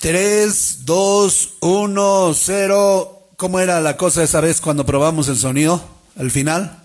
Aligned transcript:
3, 0.00 0.84
2, 0.84 1.50
1, 1.60 2.34
0. 2.34 3.22
¿Cómo 3.36 3.60
era 3.60 3.80
la 3.80 3.96
cosa 3.96 4.22
esa 4.22 4.40
vez 4.40 4.60
cuando 4.60 4.86
probamos 4.86 5.28
el 5.28 5.36
sonido? 5.36 5.82
¿Al 6.16 6.30
final? 6.30 6.82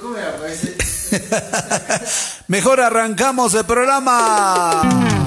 ¿Cómo 0.00 0.16
era? 0.16 0.36
Mejor 2.48 2.80
arrancamos 2.80 3.54
el 3.54 3.64
programa. 3.64 5.25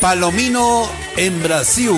Palomino 0.00 0.90
en 1.16 1.42
Brasil. 1.42 1.92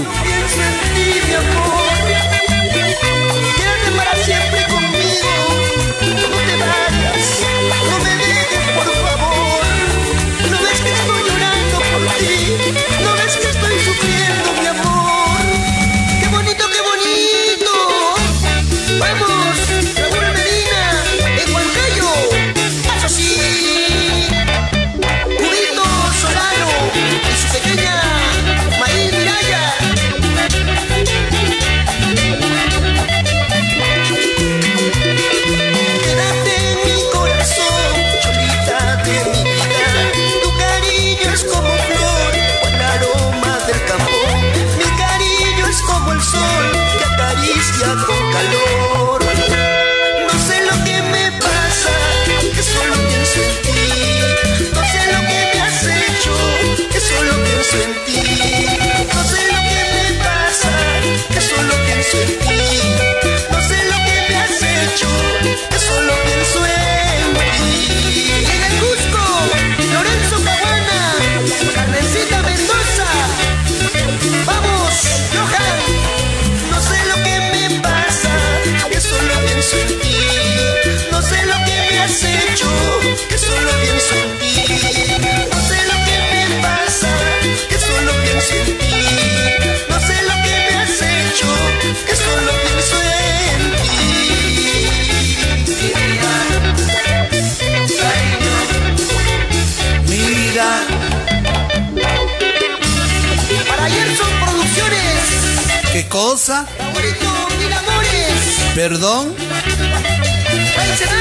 ¿Perdón? 108.74 109.34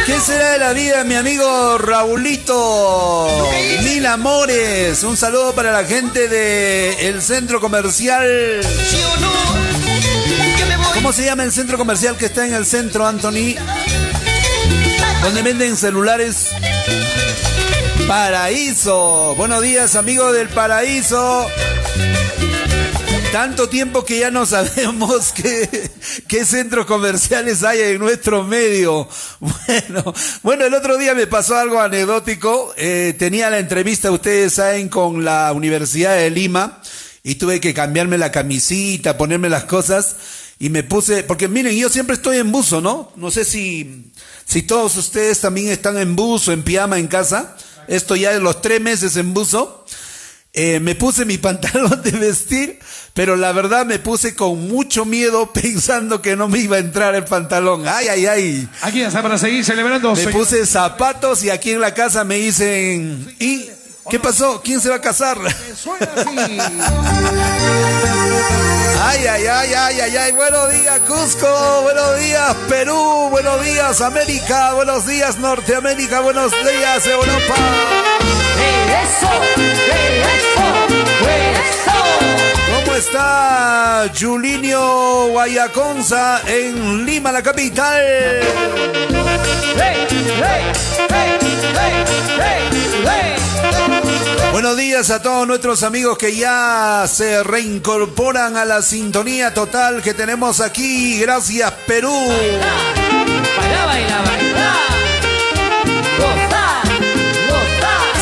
¿Qué 0.05 0.19
será 0.22 0.51
de 0.51 0.59
la 0.59 0.72
vida, 0.72 1.03
mi 1.03 1.16
amigo 1.16 1.77
Raulito? 1.77 3.27
Mil 3.83 4.05
amores. 4.05 5.03
Un 5.03 5.17
saludo 5.17 5.53
para 5.53 5.73
la 5.73 5.83
gente 5.83 6.29
del 6.29 7.22
centro 7.22 7.59
comercial. 7.59 8.61
¿Cómo 10.94 11.11
se 11.11 11.25
llama 11.25 11.43
el 11.43 11.51
centro 11.51 11.78
comercial 11.78 12.16
que 12.16 12.28
está 12.28 12.47
en 12.47 12.53
el 12.53 12.66
centro, 12.66 13.05
Anthony? 13.05 13.55
Donde 15.22 15.41
venden 15.41 15.75
celulares. 15.75 16.51
Paraíso. 18.07 19.35
Buenos 19.35 19.61
días, 19.61 19.97
amigo 19.97 20.31
del 20.31 20.47
Paraíso. 20.47 21.49
Tanto 23.31 23.69
tiempo 23.69 24.03
que 24.03 24.19
ya 24.19 24.30
no 24.30 24.46
sabemos 24.46 25.32
qué, 25.35 25.90
qué 26.28 26.44
centros 26.44 26.85
comerciales 26.85 27.64
hay 27.64 27.79
en 27.79 28.00
nuestro 28.00 28.44
medio. 28.44 29.08
Bueno, 29.40 30.14
bueno, 30.44 30.66
el 30.66 30.73
otro 30.73 30.97
día 30.97 31.16
me 31.16 31.28
pasó 31.28 31.55
algo 31.55 31.79
anecdótico. 31.79 32.73
Eh, 32.76 33.16
tenía 33.17 33.50
la 33.50 33.59
entrevista, 33.59 34.11
ustedes 34.11 34.53
saben, 34.53 34.90
con 34.90 35.23
la 35.23 35.52
Universidad 35.53 36.16
de 36.16 36.29
Lima 36.29 36.82
y 37.23 37.35
tuve 37.35 37.59
que 37.61 37.73
cambiarme 37.73 38.17
la 38.17 38.32
camisita, 38.32 39.17
ponerme 39.17 39.50
las 39.50 39.64
cosas 39.64 40.16
y 40.59 40.70
me 40.70 40.84
puse, 40.84 41.23
porque 41.23 41.47
miren, 41.47 41.76
yo 41.76 41.90
siempre 41.90 42.16
estoy 42.16 42.38
en 42.38 42.52
buzo, 42.52 42.82
¿no? 42.82 43.11
No 43.16 43.32
sé 43.32 43.46
si, 43.46 44.11
si 44.46 44.61
todos 44.61 44.96
ustedes 44.97 45.40
también 45.40 45.70
están 45.70 45.97
en 45.97 46.16
buzo, 46.16 46.52
en 46.52 46.64
pijama 46.64 47.00
en 47.00 47.08
casa. 47.08 47.58
Esto 47.88 48.16
ya 48.16 48.32
de 48.34 48.40
los 48.40 48.61
tres 48.61 48.79
meses 48.79 49.16
en 49.16 49.34
buzo. 49.34 49.85
Eh, 50.53 50.79
me 50.79 50.96
puse 50.96 51.26
mi 51.26 51.38
pantalón 51.40 52.02
de 52.03 52.11
vestir, 52.11 52.79
pero 53.13 53.35
la 53.35 53.52
verdad 53.52 53.85
me 53.85 53.99
puse 53.99 54.34
con 54.35 54.67
mucho 54.67 55.05
miedo 55.05 55.52
pensando 55.53 56.22
que 56.22 56.35
no 56.35 56.47
me 56.47 56.59
iba 56.59 56.78
a 56.78 56.79
entrar 56.79 57.16
el 57.16 57.25
pantalón. 57.25 57.87
Ay, 57.87 58.08
ay, 58.08 58.25
ay. 58.25 58.69
Aquí 58.81 59.02
está 59.02 59.22
para 59.22 59.37
seguir 59.37 59.66
celebrando. 59.66 60.16
Me 60.16 60.28
puse 60.28 60.66
zapatos 60.66 61.43
y 61.43 61.49
aquí 61.49 61.72
en 61.72 61.81
la 61.81 61.93
casa 61.93 62.23
me 62.23 62.35
dicen, 62.35 63.35
¿y 63.40 63.69
qué 64.09 64.19
pasó? 64.19 64.61
¿Quién 64.63 64.79
se 64.81 64.90
va 64.90 64.96
a 64.96 65.02
casar? 65.02 65.37
Suena 65.75 66.09
así. 66.16 66.59
Ay, 69.03 69.25
ay, 69.25 69.47
ay, 69.47 69.73
ay, 69.73 69.99
ay, 69.99 70.17
ay. 70.17 70.31
Buenos 70.31 70.72
días, 70.72 70.99
Cusco. 71.07 71.81
Buenos 71.81 72.19
días, 72.19 72.55
Perú. 72.69 73.29
Buenos 73.31 73.66
días, 73.66 73.99
América. 73.99 74.73
Buenos 74.73 75.07
días, 75.07 75.37
Norteamérica. 75.37 76.19
Buenos 76.22 76.52
días, 76.52 77.07
Europa. 77.07 77.55
Eso, 79.03 79.28
eso, 79.57 79.93
eso. 79.97 80.55
¿Cómo 80.55 80.71
está 83.02 84.12
Julinio 84.18 85.30
Guayaconza 85.30 86.40
en 86.46 87.03
Lima, 87.03 87.32
la 87.32 87.42
capital? 87.42 88.00
Buenos 94.52 94.78
días 94.78 95.09
a 95.09 95.20
todos 95.20 95.48
nuestros 95.48 95.82
amigos 95.82 96.16
que 96.20 96.36
ya 96.36 97.06
se 97.12 97.42
reincorporan 97.42 98.56
a 98.56 98.66
la 98.66 98.84
sintonía 98.84 99.52
total 99.52 100.03
que 100.03 100.14
tenemos 100.14 100.59
aquí. 100.59 101.20
Gracias, 101.20 101.72
Perú. 101.88 102.14
Baila, 103.58 103.86
baila, 103.86 104.22
baila. 104.22 104.76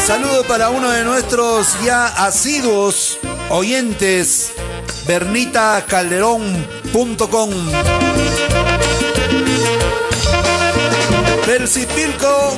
Saludo 0.08 0.44
para 0.46 0.70
uno 0.70 0.90
de 0.90 1.04
nuestros 1.04 1.68
ya 1.84 2.08
asiduos 2.08 3.20
oyentes, 3.50 4.52
bernitacalderón.com. 5.08 7.50
Persipilco, 11.46 12.58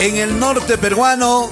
en 0.00 0.16
el 0.16 0.38
norte 0.38 0.78
peruano 0.78 1.50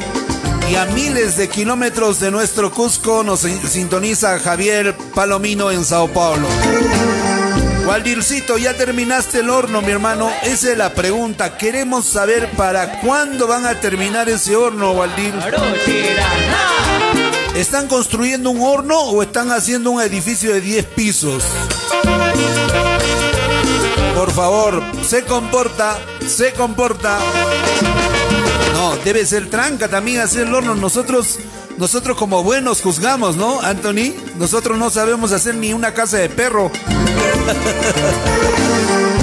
y 0.71 0.75
a 0.75 0.87
miles 0.87 1.37
de 1.37 1.49
kilómetros 1.49 2.19
de 2.19 2.31
nuestro 2.31 2.73
Cusco 2.73 3.23
nos 3.23 3.41
sintoniza 3.41 4.39
Javier 4.41 4.97
Palomino 5.15 5.71
en 5.71 5.85
Sao 5.85 6.09
Paulo. 6.09 6.49
Waldircito, 7.87 8.59
¿ya 8.59 8.75
terminaste 8.75 9.41
el 9.41 9.51
horno, 9.51 9.81
mi 9.81 9.93
hermano? 9.93 10.29
Esa 10.43 10.73
es 10.73 10.79
la 10.79 10.93
pregunta. 10.93 11.57
Queremos 11.57 12.05
saber 12.05 12.51
para 12.57 13.01
cuándo 13.01 13.47
van 13.47 13.65
a 13.65 13.79
terminar 13.79 14.29
ese 14.29 14.57
horno, 14.57 14.91
Waldir. 14.91 15.33
¿Están 17.57 17.89
construyendo 17.89 18.51
un 18.51 18.61
horno 18.61 19.01
o 19.01 19.23
están 19.23 19.51
haciendo 19.51 19.91
un 19.91 20.03
edificio 20.03 20.53
de 20.53 20.61
10 20.61 20.85
pisos? 20.89 21.43
Por 24.15 24.31
favor, 24.31 24.83
se 25.03 25.25
comporta, 25.25 25.99
se 26.29 26.53
comporta. 26.53 27.19
No, 28.75 28.97
debe 28.97 29.25
ser 29.25 29.49
tranca 29.49 29.89
también 29.89 30.21
hacer 30.21 30.47
el 30.47 30.55
horno. 30.55 30.75
Nosotros, 30.75 31.39
nosotros 31.79 32.19
como 32.19 32.43
buenos 32.43 32.83
juzgamos, 32.83 33.37
¿no, 33.37 33.63
Anthony? 33.63 34.13
Nosotros 34.39 34.77
no 34.77 34.91
sabemos 34.91 35.33
hacer 35.33 35.55
ni 35.55 35.73
una 35.73 35.95
casa 35.95 36.19
de 36.19 36.29
perro. 36.29 36.71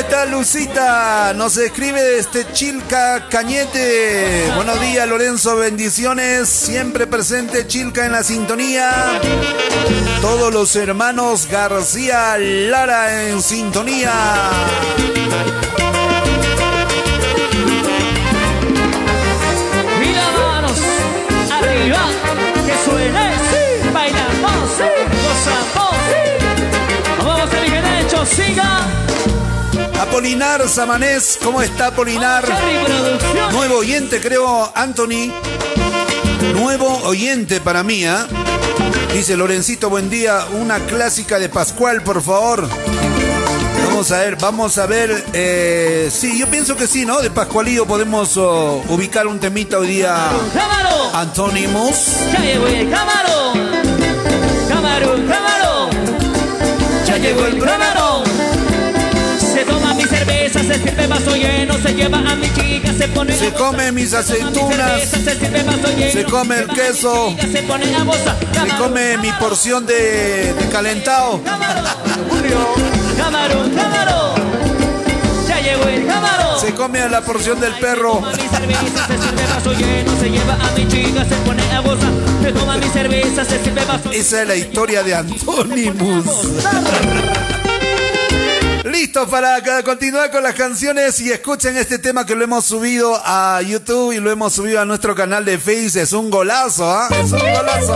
está 0.00 0.24
Lucita? 0.24 1.34
Nos 1.34 1.56
escribe 1.56 2.02
desde 2.02 2.50
Chilca 2.52 3.28
Cañete. 3.28 4.50
Buenos 4.56 4.80
días, 4.80 5.06
Lorenzo. 5.06 5.56
Bendiciones. 5.56 6.48
Siempre 6.48 7.06
presente 7.06 7.66
Chilca 7.66 8.06
en 8.06 8.12
la 8.12 8.24
sintonía. 8.24 9.20
Todos 10.20 10.52
los 10.52 10.74
hermanos 10.76 11.46
García 11.50 12.38
Lara 12.38 13.28
en 13.28 13.42
sintonía. 13.42 14.12
Apolinar 30.20 30.68
Samanés, 30.68 31.38
¿cómo 31.42 31.62
está 31.62 31.92
Producción. 31.92 33.52
Nuevo 33.52 33.76
oyente, 33.76 34.20
creo, 34.20 34.70
Anthony. 34.74 35.32
Nuevo 36.52 36.94
oyente 37.04 37.58
para 37.58 37.82
mí, 37.82 38.04
¿ah? 38.04 38.26
Dice 39.14 39.34
Lorencito, 39.34 39.88
buen 39.88 40.10
día. 40.10 40.44
Una 40.60 40.78
clásica 40.80 41.38
de 41.38 41.48
Pascual, 41.48 42.02
por 42.02 42.20
favor. 42.20 42.68
Vamos 43.86 44.12
a 44.12 44.18
ver, 44.18 44.36
vamos 44.36 44.76
a 44.76 44.84
ver. 44.84 45.24
Eh, 45.32 46.10
sí, 46.12 46.38
yo 46.38 46.46
pienso 46.48 46.76
que 46.76 46.86
sí, 46.86 47.06
¿no? 47.06 47.22
De 47.22 47.30
Pascualillo 47.30 47.86
podemos 47.86 48.36
oh, 48.36 48.84
ubicar 48.90 49.26
un 49.26 49.40
temita 49.40 49.78
hoy 49.78 49.88
día. 49.88 50.14
Camarón, 50.52 51.14
Antonimus. 51.14 51.96
ya 52.30 52.40
llegó 52.40 52.66
el 52.66 52.90
camarón. 52.90 53.70
Camarón, 54.68 55.26
camarón. 55.26 55.90
Ya 57.06 57.16
llegó 57.16 57.46
el 57.46 57.58
camarón. 57.58 58.19
Se 60.70 60.78
sirve 60.82 61.06
vaso 61.08 61.34
lleno, 61.34 61.74
se 61.78 61.94
lleva 61.94 62.18
a 62.18 62.36
mi 62.36 62.48
chica, 62.54 62.92
se 62.96 63.08
pone 63.08 63.36
Se 63.36 63.52
come 63.52 63.90
mis 63.90 64.14
aceitunas. 64.14 65.02
se 66.12 66.24
come 66.24 66.58
el 66.58 66.68
queso. 66.68 67.34
Se 67.40 67.62
pone 67.62 67.94
a 67.96 68.04
gozar. 68.04 68.36
Se 68.52 68.76
come 68.76 69.16
mi 69.18 69.32
porción 69.32 69.84
de, 69.84 70.54
de 70.54 70.68
calentado. 70.70 71.40
Camarón, 73.16 73.70
camarón. 73.70 74.40
Ya 75.48 75.60
llegó 75.60 75.88
el 75.88 76.06
camarón. 76.06 76.60
Se 76.60 76.72
come 76.74 77.08
la 77.08 77.20
porción 77.22 77.58
del 77.60 77.72
perro. 77.74 78.22
Esa 84.12 84.42
es 84.42 84.48
la 84.48 84.54
historia 84.54 85.02
de 85.02 85.14
Antonimus. 85.16 86.24
Listo 88.90 89.28
para 89.28 89.62
continuar 89.84 90.32
con 90.32 90.42
las 90.42 90.54
canciones 90.54 91.20
y 91.20 91.30
escuchen 91.30 91.76
este 91.76 91.98
tema 92.00 92.26
que 92.26 92.34
lo 92.34 92.42
hemos 92.42 92.64
subido 92.64 93.20
a 93.24 93.62
YouTube 93.62 94.12
y 94.12 94.18
lo 94.18 94.32
hemos 94.32 94.52
subido 94.52 94.80
a 94.80 94.84
nuestro 94.84 95.14
canal 95.14 95.44
de 95.44 95.58
Face. 95.58 96.00
Es 96.00 96.12
un 96.12 96.28
golazo, 96.28 96.90
¿ah? 96.90 97.08
Es 97.10 97.30
un 97.30 97.38
golazo. 97.38 97.94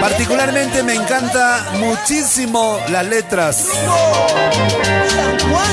Particularmente 0.00 0.84
me 0.84 0.94
encanta 0.94 1.72
muchísimo 1.74 2.78
las 2.90 3.04
letras. 3.06 3.66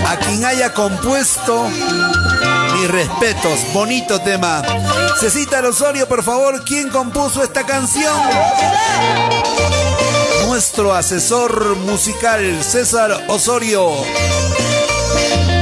A 0.08 0.18
quien 0.18 0.44
haya 0.44 0.74
compuesto 0.74 1.70
mis 2.74 2.90
respetos. 2.90 3.60
Bonito 3.72 4.20
tema. 4.22 4.64
Cecita 5.20 5.60
Osorio, 5.60 6.08
por 6.08 6.24
favor, 6.24 6.64
¿quién 6.66 6.90
compuso 6.90 7.44
esta 7.44 7.64
canción? 7.66 8.20
Nuestro 10.56 10.94
asesor 10.94 11.76
musical, 11.80 12.64
César 12.64 13.26
Osorio. 13.28 13.92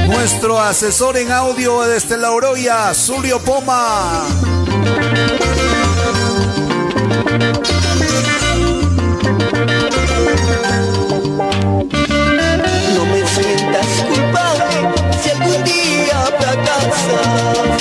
Nuestro 0.06 0.60
asesor 0.60 1.16
en 1.16 1.32
audio 1.32 1.82
desde 1.82 2.16
La 2.16 2.30
Oroya, 2.30 2.94
Zulio 2.94 3.40
Poma. 3.40 4.22
No 12.94 13.04
me 13.06 13.26
sientas 13.26 13.88
culpable 14.06 14.94
si 15.20 15.30
algún 15.30 15.64
día 15.64 16.24
fracasas. 16.38 17.73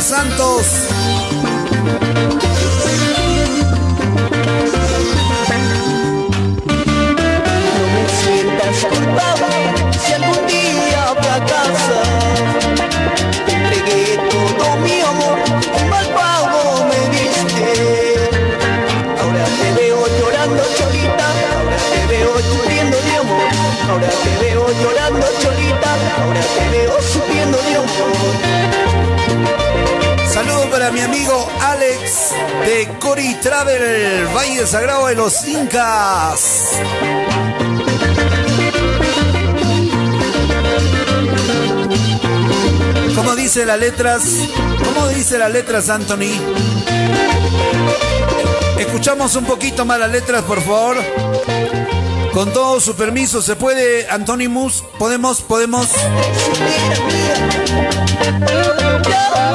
Santos? 0.00 0.85
Para 30.86 30.94
mi 30.94 31.00
amigo 31.00 31.50
Alex 31.62 32.30
de 32.64 32.88
Cori 33.00 33.34
Travel, 33.42 34.26
Valle 34.26 34.64
Sagrado 34.68 35.08
de 35.08 35.16
los 35.16 35.44
Incas. 35.48 36.70
¿Cómo 43.16 43.34
dice 43.34 43.66
las 43.66 43.80
letras? 43.80 44.22
¿Cómo 44.84 45.08
dice 45.08 45.38
las 45.38 45.50
letras, 45.50 45.88
Anthony? 45.88 46.40
Escuchamos 48.78 49.34
un 49.34 49.44
poquito 49.44 49.84
más 49.84 49.98
las 49.98 50.12
letras, 50.12 50.44
por 50.44 50.60
favor. 50.62 51.95
Con 52.36 52.52
todo 52.52 52.80
su 52.80 52.94
permiso, 52.94 53.40
¿se 53.40 53.56
puede, 53.56 54.10
Antonimus? 54.10 54.84
¿Podemos? 54.98 55.40
¿Podemos? 55.40 55.88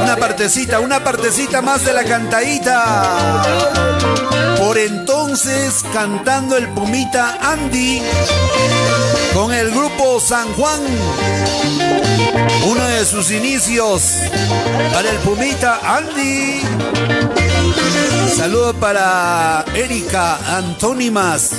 Una 0.01 0.15
partecita, 0.15 0.79
una 0.79 1.03
partecita 1.03 1.61
más 1.61 1.85
de 1.85 1.93
la 1.93 2.03
cantadita. 2.03 3.43
Por 4.57 4.79
entonces, 4.79 5.85
cantando 5.93 6.57
el 6.57 6.69
Pumita 6.69 7.37
Andy 7.51 8.01
con 9.35 9.53
el 9.53 9.69
grupo 9.69 10.19
San 10.19 10.51
Juan. 10.53 10.79
Uno 12.65 12.83
de 12.83 13.05
sus 13.05 13.29
inicios 13.29 14.01
para 14.91 15.07
el 15.07 15.17
Pumita 15.17 15.81
Andy. 15.83 16.61
Saludos 18.41 18.75
para 18.77 19.63
Erika 19.75 20.57
Antónimas. 20.57 21.51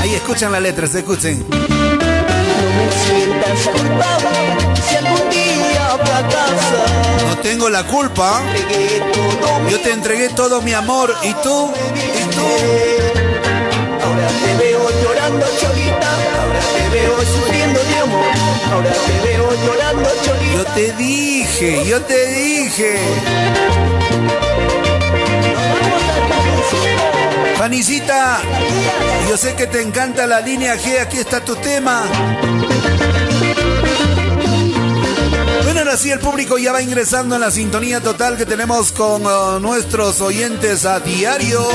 Ahí 0.00 0.14
escuchan 0.14 0.52
las 0.52 0.62
letras, 0.62 0.94
escuchen. 0.94 1.44
No 1.50 1.56
me 1.56 2.92
sientas 3.04 3.66
culpable 3.66 4.38
si 4.88 4.94
algún 4.94 5.28
día 5.28 5.88
fracasas. 6.04 7.26
No 7.26 7.36
tengo 7.38 7.68
la 7.68 7.82
culpa. 7.82 8.42
Yo 9.68 9.80
te 9.80 9.90
entregué 9.90 10.28
todo 10.28 10.62
mi 10.62 10.72
amor. 10.72 11.12
¿Y 11.24 11.32
tú? 11.42 11.72
¿Y 11.96 12.30
tú? 12.32 12.46
Ahora 14.04 14.28
te 14.28 14.56
veo 14.56 14.88
llorando 15.02 15.46
cholita, 15.58 16.10
ahora 16.42 16.60
te 16.76 16.88
veo 16.90 17.16
sufriendo 17.22 17.80
ahora 18.70 18.90
te 18.90 19.26
veo 19.26 19.50
llorando 19.64 20.08
cholita. 20.24 20.54
Yo 20.54 20.64
te 20.74 20.92
dije, 20.92 21.84
yo 21.86 22.00
te 22.02 22.26
dije. 22.26 22.98
Fanicita, 27.56 28.40
yo 29.28 29.36
sé 29.36 29.54
que 29.54 29.66
te 29.66 29.80
encanta 29.80 30.26
la 30.26 30.40
línea 30.40 30.76
G, 30.76 31.00
aquí 31.00 31.18
está 31.18 31.42
tu 31.44 31.56
tema. 31.56 32.04
Bueno, 35.62 35.80
ahora 35.80 35.96
sí 35.96 36.10
el 36.10 36.18
público 36.18 36.58
ya 36.58 36.72
va 36.72 36.82
ingresando 36.82 37.36
en 37.36 37.40
la 37.40 37.50
sintonía 37.50 38.00
total 38.00 38.36
que 38.36 38.44
tenemos 38.44 38.92
con 38.92 39.22
eh, 39.22 39.60
nuestros 39.60 40.20
oyentes 40.20 40.84
a 40.84 41.00
diario. 41.00 41.66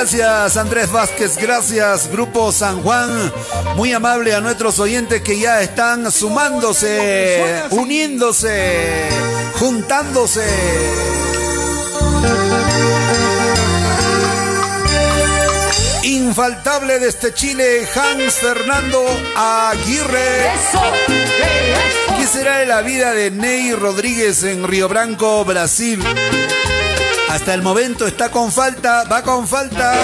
Gracias 0.00 0.56
Andrés 0.56 0.92
Vázquez, 0.92 1.36
gracias 1.38 2.08
Grupo 2.08 2.52
San 2.52 2.82
Juan, 2.82 3.32
muy 3.74 3.92
amable 3.92 4.32
a 4.32 4.40
nuestros 4.40 4.78
oyentes 4.78 5.22
que 5.22 5.40
ya 5.40 5.60
están 5.60 6.12
sumándose, 6.12 7.64
uniéndose, 7.70 9.08
juntándose. 9.54 10.46
Infaltable 16.04 17.00
desde 17.00 17.34
Chile, 17.34 17.88
Hans 17.92 18.34
Fernando 18.34 19.04
Aguirre. 19.34 20.52
¿Qué 22.16 22.24
será 22.24 22.58
de 22.58 22.66
la 22.66 22.82
vida 22.82 23.14
de 23.14 23.32
Ney 23.32 23.72
Rodríguez 23.72 24.44
en 24.44 24.62
Río 24.62 24.88
Branco, 24.88 25.44
Brasil? 25.44 26.00
Hasta 27.30 27.54
el 27.54 27.62
momento 27.62 28.06
está 28.06 28.30
con 28.30 28.50
falta, 28.50 29.04
va 29.04 29.22
con 29.22 29.46
falta. 29.46 29.94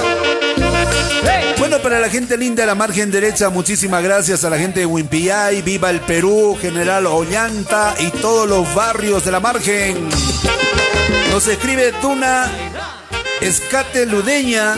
Bueno, 1.59 1.79
para 1.79 2.01
la 2.01 2.09
gente 2.09 2.37
linda 2.37 2.63
de 2.63 2.67
la 2.67 2.75
margen 2.75 3.11
derecha, 3.11 3.49
muchísimas 3.49 4.03
gracias 4.03 4.45
a 4.45 4.51
la 4.51 4.59
gente 4.59 4.81
de 4.81 4.87
Wimpiyay, 4.87 5.63
Viva 5.63 5.91
el 5.91 6.01
Perú, 6.01 6.57
General 6.61 7.07
Ollanta 7.07 7.95
y 7.99 8.11
todos 8.11 8.49
los 8.49 8.75
barrios 8.75 9.25
de 9.25 9.33
la 9.33 9.41
margen. 9.41 10.09
Nos 11.31 11.47
escribe 11.49 11.93
Tuna 12.01 12.51
Escate 13.41 14.07
Ludeña, 14.07 14.75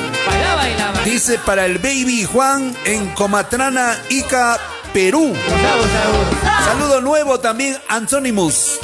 dice 1.05 1.38
para 1.38 1.67
el 1.67 1.79
baby 1.79 2.25
Juan 2.25 2.76
en 2.85 3.09
Comatrana, 3.15 3.97
Ica, 4.09 4.59
Perú. 4.93 5.35
Saludo 6.65 7.00
nuevo 7.00 7.38
también, 7.38 7.76
Antonimus. 7.88 8.79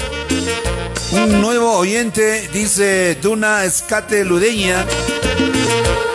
Un 1.12 1.40
nuevo 1.42 1.76
oyente, 1.76 2.48
dice 2.54 3.18
Duna 3.20 3.64
Escate 3.64 4.24
Ludeña, 4.24 4.86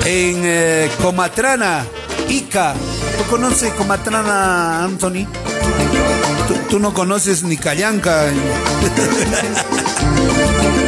en 0.05 0.41
eh, 0.43 0.89
Comatrana, 1.01 1.85
Ica. 2.27 2.73
¿Tú 3.17 3.23
conoces 3.29 3.71
Comatrana, 3.73 4.83
Anthony? 4.83 5.27
Tú, 6.47 6.55
tú 6.69 6.79
no 6.79 6.93
conoces 6.95 7.43
ni 7.43 7.57
Callanca. 7.57 8.25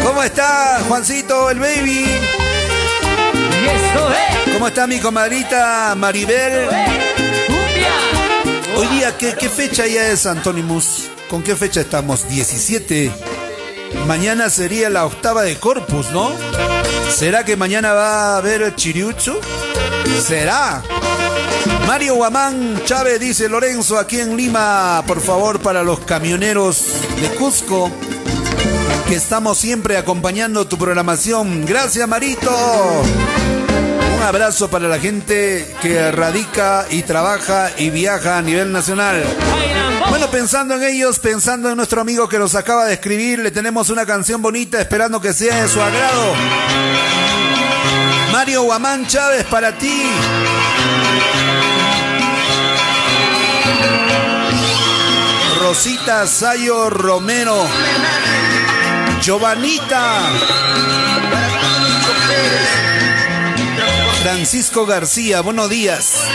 ¿Cómo 0.04 0.24
está, 0.24 0.82
Juancito, 0.88 1.52
el 1.52 1.60
baby? 1.60 2.06
¿Cómo 4.54 4.68
está 4.68 4.88
mi 4.88 5.00
comadrita 5.00 5.94
Maribel? 5.96 6.68
Hoy 8.76 8.88
día, 8.88 9.16
¿qué, 9.18 9.36
qué 9.40 9.50
fecha 9.50 9.86
ya 9.86 10.08
es, 10.08 10.26
Antonimus? 10.26 11.10
¿Con 11.30 11.44
qué 11.44 11.56
fecha 11.56 11.82
estamos? 11.82 12.28
17. 12.28 13.12
Mañana 14.08 14.50
sería 14.50 14.90
la 14.90 15.06
octava 15.06 15.44
de 15.44 15.58
Corpus, 15.58 16.12
¿no? 16.12 16.32
¿Será 17.14 17.44
que 17.44 17.56
mañana 17.56 17.94
va 17.94 18.34
a 18.34 18.38
haber 18.38 18.76
Chiriucho? 18.76 19.40
¿Será? 20.26 20.82
Mario 21.88 22.16
Guamán 22.16 22.82
Chávez 22.86 23.20
dice 23.20 23.50
Lorenzo 23.50 23.98
aquí 23.98 24.20
en 24.20 24.38
Lima, 24.38 25.04
por 25.08 25.22
favor, 25.22 25.60
para 25.60 25.84
los 25.84 26.00
camioneros 26.00 26.86
de 27.20 27.30
Cusco, 27.36 27.92
que 29.08 29.16
estamos 29.16 29.58
siempre 29.58 29.98
acompañando 29.98 30.68
tu 30.68 30.78
programación. 30.78 31.66
Gracias, 31.66 32.08
Marito. 32.08 32.52
Un 34.18 34.24
abrazo 34.24 34.70
para 34.70 34.88
la 34.88 35.00
gente 35.00 35.74
que 35.82 36.12
radica 36.12 36.86
y 36.92 37.04
trabaja 37.04 37.72
y 37.78 37.90
viaja 37.90 38.38
a 38.38 38.42
nivel 38.42 38.72
nacional. 38.72 39.24
Bueno, 40.20 40.34
pensando 40.34 40.76
en 40.76 40.84
ellos, 40.84 41.18
pensando 41.18 41.70
en 41.70 41.78
nuestro 41.78 42.02
amigo 42.02 42.28
que 42.28 42.38
nos 42.38 42.54
acaba 42.54 42.84
de 42.84 42.96
escribir, 42.96 43.40
le 43.40 43.52
tenemos 43.52 43.90
una 43.90 44.06
canción 44.06 44.42
bonita 44.42 44.78
esperando 44.82 45.22
que 45.22 45.32
sea 45.32 45.62
de 45.62 45.70
su 45.70 45.82
agrado. 45.82 46.34
Mario 48.30 48.64
Guamán 48.64 49.08
Chávez 49.08 49.46
para 49.46 49.78
ti. 49.78 50.04
Rosita 55.62 56.28
Sayo 56.28 56.90
Romero. 56.90 57.66
Giovanita. 59.22 60.20
Francisco 64.22 64.86
García, 64.86 65.40
buenos 65.40 65.70
días. 65.70 66.26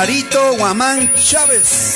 Marito 0.00 0.56
Guamán 0.56 1.12
Chávez. 1.14 1.89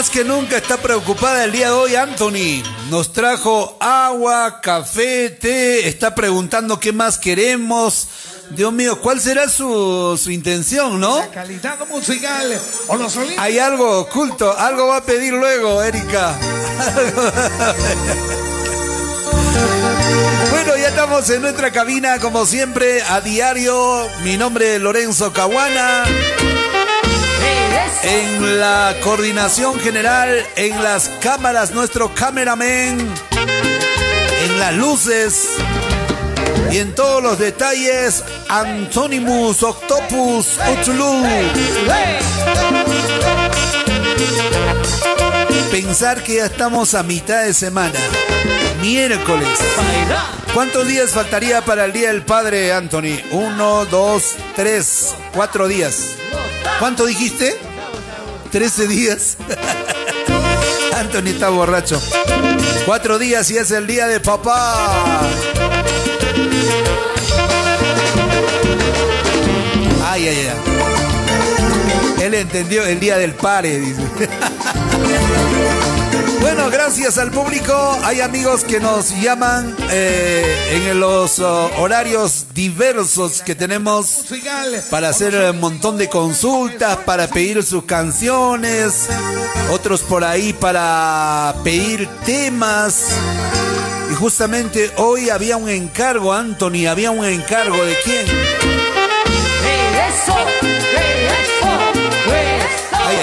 Más 0.00 0.08
que 0.08 0.24
nunca 0.24 0.56
está 0.56 0.78
preocupada 0.78 1.44
el 1.44 1.52
día 1.52 1.66
de 1.66 1.72
hoy, 1.72 1.94
Anthony. 1.94 2.62
Nos 2.88 3.12
trajo 3.12 3.76
agua, 3.80 4.62
café, 4.62 5.28
té, 5.28 5.86
está 5.88 6.14
preguntando 6.14 6.80
qué 6.80 6.90
más 6.90 7.18
queremos. 7.18 8.08
Dios 8.48 8.72
mío, 8.72 8.98
¿cuál 9.02 9.20
será 9.20 9.46
su, 9.50 10.18
su 10.18 10.30
intención, 10.30 10.98
no? 10.98 11.18
La 11.18 11.30
calidad 11.30 11.86
musical 11.86 12.58
o 12.88 12.96
los 12.96 13.14
Hay 13.36 13.58
algo 13.58 14.00
oculto, 14.00 14.56
algo 14.56 14.86
va 14.86 14.96
a 14.96 15.04
pedir 15.04 15.34
luego, 15.34 15.82
Erika. 15.82 16.34
bueno, 20.50 20.78
ya 20.78 20.88
estamos 20.88 21.28
en 21.28 21.42
nuestra 21.42 21.72
cabina, 21.72 22.18
como 22.20 22.46
siempre, 22.46 23.02
a 23.02 23.20
diario. 23.20 24.08
Mi 24.22 24.38
nombre 24.38 24.76
es 24.76 24.80
Lorenzo 24.80 25.30
Caguana 25.34 26.04
en 28.02 28.60
la 28.60 28.96
coordinación 29.02 29.78
general, 29.80 30.44
en 30.56 30.82
las 30.82 31.08
cámaras, 31.20 31.72
nuestro 31.72 32.14
cameraman, 32.14 32.98
en 32.98 34.58
las 34.58 34.74
luces 34.74 35.48
y 36.70 36.78
en 36.78 36.94
todos 36.94 37.22
los 37.22 37.38
detalles, 37.38 38.22
Antonimus 38.48 39.62
Octopus 39.62 40.58
Utulu. 40.72 41.22
Pensar 45.70 46.22
que 46.22 46.36
ya 46.36 46.46
estamos 46.46 46.94
a 46.94 47.02
mitad 47.02 47.44
de 47.44 47.54
semana, 47.54 47.98
miércoles. 48.80 49.48
¿Cuántos 50.54 50.86
días 50.86 51.10
faltaría 51.10 51.62
para 51.62 51.84
el 51.84 51.92
Día 51.92 52.08
del 52.08 52.22
Padre, 52.22 52.72
Anthony? 52.72 53.20
Uno, 53.30 53.84
dos, 53.86 54.34
tres, 54.56 55.14
cuatro 55.32 55.68
días. 55.68 56.06
¿Cuánto 56.80 57.06
dijiste? 57.06 57.69
13 58.50 58.88
días. 58.88 59.36
Anthony 60.96 61.28
está 61.28 61.48
borracho. 61.50 62.00
Cuatro 62.84 63.18
días 63.18 63.50
y 63.50 63.56
es 63.56 63.70
el 63.70 63.86
día 63.86 64.06
de 64.06 64.20
papá. 64.20 65.20
Ay, 70.04 70.28
ay, 70.28 70.48
ay. 70.48 72.24
Él 72.24 72.34
entendió 72.34 72.84
el 72.84 73.00
día 73.00 73.16
del 73.16 73.34
pare, 73.34 73.78
dice. 73.78 74.02
Bueno, 76.40 76.70
gracias 76.70 77.18
al 77.18 77.30
público. 77.30 77.74
Hay 78.02 78.20
amigos 78.22 78.64
que 78.64 78.80
nos 78.80 79.10
llaman 79.20 79.76
eh, 79.90 80.42
en 80.72 80.98
los 80.98 81.38
oh, 81.38 81.70
horarios 81.78 82.46
diversos 82.54 83.42
que 83.42 83.54
tenemos 83.54 84.24
para 84.88 85.10
hacer 85.10 85.34
un 85.50 85.60
montón 85.60 85.98
de 85.98 86.08
consultas, 86.08 86.96
para 86.98 87.28
pedir 87.28 87.62
sus 87.62 87.84
canciones, 87.84 89.06
otros 89.70 90.00
por 90.00 90.24
ahí 90.24 90.54
para 90.54 91.54
pedir 91.62 92.08
temas. 92.24 93.08
Y 94.10 94.14
justamente 94.14 94.90
hoy 94.96 95.28
había 95.28 95.58
un 95.58 95.68
encargo, 95.68 96.32
Anthony, 96.32 96.86
había 96.88 97.10
un 97.10 97.24
encargo 97.24 97.84
de 97.84 97.96
quién? 98.02 98.69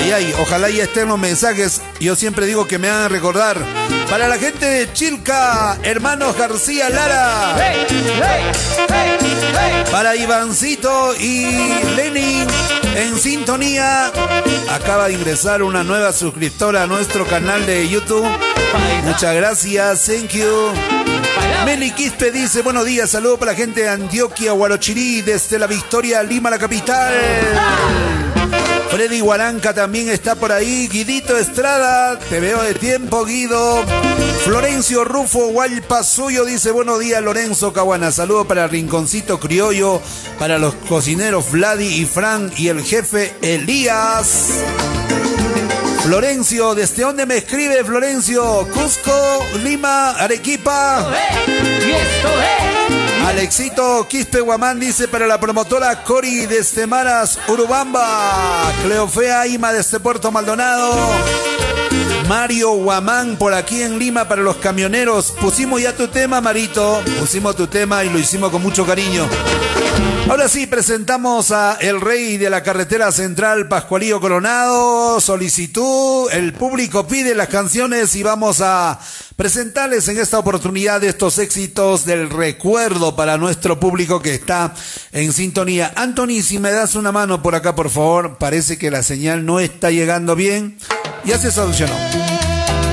Ay, 0.07 0.13
ay, 0.13 0.33
ojalá 0.39 0.69
ya 0.69 0.83
estén 0.83 1.09
los 1.09 1.19
mensajes. 1.19 1.81
Yo 1.99 2.15
siempre 2.15 2.45
digo 2.45 2.65
que 2.65 2.77
me 2.77 2.87
hagan 2.87 3.11
recordar. 3.11 3.57
Para 4.09 4.29
la 4.29 4.37
gente 4.37 4.65
de 4.65 4.93
Chilca, 4.93 5.77
hermanos 5.83 6.37
García 6.37 6.89
Lara. 6.89 7.57
Para 9.91 10.15
Ivancito 10.15 11.13
y 11.19 11.73
Lenin 11.97 12.47
en 12.95 13.19
sintonía. 13.19 14.09
Acaba 14.69 15.09
de 15.09 15.15
ingresar 15.15 15.61
una 15.61 15.83
nueva 15.83 16.13
suscriptora 16.13 16.83
a 16.83 16.87
nuestro 16.87 17.25
canal 17.27 17.65
de 17.65 17.89
YouTube. 17.89 18.25
Muchas 19.03 19.35
gracias, 19.35 20.05
thank 20.05 20.29
you. 20.29 20.71
Meli 21.65 21.91
Quispe 21.91 22.31
dice, 22.31 22.61
buenos 22.61 22.85
días, 22.85 23.09
saludos 23.09 23.39
para 23.39 23.51
la 23.51 23.57
gente 23.57 23.81
de 23.81 23.89
Antioquia, 23.89 24.53
Guarochirí, 24.53 25.21
desde 25.21 25.59
la 25.59 25.67
Victoria, 25.67 26.23
Lima, 26.23 26.49
la 26.49 26.57
capital. 26.57 28.36
Freddy 28.89 29.19
Guaranca 29.19 29.73
también 29.73 30.09
está 30.09 30.35
por 30.35 30.51
ahí. 30.51 30.87
Guidito 30.87 31.37
Estrada, 31.37 32.17
te 32.17 32.39
veo 32.39 32.61
de 32.63 32.73
tiempo, 32.73 33.25
Guido. 33.25 33.83
Florencio 34.43 35.03
Rufo 35.03 35.51
Suyo 36.03 36.45
dice: 36.45 36.71
Buenos 36.71 36.99
días, 36.99 37.21
Lorenzo 37.21 37.73
Caguana. 37.73 38.11
Saludo 38.11 38.47
para 38.47 38.67
Rinconcito 38.67 39.39
Criollo, 39.39 40.01
para 40.39 40.57
los 40.57 40.73
cocineros 40.87 41.51
Vladi 41.51 41.87
y 41.87 42.05
Fran 42.05 42.51
y 42.57 42.69
el 42.69 42.83
jefe 42.83 43.35
Elías. 43.41 44.49
Florencio, 46.03 46.73
¿desde 46.73 47.03
dónde 47.03 47.25
me 47.25 47.37
escribe 47.37 47.83
Florencio? 47.83 48.67
Cusco, 48.73 49.45
Lima, 49.61 50.11
Arequipa. 50.11 51.11
Esto 51.45 52.29
es. 52.41 52.86
Alexito 53.47 54.05
Quispe 54.09 54.41
Guamán 54.41 54.77
dice 54.77 55.07
para 55.07 55.25
la 55.25 55.39
promotora 55.39 56.03
Cori 56.03 56.47
desde 56.47 56.85
Maras, 56.85 57.39
Urubamba. 57.47 58.73
Cleofea 58.83 59.47
Ima 59.47 59.71
desde 59.71 60.01
Puerto 60.01 60.33
Maldonado. 60.33 60.91
Mario 62.27 62.71
Guamán 62.71 63.37
por 63.37 63.53
aquí 63.53 63.83
en 63.83 63.99
Lima 63.99 64.27
para 64.27 64.41
los 64.41 64.57
camioneros. 64.57 65.33
Pusimos 65.39 65.81
ya 65.81 65.95
tu 65.95 66.09
tema, 66.09 66.41
Marito. 66.41 67.01
Pusimos 67.21 67.55
tu 67.55 67.67
tema 67.67 68.03
y 68.03 68.09
lo 68.09 68.19
hicimos 68.19 68.51
con 68.51 68.61
mucho 68.61 68.85
cariño. 68.85 69.25
Ahora 70.29 70.49
sí, 70.49 70.67
presentamos 70.67 71.51
a 71.51 71.77
el 71.79 72.01
rey 72.01 72.37
de 72.37 72.49
la 72.49 72.61
carretera 72.61 73.11
central, 73.13 73.69
Pascualío 73.69 74.19
Coronado. 74.19 75.21
Solicitud, 75.21 76.29
el 76.31 76.53
público 76.53 77.07
pide 77.07 77.33
las 77.33 77.47
canciones 77.47 78.13
y 78.15 78.23
vamos 78.23 78.59
a 78.59 78.99
presentarles 79.37 80.07
en 80.09 80.17
esta 80.17 80.37
oportunidad 80.39 81.03
estos 81.03 81.37
éxitos 81.37 82.05
del 82.05 82.29
recuerdo 82.29 83.15
para 83.15 83.37
nuestro 83.37 83.79
público 83.79 84.21
que 84.21 84.33
está 84.33 84.73
en 85.13 85.31
sintonía. 85.31 85.93
Anthony, 85.95 86.41
si 86.43 86.59
me 86.59 86.71
das 86.71 86.95
una 86.95 87.13
mano 87.13 87.41
por 87.41 87.55
acá, 87.55 87.73
por 87.73 87.89
favor, 87.89 88.37
parece 88.37 88.77
que 88.77 88.91
la 88.91 89.03
señal 89.03 89.45
no 89.45 89.61
está 89.61 89.91
llegando 89.91 90.35
bien. 90.35 90.77
Ya 91.23 91.37
se 91.37 91.51
solucionó. 91.51 91.93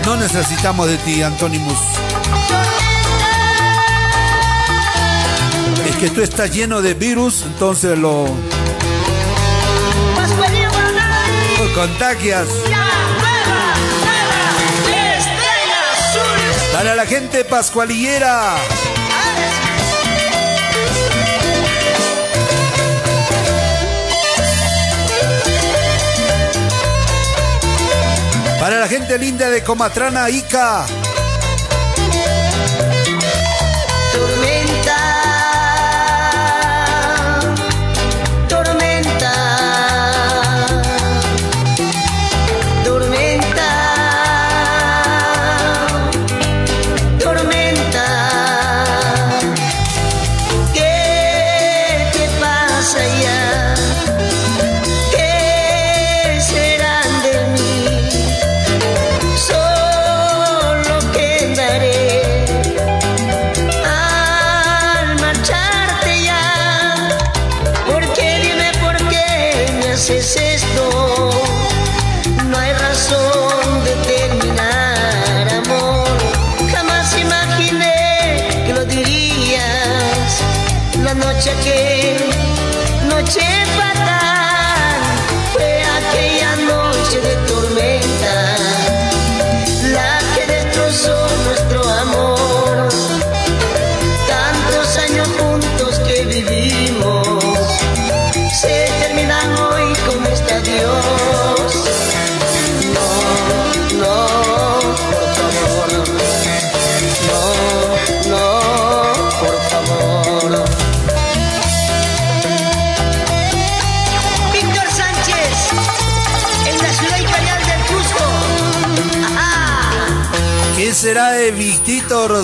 No 0.04 0.16
necesitamos 0.16 0.86
de 0.86 0.98
ti, 0.98 1.22
Antonimus. 1.22 1.78
Es 1.78 2.73
que 6.04 6.10
tú 6.10 6.20
estás 6.20 6.54
lleno 6.54 6.82
de 6.82 6.92
virus, 6.92 7.44
entonces 7.46 7.96
lo... 7.96 8.26
Contagias. 11.74 12.46
Para 16.74 16.94
la 16.94 17.06
gente 17.06 17.42
pascualillera. 17.44 18.54
Para 28.60 28.80
la 28.80 28.88
gente 28.88 29.18
linda 29.18 29.48
de 29.48 29.62
Comatrana, 29.62 30.28
Ica. 30.28 30.84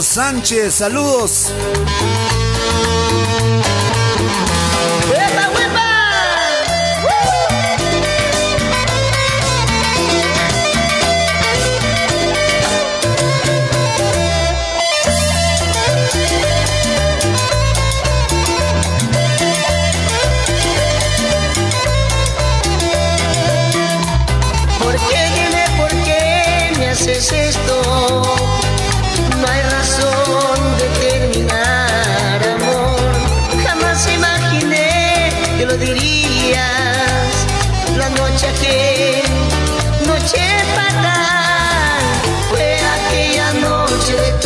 Sánchez. 0.02 0.74
Saludos. 0.74 1.52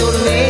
Guidito 0.04 0.43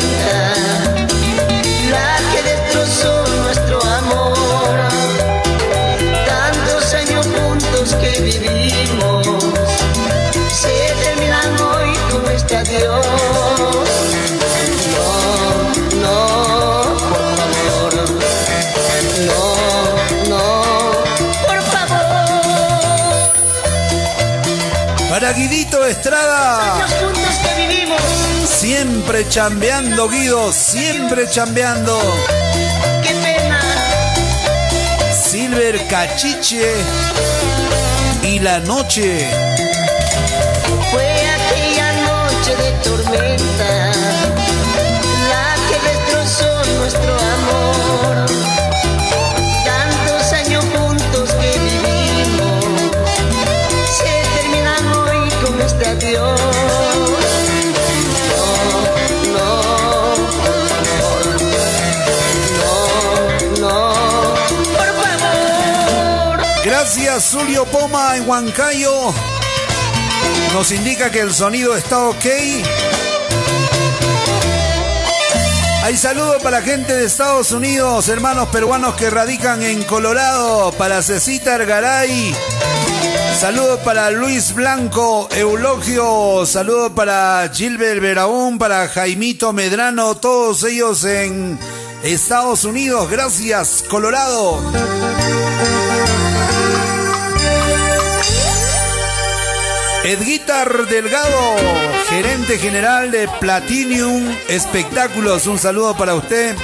Siempre 29.04 29.28
chambeando, 29.28 30.08
Guido, 30.08 30.50
siempre 30.50 31.28
chambeando. 31.28 32.00
Qué 33.02 33.14
pena. 33.16 33.60
Silver 35.12 35.86
Cachiche 35.88 36.72
y 38.22 38.38
la 38.38 38.60
noche. 38.60 39.28
Fue 40.90 41.26
aquella 41.36 41.92
noche 42.06 42.56
de 42.56 42.70
tormenta 42.82 43.83
Julio 67.20 67.64
Poma 67.66 68.16
en 68.16 68.28
Huancayo. 68.28 69.14
Nos 70.52 70.72
indica 70.72 71.12
que 71.12 71.20
el 71.20 71.32
sonido 71.32 71.76
está 71.76 72.08
ok. 72.08 72.26
Hay 75.84 75.96
saludos 75.96 76.42
para 76.42 76.60
gente 76.60 76.92
de 76.92 77.04
Estados 77.04 77.52
Unidos, 77.52 78.08
hermanos 78.08 78.48
peruanos 78.48 78.94
que 78.96 79.10
radican 79.10 79.62
en 79.62 79.84
Colorado, 79.84 80.72
para 80.72 81.02
Cecita 81.02 81.54
Argaray. 81.54 82.34
Saludos 83.38 83.78
para 83.84 84.10
Luis 84.10 84.52
Blanco, 84.52 85.28
Eulogio, 85.36 86.44
saludos 86.46 86.92
para 86.96 87.48
Gilbert 87.54 88.00
Veraún, 88.00 88.58
para 88.58 88.88
Jaimito 88.88 89.52
Medrano, 89.52 90.16
todos 90.16 90.64
ellos 90.64 91.04
en 91.04 91.58
Estados 92.02 92.64
Unidos. 92.64 93.08
Gracias, 93.08 93.84
Colorado. 93.88 94.60
Edguitar 100.44 100.86
Delgado, 100.88 101.56
gerente 102.10 102.58
general 102.58 103.10
de 103.10 103.26
Platinum 103.40 104.30
Espectáculos. 104.46 105.46
Un 105.46 105.58
saludo 105.58 105.96
para 105.96 106.14
usted. 106.14 106.54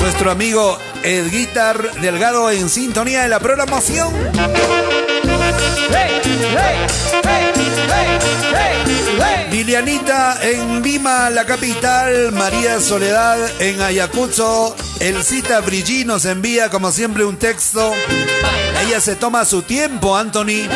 Nuestro 0.00 0.30
amigo 0.30 0.78
Edguitar 1.02 1.92
Delgado 2.00 2.50
en 2.50 2.70
sintonía 2.70 3.24
de 3.24 3.28
la 3.28 3.40
programación. 3.40 4.10
Lilianita 9.50 10.38
en 10.40 10.82
Lima, 10.82 11.28
la 11.28 11.44
capital. 11.44 12.32
María 12.32 12.80
Soledad 12.80 13.38
en 13.60 13.82
Ayacucho. 13.82 14.74
Elcita 15.00 15.60
Brigi 15.60 16.06
nos 16.06 16.24
envía 16.24 16.70
como 16.70 16.90
siempre 16.90 17.26
un 17.26 17.36
texto. 17.36 17.92
Ella 18.86 19.00
se 19.00 19.16
toma 19.16 19.44
su 19.44 19.62
tiempo, 19.62 20.16
Anthony, 20.16 20.68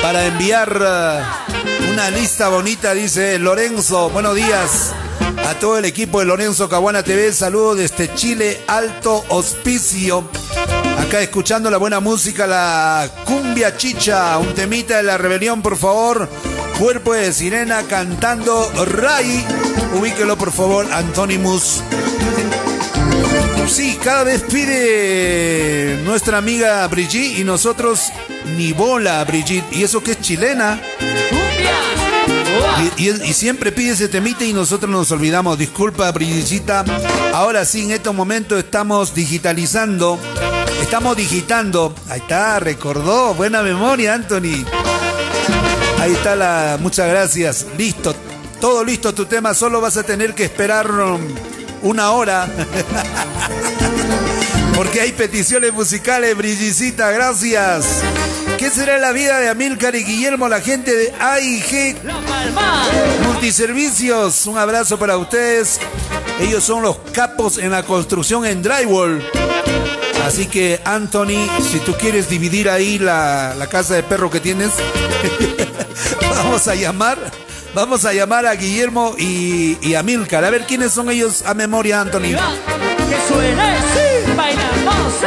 para 0.00 0.24
enviar 0.24 0.72
uh, 0.80 1.92
una 1.92 2.08
lista 2.08 2.48
bonita, 2.48 2.94
dice 2.94 3.38
Lorenzo. 3.38 4.08
Buenos 4.08 4.34
días 4.34 4.94
a 5.46 5.52
todo 5.56 5.76
el 5.76 5.84
equipo 5.84 6.20
de 6.20 6.24
Lorenzo 6.24 6.70
Caguana 6.70 7.02
TV. 7.02 7.30
Saludos 7.34 7.76
desde 7.76 8.14
Chile, 8.14 8.62
Alto 8.66 9.22
Hospicio. 9.28 10.30
Acá 10.98 11.20
escuchando 11.20 11.70
la 11.70 11.76
buena 11.76 12.00
música, 12.00 12.46
la 12.46 13.06
cumbia 13.26 13.76
chicha, 13.76 14.38
un 14.38 14.54
temita 14.54 14.96
de 14.96 15.02
la 15.02 15.18
rebelión, 15.18 15.60
por 15.60 15.76
favor. 15.76 16.30
Cuerpo 16.78 17.12
de 17.12 17.34
sirena 17.34 17.82
cantando 17.82 18.72
Ray. 18.86 19.44
Ubíquelo, 19.92 20.38
por 20.38 20.52
favor, 20.52 20.86
Antonimus. 20.90 21.82
Sí, 23.68 23.98
cada 24.02 24.24
vez 24.24 24.42
pide 24.42 25.98
nuestra 26.04 26.38
amiga 26.38 26.86
Brigitte 26.88 27.38
y 27.40 27.44
nosotros 27.44 28.10
ni 28.56 28.72
bola, 28.72 29.22
Brigitte. 29.24 29.66
Y 29.72 29.82
eso 29.82 30.02
que 30.02 30.12
es 30.12 30.20
chilena. 30.20 30.80
Y, 32.98 33.02
y- 33.08 33.22
y 33.30 33.32
siempre 33.32 33.72
pide 33.72 33.92
ese 33.92 34.08
temita 34.08 34.44
y 34.44 34.52
nosotros 34.52 34.90
nos 34.90 35.10
olvidamos. 35.10 35.58
Disculpa, 35.58 36.10
Brigitte. 36.12 36.72
Ahora 37.34 37.64
sí, 37.64 37.82
en 37.82 37.90
estos 37.92 38.14
momentos 38.14 38.58
estamos 38.58 39.14
digitalizando. 39.14 40.18
Estamos 40.80 41.16
digitando. 41.16 41.94
Ahí 42.08 42.20
está, 42.20 42.58
recordó. 42.60 43.34
Buena 43.34 43.62
memoria, 43.62 44.14
Anthony. 44.14 44.64
Ahí 46.00 46.12
está 46.12 46.34
la. 46.36 46.78
Muchas 46.80 47.08
gracias. 47.08 47.66
Listo. 47.76 48.14
Todo 48.60 48.82
listo 48.84 49.12
tu 49.12 49.26
tema. 49.26 49.52
Solo 49.54 49.80
vas 49.82 49.96
a 49.98 50.02
tener 50.02 50.34
que 50.34 50.44
esperar 50.44 50.90
um, 50.90 51.20
una 51.86 52.10
hora. 52.10 52.46
Porque 54.74 55.00
hay 55.00 55.12
peticiones 55.12 55.72
musicales, 55.72 56.36
Brillicita, 56.36 57.10
gracias. 57.10 57.86
¿Qué 58.58 58.70
será 58.70 58.98
la 58.98 59.12
vida 59.12 59.38
de 59.38 59.48
Amílcar 59.48 59.94
y 59.96 60.04
Guillermo, 60.04 60.48
la 60.48 60.60
gente 60.60 60.94
de 60.94 61.14
AIG. 61.18 61.96
Multiservicios? 63.24 64.46
Un 64.46 64.58
abrazo 64.58 64.98
para 64.98 65.16
ustedes. 65.16 65.80
Ellos 66.40 66.64
son 66.64 66.82
los 66.82 66.98
capos 67.12 67.58
en 67.58 67.70
la 67.70 67.84
construcción 67.84 68.44
en 68.44 68.62
drywall. 68.62 69.22
Así 70.26 70.46
que, 70.46 70.80
Anthony, 70.84 71.48
si 71.70 71.78
tú 71.78 71.94
quieres 71.94 72.28
dividir 72.28 72.68
ahí 72.68 72.98
la 72.98 73.66
casa 73.70 73.94
de 73.94 74.02
perro 74.02 74.30
que 74.30 74.40
tienes, 74.40 74.72
vamos 76.36 76.68
a 76.68 76.74
llamar. 76.74 77.45
Vamos 77.76 78.06
a 78.06 78.14
llamar 78.14 78.46
a 78.46 78.54
Guillermo 78.54 79.14
y, 79.18 79.76
y 79.86 79.96
a 79.96 80.02
Milcar. 80.02 80.46
A 80.46 80.48
ver 80.48 80.64
quiénes 80.64 80.92
son 80.92 81.10
ellos 81.10 81.42
a 81.44 81.52
memoria, 81.52 82.00
Anthony. 82.00 82.32
Va, 82.34 82.54
Que 83.06 83.18
suene, 83.28 83.76
sí. 83.92 84.32
Bailamos, 84.34 85.12
sí. 85.20 85.26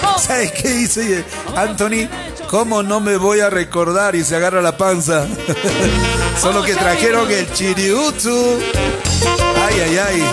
Gozamos. 0.00 0.22
¿Sabes 0.22 0.52
qué 0.52 0.70
dice 0.70 1.22
Anthony? 1.54 2.08
¿Cómo 2.48 2.82
no 2.82 3.00
me 3.00 3.18
voy 3.18 3.40
a 3.40 3.50
recordar? 3.50 4.14
Y 4.14 4.24
se 4.24 4.36
agarra 4.36 4.62
la 4.62 4.78
panza. 4.78 5.26
Solo 6.40 6.62
que 6.62 6.74
trajeron 6.74 7.30
el 7.30 7.52
chiriutsu. 7.52 8.58
Ay, 9.62 9.80
ay, 9.80 9.98
ay. 9.98 10.24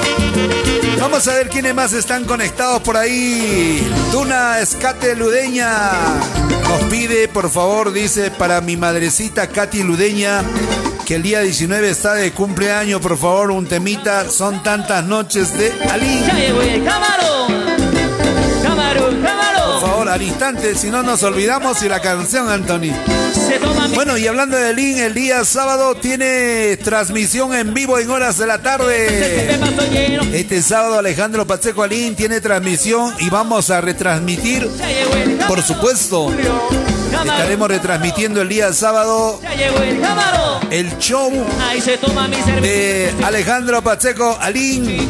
Vamos 0.97 1.27
a 1.27 1.33
ver 1.33 1.49
quiénes 1.49 1.75
más 1.75 1.91
están 1.91 2.23
conectados 2.23 2.81
por 2.83 2.95
ahí. 2.95 3.85
Duna 4.13 4.61
Escate 4.61 5.13
Ludeña 5.13 5.91
nos 6.67 6.83
pide, 6.89 7.27
por 7.27 7.49
favor, 7.49 7.93
dice, 7.93 8.29
para 8.29 8.61
mi 8.61 8.77
madrecita 8.77 9.47
Katy 9.47 9.83
Ludeña, 9.83 10.43
que 11.07 11.15
el 11.15 11.23
día 11.23 11.39
19 11.39 11.89
está 11.89 12.15
de 12.15 12.33
cumpleaños, 12.33 12.99
por 12.99 13.17
favor, 13.17 13.51
un 13.51 13.65
temita. 13.65 14.29
Son 14.29 14.61
tantas 14.61 15.05
noches 15.05 15.57
de 15.57 15.71
Ali. 15.89 16.21
Ya 16.27 16.33
llegó 16.33 16.61
el 16.61 16.83
camarón. 16.83 17.47
Camarón, 18.61 19.15
Por 19.15 19.23
camarón. 19.23 19.81
favor, 19.81 20.09
al 20.09 20.21
instante, 20.21 20.75
si 20.75 20.89
no 20.89 21.03
nos 21.03 21.23
olvidamos 21.23 21.81
y 21.81 21.87
la 21.87 22.01
canción, 22.01 22.49
Anthony. 22.49 22.91
Bueno, 23.95 24.17
y 24.17 24.27
hablando 24.27 24.57
de 24.57 24.73
Lin, 24.73 24.97
el 24.97 25.13
día 25.13 25.45
sábado 25.45 25.95
tiene 25.95 26.75
transmisión 26.75 27.53
en 27.55 27.73
vivo 27.73 27.97
en 27.99 28.09
horas 28.09 28.37
de 28.37 28.45
la 28.45 28.61
tarde. 28.61 29.57
lleno. 29.89 30.23
Este 30.33 30.61
sábado 30.61 30.99
Alejandro 30.99 31.47
Pacheco 31.47 31.83
Alín 31.83 32.17
tiene 32.17 32.41
transmisión 32.41 33.15
y 33.19 33.29
vamos 33.29 33.69
a 33.69 33.79
retransmitir, 33.79 34.69
por 35.47 35.63
supuesto. 35.63 36.33
Estaremos 37.11 37.67
retransmitiendo 37.67 38.41
el 38.41 38.49
día 38.49 38.73
sábado 38.73 39.39
Ya 39.41 39.53
llegó 39.55 39.77
el 40.69 40.97
show 40.99 41.31
Ahí 41.67 41.81
se 41.81 41.97
toma 41.97 42.27
mi 42.27 42.35
cerveza. 42.35 42.61
de 42.61 43.13
Alejandro 43.23 43.81
Pacheco 43.81 44.37
Alín. 44.39 45.07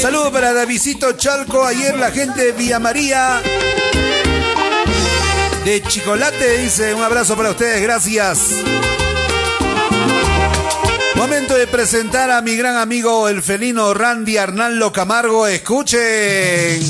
Saludos 0.00 0.30
para 0.30 0.52
Davidito 0.52 1.12
Chalco, 1.12 1.64
ayer 1.64 1.96
la 1.96 2.10
gente 2.10 2.44
de 2.44 2.52
Villa 2.52 2.78
María. 2.78 3.40
De 5.64 5.82
Chicolate 5.82 6.58
dice, 6.58 6.94
un 6.94 7.02
abrazo 7.02 7.36
para 7.36 7.50
ustedes, 7.50 7.82
gracias. 7.82 8.38
Momento 11.14 11.54
de 11.54 11.66
presentar 11.66 12.30
a 12.30 12.42
mi 12.42 12.56
gran 12.56 12.76
amigo 12.76 13.28
el 13.28 13.42
felino 13.42 13.94
Randy 13.94 14.36
Arnaldo 14.36 14.92
Camargo. 14.92 15.46
Escuchen. 15.46 16.80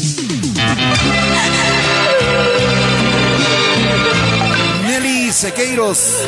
Sequeiros. 5.37 6.25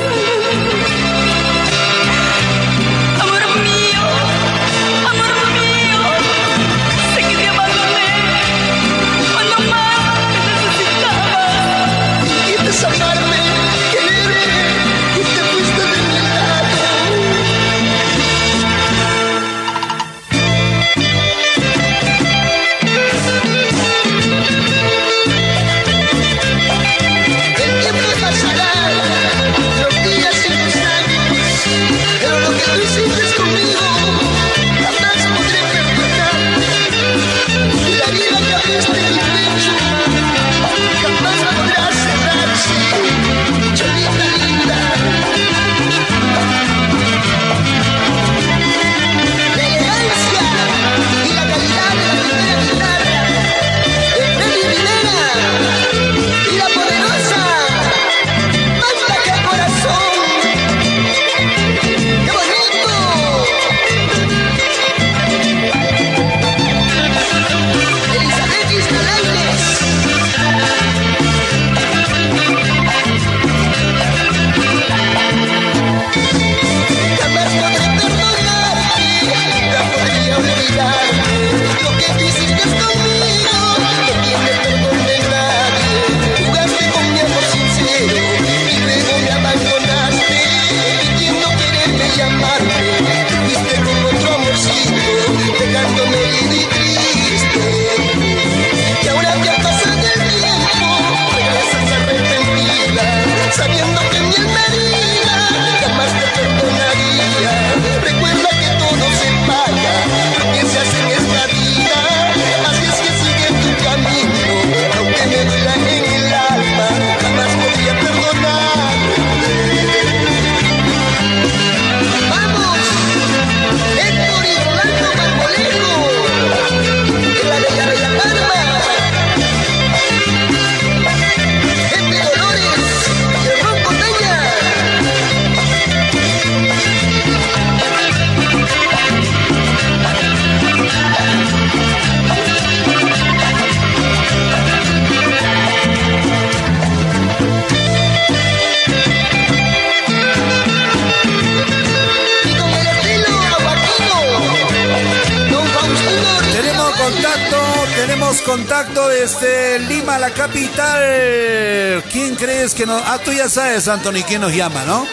Que? 162.79 162.87
Ah, 162.89 163.21
tú 163.25 163.33
ya 163.33 163.49
sabes, 163.49 163.89
Anthony, 163.89 164.23
quién 164.27 164.41
nos 164.41 164.55
llama, 164.55 164.85
¿no? 164.85 165.05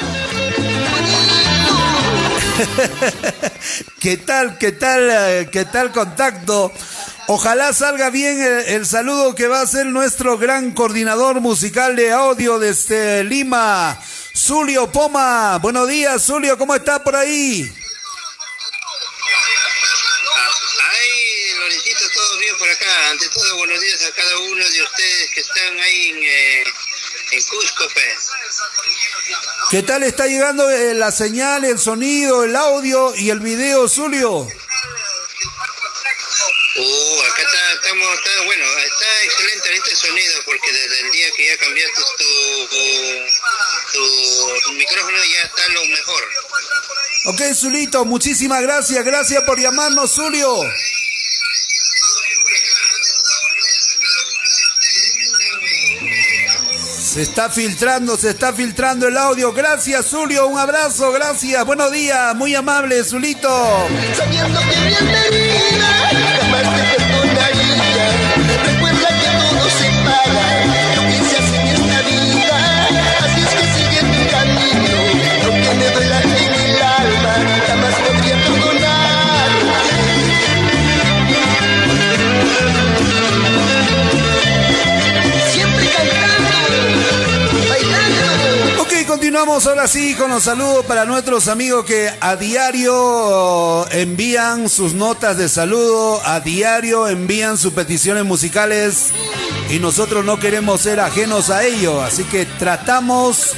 ¿Qué 4.00 4.18
tal, 4.18 4.60
qué 4.60 4.72
tal, 4.72 5.10
eh, 5.12 5.50
qué 5.52 5.66
tal 5.66 5.92
contacto? 5.92 6.72
Ojalá 7.28 7.74
salga 7.74 8.12
bien 8.12 8.40
el, 8.68 8.86
saludo 8.86 9.34
que 9.34 9.48
va 9.48 9.62
a 9.62 9.64
hacer 9.64 9.88
nuestro 9.88 10.38
gran 10.38 10.74
coordinador 10.74 11.42
musical 11.42 11.96
de 11.96 12.12
audio 12.12 12.60
desde 12.60 13.24
Lima, 13.24 14.00
Zulio 14.36 14.92
Poma. 14.92 15.58
Buenos 15.58 15.88
días, 15.88 16.24
Zulio, 16.24 16.60
¿cómo 16.60 16.76
está 16.76 17.04
por 17.04 17.16
ahí? 17.16 17.68
Ay, 20.82 21.54
Lorencito, 21.58 22.04
todo 22.14 22.38
bien 22.38 22.56
por 22.60 22.70
acá. 22.70 23.10
Ante 23.10 23.28
todo, 23.30 23.58
buenos 23.58 23.82
días 23.82 24.04
a 24.04 24.12
cada 24.12 24.38
uno 24.38 24.70
de 24.70 24.84
ustedes 24.84 25.32
que 25.34 25.42
están 25.42 25.80
ahí 25.80 26.12
en, 26.12 26.24
eh, 26.24 26.64
en 27.36 27.44
Cusco. 27.44 27.88
¿Qué 29.72 29.84
tal 29.84 30.04
está 30.04 30.28
llegando 30.28 30.70
eh, 30.70 30.94
la 30.94 31.12
señal, 31.12 31.66
el 31.66 31.80
sonido, 31.80 32.44
el 32.44 32.56
audio 32.56 33.16
y 33.16 33.30
el 33.30 33.40
video, 33.40 33.90
Zulio? 33.90 34.48
Uh, 36.78 37.22
acá 37.22 37.42
está, 37.42 37.74
estamos, 37.74 38.18
está, 38.18 38.42
bueno, 38.46 38.66
está 38.66 39.24
excelente 39.24 39.70
el 39.92 39.98
sonido 39.98 40.42
porque 40.44 40.74
desde 40.74 41.00
el 41.02 41.12
día 41.12 41.32
que 41.32 41.48
ya 41.48 41.58
cambiaste 41.58 42.02
tu, 42.18 42.68
tu, 43.94 44.62
tu 44.64 44.72
micrófono 44.74 45.18
ya 45.18 45.44
está 45.44 45.70
lo 45.70 45.86
mejor. 45.86 46.24
Ok, 47.28 47.42
Zulito, 47.56 48.06
muchísimas 48.06 48.62
gracias. 48.62 49.04
Gracias 49.06 49.44
por 49.44 49.60
llamarnos, 49.60 50.12
Zulio. 50.14 50.60
Se 57.16 57.22
está 57.22 57.50
filtrando, 57.50 58.18
se 58.18 58.32
está 58.32 58.52
filtrando 58.52 59.08
el 59.08 59.16
audio. 59.16 59.54
Gracias, 59.54 60.08
Zulio. 60.08 60.48
Un 60.48 60.60
abrazo, 60.60 61.14
gracias. 61.14 61.66
Buenos 61.66 61.90
días, 61.94 62.36
muy 62.36 62.54
amable, 62.54 63.02
Zulito. 63.06 63.48
Que 63.88 64.14
continuamos 89.26 89.66
ahora 89.66 89.88
sí 89.88 90.14
con 90.14 90.30
los 90.30 90.44
saludos 90.44 90.86
para 90.86 91.04
nuestros 91.04 91.48
amigos 91.48 91.84
que 91.84 92.12
a 92.22 92.36
diario 92.36 93.90
envían 93.90 94.70
sus 94.70 94.94
notas 94.94 95.36
de 95.36 95.50
saludo, 95.50 96.22
a 96.24 96.42
diario 96.42 97.08
envían 97.08 97.58
sus 97.58 97.74
peticiones 97.74 98.24
musicales 98.24 99.14
y 99.72 99.80
nosotros 99.80 100.24
no 100.26 100.38
queremos 100.38 100.82
ser 100.82 101.00
ajenos 101.00 101.50
a 101.50 101.64
ello, 101.64 102.04
así 102.04 102.24
que 102.26 102.46
tratamos 102.46 103.54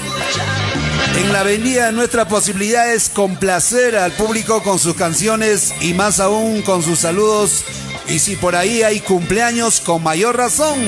en 1.17 1.33
la 1.33 1.43
medida 1.43 1.87
de 1.87 1.91
nuestras 1.91 2.27
posibilidades 2.27 3.09
complacer 3.09 3.97
al 3.97 4.13
público 4.13 4.63
con 4.63 4.79
sus 4.79 4.95
canciones 4.95 5.73
y 5.81 5.93
más 5.93 6.21
aún 6.21 6.61
con 6.61 6.81
sus 6.81 6.99
saludos 6.99 7.65
y 8.07 8.19
si 8.19 8.37
por 8.37 8.55
ahí 8.55 8.83
hay 8.83 9.01
cumpleaños 9.01 9.81
con 9.81 10.01
mayor 10.01 10.37
razón. 10.37 10.79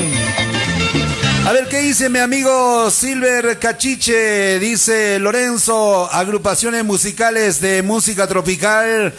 A 1.46 1.52
ver 1.52 1.68
qué 1.68 1.80
dice 1.80 2.10
mi 2.10 2.20
amigo 2.20 2.92
Silver 2.92 3.58
Cachiche, 3.58 4.60
dice 4.60 5.18
Lorenzo, 5.20 6.12
agrupaciones 6.12 6.84
musicales 6.84 7.60
de 7.60 7.82
música 7.82 8.28
tropical, 8.28 9.14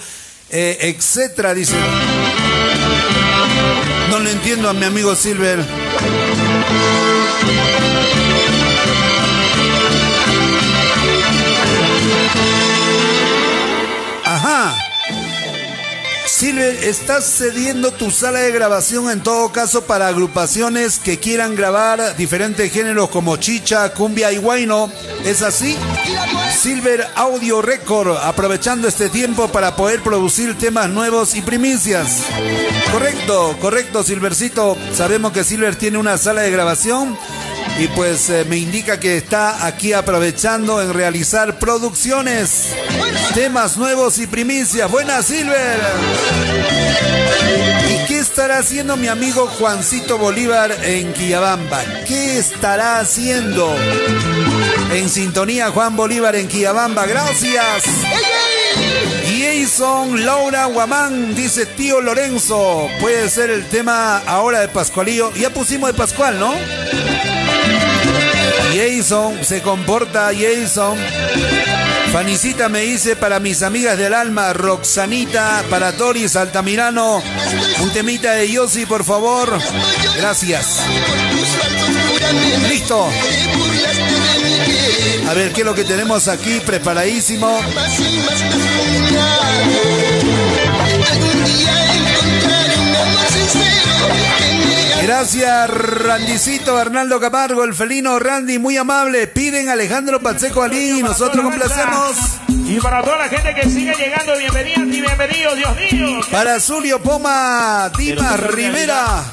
eh, 0.51 0.79
etcétera, 0.81 1.55
dice. 1.55 1.75
No 4.11 4.21
lo 4.21 4.31
entiendo 4.31 4.69
a 4.69 4.73
mi 4.73 4.85
amigo 4.85 5.15
Silver. 5.17 5.65
Silver, 16.41 16.85
estás 16.85 17.27
cediendo 17.37 17.93
tu 17.93 18.11
sala 18.11 18.39
de 18.39 18.51
grabación 18.51 19.11
en 19.11 19.23
todo 19.23 19.53
caso 19.53 19.83
para 19.83 20.09
agrupaciones 20.09 20.99
que 20.99 21.19
quieran 21.19 21.55
grabar 21.55 22.17
diferentes 22.17 22.73
géneros 22.73 23.11
como 23.11 23.37
chicha, 23.37 23.93
cumbia 23.93 24.33
y 24.33 24.39
guayno. 24.39 24.91
¿Es 25.23 25.43
así? 25.43 25.77
Silver 26.59 27.07
Audio 27.15 27.61
Record, 27.61 28.17
aprovechando 28.17 28.89
este 28.89 29.11
tiempo 29.11 29.49
para 29.49 29.77
poder 29.77 30.03
producir 30.03 30.57
temas 30.57 30.89
nuevos 30.89 31.35
y 31.35 31.43
primicias. 31.43 32.23
Correcto, 32.91 33.59
correcto, 33.61 34.03
Silvercito. 34.03 34.79
Sabemos 34.95 35.33
que 35.33 35.45
Silver 35.45 35.77
tiene 35.77 35.99
una 35.99 36.17
sala 36.17 36.41
de 36.41 36.51
grabación 36.51 37.19
y 37.79 37.89
pues 37.89 38.29
eh, 38.31 38.45
me 38.49 38.59
indica 38.59 39.01
que 39.01 39.17
está 39.17 39.67
aquí 39.67 39.93
aprovechando 39.93 40.83
en 40.83 40.93
realizar 40.93 41.59
producciones, 41.59 42.69
temas 43.35 43.77
nuevos 43.77 44.19
y 44.19 44.27
primicias. 44.27 44.91
Buenas, 44.91 45.27
Silver. 45.27 45.81
¿Y 47.89 48.07
qué 48.07 48.19
estará 48.19 48.59
haciendo 48.59 48.97
mi 48.97 49.09
amigo 49.09 49.47
Juancito 49.47 50.19
Bolívar 50.19 50.77
en 50.83 51.13
Quillabamba? 51.13 51.83
¿Qué 52.07 52.39
estará 52.39 52.99
haciendo? 52.99 53.75
En 54.93 55.09
sintonía 55.09 55.71
Juan 55.71 55.97
Bolívar 55.97 56.37
en 56.37 56.49
Quillabamba. 56.49 57.07
Gracias. 57.07 57.85
Jason 59.27 60.25
Laura 60.25 60.67
Guamán, 60.67 61.35
dice 61.35 61.65
tío 61.65 62.01
Lorenzo. 62.01 62.89
Puede 63.01 63.29
ser 63.31 63.51
el 63.51 63.67
tema 63.67 64.19
ahora 64.27 64.61
de 64.61 64.69
Pascualillo. 64.69 65.33
Ya 65.35 65.51
pusimos 65.51 65.91
de 65.91 65.95
Pascual, 65.97 66.39
¿no? 66.39 66.53
Jason, 68.75 69.45
se 69.45 69.63
comporta 69.63 70.31
Jason. 70.33 70.99
Fanicita 72.13 72.69
me 72.69 72.81
dice 72.81 73.15
para 73.15 73.39
mis 73.39 73.63
amigas 73.63 73.97
del 73.97 74.15
alma, 74.15 74.53
Roxanita, 74.53 75.65
para 75.71 75.93
Toris 75.93 76.35
Altamirano, 76.35 77.23
un 77.81 77.91
temita 77.93 78.33
de 78.33 78.51
Yossi, 78.51 78.85
por 78.87 79.05
favor. 79.05 79.59
Gracias. 80.17 80.81
Listo. 82.69 83.09
A 85.29 85.35
ver 85.35 85.53
qué 85.53 85.61
es 85.61 85.67
lo 85.67 85.75
que 85.75 85.85
tenemos 85.85 86.27
aquí, 86.27 86.61
preparadísimo. 86.61 87.61
Gracias, 95.11 95.69
Randicito, 95.69 96.79
Arnaldo 96.79 97.19
Camargo, 97.19 97.65
el 97.65 97.75
felino 97.75 98.21
Randy, 98.21 98.61
muy 98.61 98.77
amable. 98.77 99.27
Piden 99.27 99.69
a 99.69 99.73
Alejandro 99.73 100.21
Pacheco 100.21 100.63
Ali 100.63 101.01
y 101.01 101.03
nosotros 101.03 101.45
complacemos. 101.45 102.17
Y 102.49 102.79
para 102.79 103.03
toda 103.03 103.19
la 103.19 103.29
gente 103.29 103.53
que 103.53 103.69
sigue 103.69 103.93
llegando, 103.93 104.39
bienvenidas 104.39 104.87
y 104.87 105.01
bienvenidos, 105.01 105.57
Dios 105.57 105.77
mío. 105.77 106.21
Para 106.31 106.61
Zulio 106.61 107.03
Poma, 107.03 107.91
Dimas 107.99 108.39
Rivera. 108.39 109.25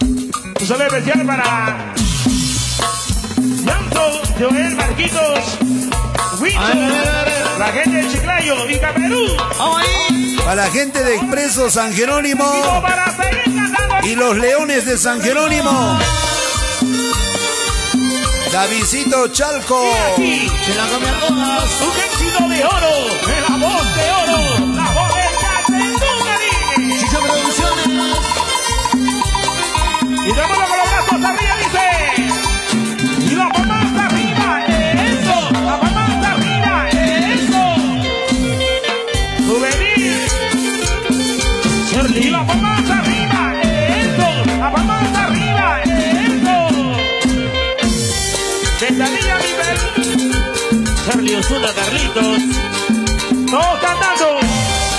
Un 0.00 0.66
saludo 0.66 0.86
especial 0.86 1.26
para 1.26 1.94
Yanto, 3.66 4.22
Joel 4.38 4.76
Marquitos, 4.76 5.58
Huito, 6.40 6.60
la 7.58 7.66
gente 7.66 8.02
de 8.02 8.10
Chiclayo 8.10 8.70
y 8.70 8.78
Camerú. 8.78 9.26
Para 10.42 10.54
la 10.54 10.70
gente 10.70 11.04
de 11.04 11.16
Expreso 11.16 11.68
San 11.68 11.92
Jerónimo 11.92 12.80
para 12.80 13.12
y 14.02 14.14
los 14.14 14.36
Leones 14.36 14.86
de 14.86 14.98
San 14.98 15.20
Jerónimo. 15.22 15.98
Davidito 18.52 19.28
Chalco. 19.28 19.82
aquí. 20.12 20.48
Se 20.64 20.74
la 20.74 20.86
come 20.86 21.08
a 21.08 21.20
todas. 21.20 21.80
Un 21.80 22.00
éxito 22.00 22.48
de 22.48 22.64
oro, 22.64 22.94
de 23.26 23.40
la 23.40 23.56
voz 23.56 23.96
de 23.96 24.10
oro, 24.12 24.38
la 24.74 24.90
voz 24.92 25.08
del 25.14 25.34
Catendú 25.40 26.12
Chicha 27.00 27.18
Producciones. 27.18 27.86
Y 30.26 30.32
dámoslo 30.34 30.66
con 30.68 30.73
Osuna, 51.44 51.68
Carlitos. 51.74 52.38
Todos 53.50 53.78
cantando. 53.80 54.38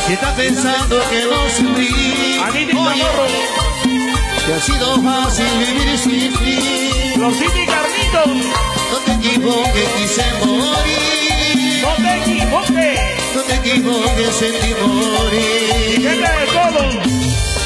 Si 0.06 0.14
estás 0.14 0.34
pensando 0.36 1.02
que 1.10 1.24
no 1.26 1.50
subí, 1.50 2.39
Anita 2.39 2.72
Chamorro. 2.74 3.28
que 4.46 4.54
ha 4.54 4.62
sido 4.62 5.02
fácil 5.02 5.46
vivir 5.58 5.98
sin 5.98 6.34
ti. 6.38 7.14
Los 7.18 7.34
City 7.36 7.66
Carlitos. 7.66 8.46
No 8.91 8.98
te 9.06 9.12
equivoques, 9.14 9.89
quise 9.98 10.24
morir. 10.46 11.82
No 11.82 11.93
te 11.96 12.18
equivoques. 12.20 13.00
No 13.36 13.41
te 13.41 13.56
equivoques, 13.56 14.36
sentí 14.36 14.74
morir. 14.82 16.02
Gente 16.02 16.30
de 16.30 16.46
todo. 16.46 16.89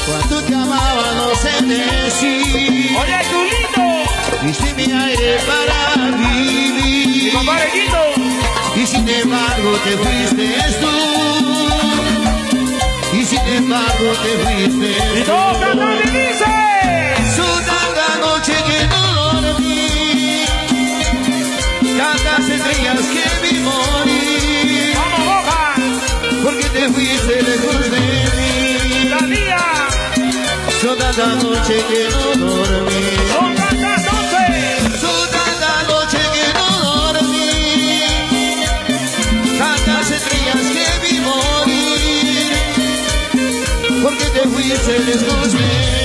Cuando 0.06 0.42
te 0.42 0.54
amaba 0.54 1.12
no 1.16 1.34
sé 1.36 1.62
decir. 1.66 2.96
Oye, 2.98 3.18
Julito. 3.30 4.42
Diste 4.42 4.74
mi 4.74 4.90
aire 4.90 5.38
para 5.46 6.16
Mi 6.16 6.42
vivir. 6.48 7.32
compadrequito. 7.34 8.19
Y 8.80 8.86
sin 8.86 9.06
embargo 9.06 9.72
te 9.84 9.96
fuiste 9.98 10.56
tú. 10.80 10.88
Y 13.12 13.24
sin 13.26 13.40
embargo 13.40 14.12
te 14.22 14.30
fuiste 14.38 15.18
Y 15.18 15.20
tú. 15.20 15.26
todos 15.26 15.58
cantan 15.58 15.98
y 15.98 16.10
dice. 16.10 16.44
La 17.96 18.16
noche 18.20 18.54
que 18.66 18.86
no 18.88 19.02
dormí. 19.42 20.44
Tantas 21.98 22.48
estrellas 22.48 23.00
que 23.12 23.24
vi 23.42 23.58
morir. 23.60 24.94
Vamos, 24.96 25.22
Boca. 25.26 25.60
Porque 26.42 26.66
te 26.70 26.88
fuiste 26.88 27.42
lejos 27.42 27.76
de 27.82 27.88
mí. 28.00 29.08
La 29.10 29.26
día. 29.26 29.64
Noche 31.42 31.76
que 31.90 32.08
no 32.38 32.46
dormí. 32.46 33.69
Te 44.32 44.40
fuiste 44.48 44.98
lejos 45.00 45.52
de 45.52 45.58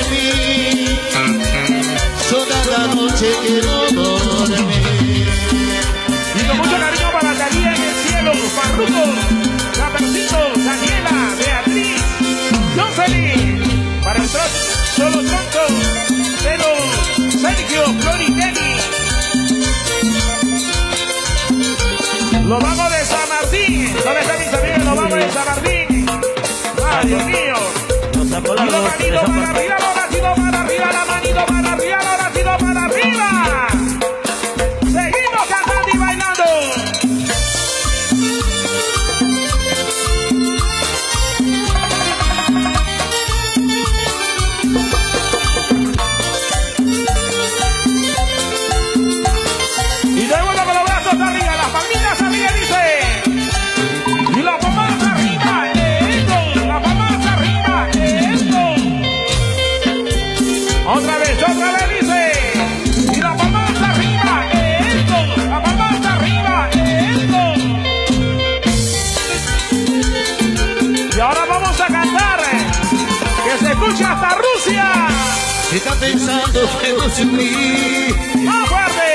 mí. 0.09 0.99
Toda 2.29 2.59
la 2.71 2.95
noche 2.95 3.27
que 3.43 3.61
no 3.65 3.77
dormí. 3.91 5.25
Y 6.35 6.47
con 6.47 6.57
mucho 6.57 6.77
cariño 6.77 7.11
para 7.13 7.33
Talía 7.35 7.73
en 7.75 7.81
el 7.81 7.95
cielo, 8.03 8.33
Farruko, 8.55 9.03
Capercito, 9.77 10.39
Daniela, 10.57 11.15
Beatriz, 11.37 12.01
Jocelyn, 12.75 14.01
para 14.03 14.21
el 14.21 14.29
trozo, 14.29 14.59
solo 14.95 15.19
tronco, 15.23 15.65
pero 16.43 16.67
Sergio, 17.39 17.83
Flori, 18.01 18.25
Kenny. 18.33 18.75
Lo 22.47 22.59
vamos 22.59 22.91
de 22.91 23.05
San 23.05 23.29
Martín. 23.29 23.95
¿Dónde 24.03 24.34
manito 28.81 29.21
para 29.25 29.49
arriba, 29.49 29.77
para 30.35 30.61
arriba, 30.61 30.91
la 30.91 31.05
manito 31.05 31.45
para 31.45 31.74
pensando 75.99 76.61
Más 78.43 78.69
fuerte. 78.69 79.09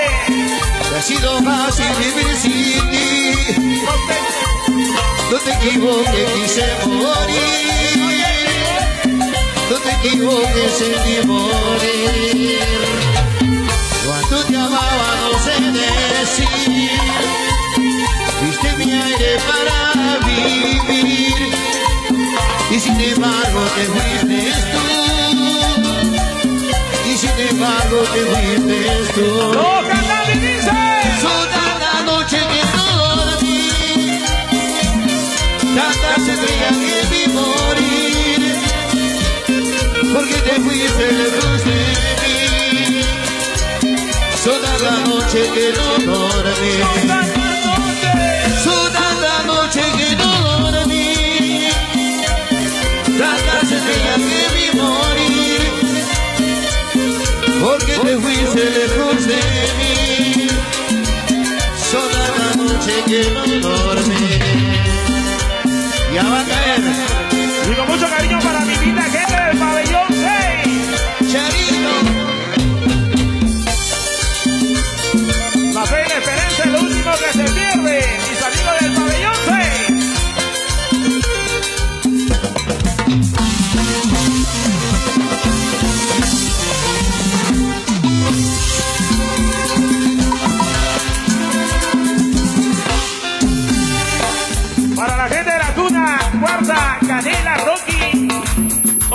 que 0.89 0.97
ha 0.97 1.03
sido 1.03 1.43
fácil 1.43 1.87
vivir 1.99 2.37
sin 2.37 2.91
ti. 2.91 3.35
No 5.31 5.39
te 5.39 5.53
equivoques, 5.53 6.31
quise 6.35 6.67
morir. 6.87 8.01
No 9.71 9.77
te 9.77 9.91
equivoques, 10.07 10.73
sentí 10.79 11.27
morir. 11.27 12.59
Cuando 14.07 14.45
te 14.45 14.57
amaba 14.57 15.17
no 15.23 15.39
sé 15.45 15.55
decir. 15.71 16.91
Viste 18.43 18.73
mi 18.79 18.93
aire 18.93 19.39
para 19.47 20.19
vivir. 20.27 21.35
Y 22.71 22.81
sin 22.81 23.01
embargo 23.01 23.61
te 23.75 23.85
fuiste 23.85 24.53
tú. 24.73 25.30
Sin 27.37 27.49
embargo 27.49 27.99
te 28.13 28.21
fuiste 28.21 28.79
tú. 29.15 29.27
Dice. 30.41 30.71
Toda 31.23 31.65
la 31.79 31.95
noche 32.05 32.39
que 32.39 32.63
no 32.75 32.87
dormí, 33.07 33.61
tantas 35.75 36.23
estrellas 36.29 36.77
que 36.85 36.97
vi 37.11 37.23
morir, 37.33 38.41
porque 40.13 40.35
te 40.35 40.55
fuiste 40.61 41.05
lejos 41.13 41.59
de 41.65 41.79
mí. 42.23 43.03
Toda 44.45 44.73
la 44.79 44.95
noche 45.07 45.41
que 45.55 45.67
no 45.79 45.89
dormí, 46.07 46.75
tantas 53.19 53.67
estrellas 53.71 54.21
que 54.31 54.43
vi 54.55 54.67
morir, 54.79 55.20
te 58.03 58.17
fuiste 58.17 58.71
lejos 58.71 59.27
de 59.27 59.41
mí. 59.79 60.47
Toda 61.93 62.29
la 62.39 62.55
noche 62.63 62.93
que 63.07 63.23
no 63.61 63.69
dormí. 63.69 64.39
Ya 66.15 66.23
va 66.25 66.41
a 66.41 66.45
caer, 66.45 66.81
Y 67.71 67.75
con 67.75 67.87
mucho 67.89 68.09
cariño 68.09 68.39
para 68.41 68.61
mi 68.61 68.75
vida, 68.77 69.03
gente 69.03 69.20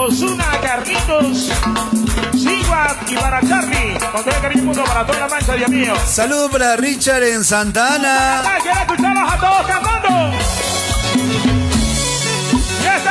Osuna, 0.05 0.45
Carlitos, 0.61 1.49
Sigua 2.33 2.95
y 3.07 3.15
para 3.15 3.41
Charlie. 3.41 3.97
Con 4.11 4.23
todo 4.23 4.35
el 4.35 4.41
cariño 4.41 4.63
mundo 4.63 4.83
para 4.83 5.05
toda 5.05 5.19
la 5.19 5.27
mancha, 5.27 5.53
Dios 5.53 5.69
mío. 5.69 5.93
Saludos 6.07 6.51
para 6.51 6.75
Richard 6.75 7.23
en 7.23 7.43
Santa 7.43 7.95
Ana. 7.95 8.41
Ah, 8.41 8.57
Quiero 8.61 8.79
escucharlos 8.81 9.33
a 9.33 9.37
todos 9.39 9.67
cantando. 9.67 10.37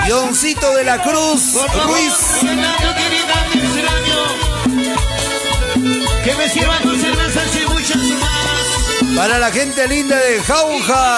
Ioncito 0.06 0.72
de 0.76 0.84
la 0.84 1.02
Cruz 1.02 1.54
Ruiz. 1.86 2.14
Que 6.22 6.34
me 6.36 6.48
sirvan 6.48 6.82
tus 6.82 7.00
cervezas 7.00 7.56
y 7.56 7.66
muchas 7.72 7.96
más. 7.96 9.16
Para 9.16 9.38
la 9.38 9.50
gente 9.50 9.88
linda 9.88 10.16
de 10.16 10.40
Jauja. 10.42 11.16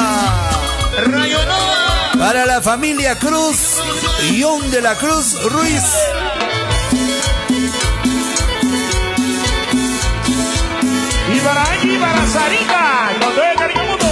Rayo 1.04 1.38
Nova. 1.44 2.12
Para 2.18 2.46
la 2.46 2.62
familia 2.62 3.18
Cruz. 3.18 3.75
Ion 4.32 4.70
de 4.70 4.80
la 4.80 4.94
Cruz 4.96 5.40
Ruiz. 5.50 5.82
Y 11.34 11.40
para 11.40 11.64
Angie 11.64 11.94
y 11.94 11.98
para 11.98 12.26
Sarita. 12.26 13.10
Cariño 13.56 13.84
mundo. 13.84 14.06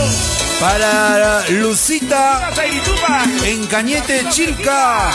Para 0.60 1.48
Lucita 1.50 2.50
en 3.44 3.66
Cañete 3.66 4.28
Chilca. 4.30 5.10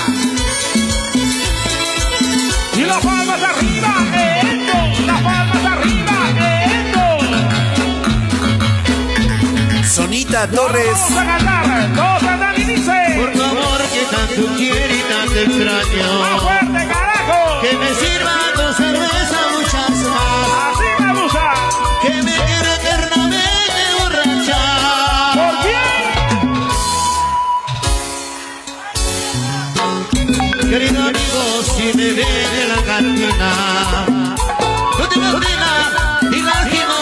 Y 2.76 2.82
las 2.82 2.98
palmas 3.04 3.42
arriba. 3.42 3.96
Esto. 4.42 5.06
Las 5.06 5.22
palmas 5.22 5.66
arriba. 5.66 6.18
Esto. 6.84 7.06
Sonita 9.88 10.48
Torres. 10.48 11.00
Vamos 11.10 11.18
a 11.18 11.26
cantar. 11.26 11.94
Todos 11.96 12.20
cantan 12.24 12.62
y 12.62 12.64
dice. 12.64 13.16
Por 13.18 13.32
que 13.32 13.40
tanto 14.12 14.42
quiero 14.58 14.94
y 14.96 15.02
tanto 15.02 15.40
extraño. 15.40 16.10
Que 17.62 17.72
me 17.78 17.90
sirva 17.96 18.36
con 18.56 18.74
cerveza 18.74 19.40
muchacha 19.54 20.12
¡Así 20.72 20.90
me 21.04 21.10
gusta! 21.22 21.48
Que 22.02 22.10
me 22.24 22.36
quiera 22.48 22.72
eternamente 22.76 23.82
borracha. 24.00 24.62
¿Por? 25.36 25.54
Querido 30.70 31.00
amigo, 31.02 31.42
si 31.76 31.86
me 31.98 32.08
ven 32.14 32.48
de 32.56 32.64
la 32.68 32.80
cantina, 32.84 33.52
no 34.98 35.04
te 35.08 35.16
imaginas, 35.18 35.88
ni 36.32 36.40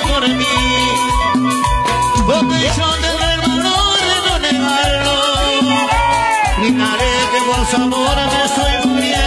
por 0.09 0.23
mí. 0.29 0.57
Su 7.70 7.76
amor 7.76 8.15
me 8.15 8.45
estoy 8.45 8.74
muriendo. 8.86 9.18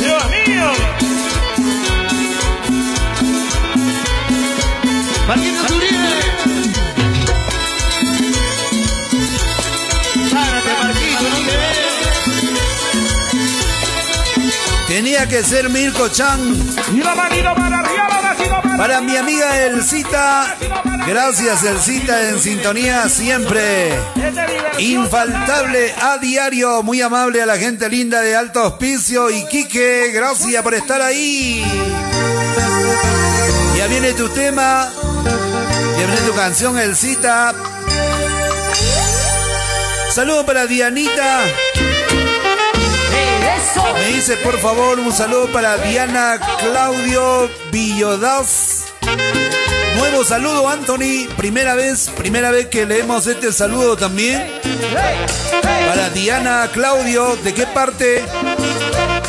Dios 0.00 0.24
mío. 0.30 0.70
Marquito 5.26 5.74
Uribe. 5.74 6.12
Párate, 10.32 10.72
Marquito, 10.82 11.22
no 11.22 11.36
te 11.36 11.56
veo. 11.56 11.78
Tenía 14.86 15.28
que 15.28 15.42
ser 15.42 15.68
Mirko 15.68 16.08
Chan. 16.08 16.40
Y 16.94 16.98
la 16.98 17.14
manito 17.14 17.54
para 17.54 17.80
arriba, 17.80 18.08
la 18.08 18.20
manito 18.22 18.60
para 18.62 18.76
Para 18.76 19.00
mi 19.00 19.16
amiga 19.16 19.66
Elcita, 19.66 20.56
gracias 21.08 21.64
Elcita 21.64 22.28
en 22.28 22.38
sintonía 22.38 23.08
siempre. 23.08 23.98
Infaltable 24.78 25.92
a 26.00 26.18
diario, 26.18 26.82
muy 26.82 27.00
amable 27.00 27.42
a 27.42 27.46
la 27.46 27.56
gente 27.56 27.88
linda 27.88 28.20
de 28.20 28.36
Alto 28.36 28.64
Hospicio 28.64 29.30
y 29.30 29.44
Quique, 29.46 30.10
gracias 30.12 30.62
por 30.62 30.74
estar 30.74 31.00
ahí. 31.00 31.64
Ya 33.76 33.86
viene 33.86 34.12
tu 34.12 34.28
tema, 34.28 34.88
ya 35.98 36.06
viene 36.06 36.20
tu 36.26 36.34
canción 36.34 36.78
Elcita. 36.78 37.54
Saludo 40.12 40.44
para 40.44 40.66
Dianita. 40.66 41.44
Me 43.94 44.06
dice 44.08 44.36
por 44.36 44.58
favor 44.58 45.00
un 45.00 45.12
saludo 45.12 45.50
para 45.52 45.76
Diana 45.78 46.38
Claudio 46.60 47.50
Villodaz. 47.70 48.84
Nuevo 49.98 50.24
saludo 50.24 50.68
Anthony, 50.68 51.28
primera 51.36 51.74
vez, 51.74 52.08
primera 52.16 52.50
vez 52.50 52.68
que 52.68 52.86
leemos 52.86 53.26
este 53.26 53.52
saludo 53.52 53.96
también. 53.96 54.46
Para 55.60 56.10
Diana 56.10 56.68
Claudio, 56.72 57.36
¿de 57.42 57.52
qué 57.52 57.66
parte? 57.66 58.24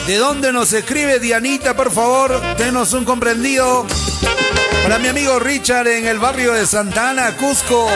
¿De 0.06 0.18
dónde 0.18 0.54
nos 0.54 0.72
escribe 0.74 1.20
Dianita, 1.20 1.76
por 1.76 1.92
favor? 1.92 2.40
Denos 2.58 2.94
un 2.94 3.04
comprendido. 3.04 3.86
Para 4.84 5.00
mi 5.00 5.08
amigo 5.08 5.40
Richard 5.40 5.88
en 5.88 6.08
el 6.08 6.20
barrio 6.20 6.54
de 6.54 6.66
Santa 6.66 7.10
Ana, 7.10 7.36
Cusco. 7.36 7.88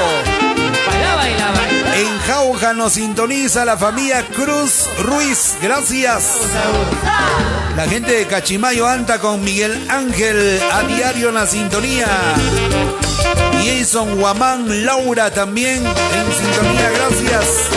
En 1.95 2.19
Jauja 2.27 2.73
nos 2.73 2.93
sintoniza 2.93 3.65
la 3.65 3.77
familia 3.77 4.25
Cruz 4.27 4.87
Ruiz. 4.99 5.55
Gracias. 5.61 6.37
La 7.75 7.87
gente 7.87 8.11
de 8.13 8.25
Cachimayo 8.27 8.87
anda 8.87 9.19
con 9.19 9.43
Miguel 9.43 9.87
Ángel 9.89 10.59
a 10.71 10.83
diario 10.83 11.29
en 11.29 11.35
la 11.35 11.47
sintonía. 11.47 12.07
Jason 13.63 14.17
Guamán 14.17 14.85
Laura 14.85 15.31
también 15.31 15.85
en 15.85 16.33
sintonía. 16.33 16.89
Gracias. 16.89 17.69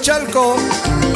Chalco. 0.00 0.56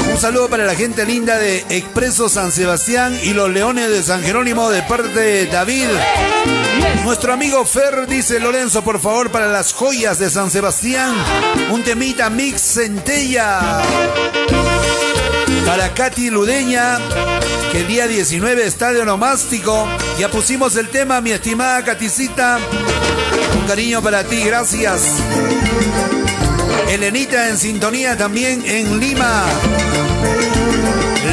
Un 0.09 0.19
saludo 0.19 0.49
para 0.49 0.65
la 0.65 0.75
gente 0.75 1.05
linda 1.05 1.39
de 1.39 1.59
Expreso 1.69 2.29
San 2.29 2.53
Sebastián 2.53 3.19
y 3.23 3.33
los 3.33 3.51
Leones 3.51 3.91
de 3.91 4.03
San 4.03 4.23
Jerónimo 4.23 4.71
de 4.71 4.83
parte 4.83 5.09
de 5.09 5.47
David. 5.47 5.89
Nuestro 7.05 7.33
amigo 7.33 7.65
Fer 7.65 8.07
dice 8.07 8.39
Lorenzo, 8.41 8.83
por 8.83 9.01
favor, 9.01 9.31
para 9.31 9.49
las 9.49 9.73
joyas 9.73 10.19
de 10.19 10.31
San 10.31 10.51
Sebastián, 10.51 11.15
un 11.71 11.83
temita 11.83 12.31
mix 12.31 12.61
centella. 12.61 13.83
Para 15.67 15.93
Katy 15.95 16.31
Ludeña, 16.31 16.99
que 17.73 17.85
día 17.85 18.07
19 18.07 18.67
está 18.67 18.93
de 18.93 19.01
onomástico. 19.01 19.87
Ya 20.19 20.31
pusimos 20.31 20.77
el 20.77 20.89
tema, 20.89 21.21
mi 21.21 21.33
estimada 21.33 21.85
Katicita. 21.85 22.59
Un 23.59 23.67
cariño 23.67 24.03
para 24.03 24.25
ti, 24.25 24.43
gracias. 24.43 25.03
Elenita 26.91 27.49
en 27.49 27.57
sintonía 27.57 28.17
también 28.17 28.65
en 28.67 28.99
Lima. 28.99 29.45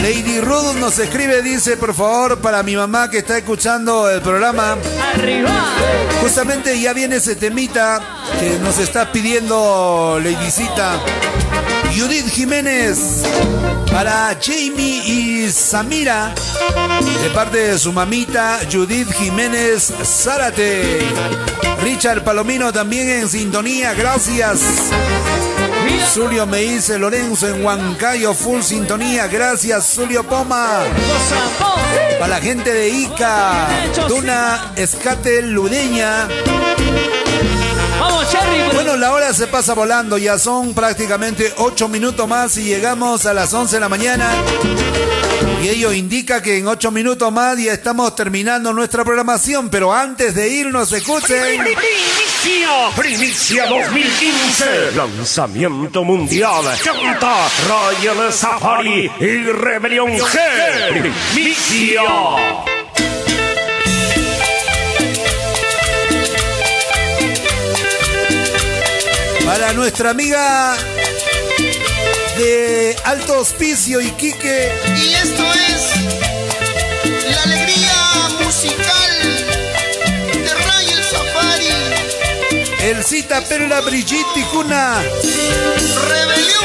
Lady 0.04 0.40
Ruth 0.40 0.76
nos 0.80 1.00
escribe, 1.00 1.42
dice, 1.42 1.78
por 1.78 1.96
favor, 1.96 2.38
para 2.38 2.62
mi 2.62 2.76
mamá 2.76 3.10
que 3.10 3.18
está 3.18 3.40
escuchando 3.40 4.08
el 4.08 4.22
programa. 4.22 4.78
Arriba. 5.16 5.66
Justamente 6.22 6.80
ya 6.80 6.94
viene 6.94 7.16
ese 7.16 7.36
temita 7.36 8.00
que 8.40 8.60
nos 8.60 8.78
está 8.78 9.12
pidiendo 9.12 10.20
Ladycita. 10.24 11.00
Judith 11.98 12.30
Jiménez. 12.30 13.24
Para 13.92 14.38
Jamie 14.40 15.02
y 15.08 15.52
Samira. 15.52 16.36
De 17.24 17.30
parte 17.32 17.58
de 17.58 17.80
su 17.80 17.92
mamita 17.92 18.60
Judith 18.72 19.12
Jiménez 19.12 19.92
Zárate. 20.04 21.00
Richard 21.82 22.24
Palomino 22.24 22.72
también 22.72 23.10
en 23.10 23.28
sintonía. 23.28 23.96
Gracias. 23.96 24.60
Zulio 26.14 26.46
me 26.48 26.60
dice 26.60 26.98
Lorenzo 26.98 27.48
en 27.48 27.64
Huancayo, 27.64 28.34
full 28.34 28.62
sintonía. 28.62 29.28
Gracias, 29.28 29.94
Zulio 29.94 30.24
Poma. 30.24 30.80
Para 32.20 32.28
la 32.28 32.42
gente 32.42 32.74
de 32.74 32.90
Ica, 32.90 33.68
Duna 34.08 34.72
Escate 34.76 35.42
Ludeña. 35.44 36.28
Por- 38.68 38.74
Bueno, 38.76 38.96
la 38.98 39.12
hora 39.14 39.34
se 39.34 39.48
pasa 39.48 39.74
volando, 39.74 40.18
ya 40.18 40.40
son 40.40 40.74
prácticamente 40.74 41.54
8 41.58 41.88
minutos 41.88 42.28
más 42.28 42.58
y 42.58 42.64
llegamos 42.64 43.26
a 43.26 43.34
las 43.34 43.54
11 43.54 43.76
de 43.76 43.80
la 43.80 43.90
mañana. 43.90 44.32
Y 45.62 45.70
ello 45.70 45.92
indica 45.92 46.42
que 46.42 46.58
en 46.58 46.68
8 46.68 46.92
minutos 46.92 47.32
más 47.32 47.58
ya 47.58 47.74
estamos 47.74 48.16
terminando 48.16 48.72
nuestra 48.74 49.04
programación, 49.04 49.70
pero 49.70 49.92
antes 49.92 50.36
de 50.36 50.50
irnos, 50.50 50.92
escuchen. 50.92 51.58
Primicia, 51.58 52.70
Primicia 52.96 53.66
2015, 53.66 54.92
lanzamiento 54.96 56.04
mundial, 56.04 56.64
canta 56.84 57.50
Royal 57.68 58.32
Safari 58.32 59.12
y 59.20 59.38
Rebelión 59.44 60.12
G. 60.12 61.12
Primicia. 61.34 62.04
Para 69.44 69.74
nuestra 69.74 70.12
amiga 70.12 70.78
de 72.38 72.96
Alto 73.06 73.40
Hospicio 73.40 74.00
y 74.00 74.12
Quique. 74.12 74.72
Y 74.96 75.14
esto 75.16 75.44
es 75.54 75.96
la 77.36 77.44
alegría 77.44 78.30
musical 78.44 79.12
de 80.34 80.54
Ray 80.54 80.90
el 80.90 81.04
Safari, 81.04 81.68
El 82.82 83.04
cita 83.04 83.42
Perla 83.42 83.82
Brigitte 83.82 84.38
y 84.38 84.44
Cuna. 84.44 85.02
Rebelión 85.02 86.64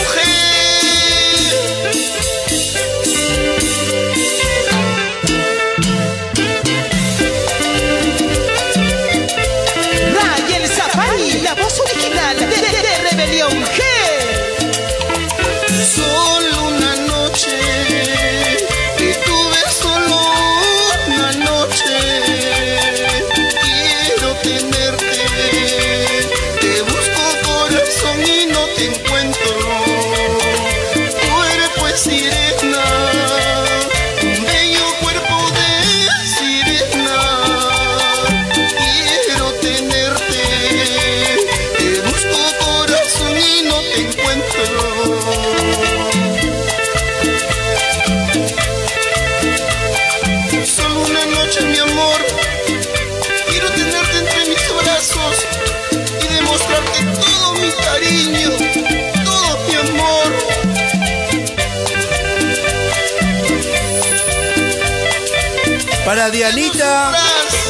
Para 66.13 66.29
Dianita, 66.29 67.11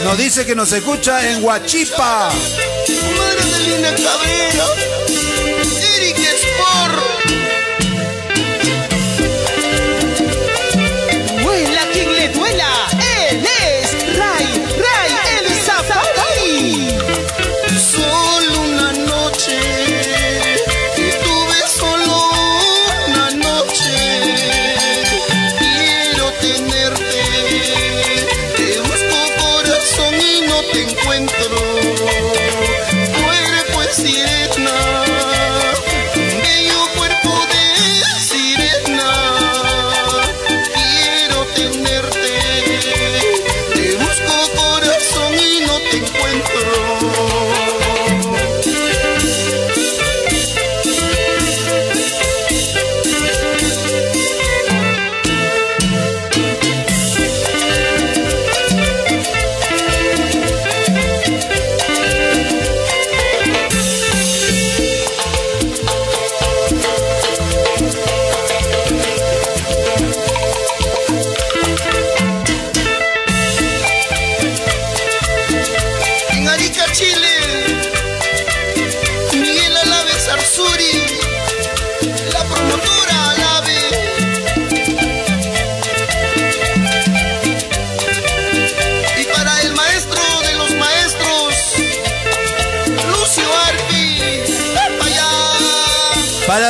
nos 0.02 0.18
dice 0.18 0.44
que 0.44 0.56
nos 0.56 0.72
escucha 0.72 1.30
en 1.30 1.44
Huachipa. 1.44 2.28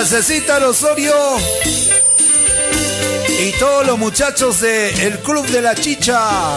Para 0.02 0.16
Cecita 0.16 0.68
Osorio. 0.68 1.14
Y 3.38 3.52
todos 3.60 3.86
los 3.86 3.96
muchachos 3.98 4.60
del 4.60 5.20
Club 5.20 5.46
de 5.46 5.62
la 5.62 5.76
Chicha. 5.76 6.56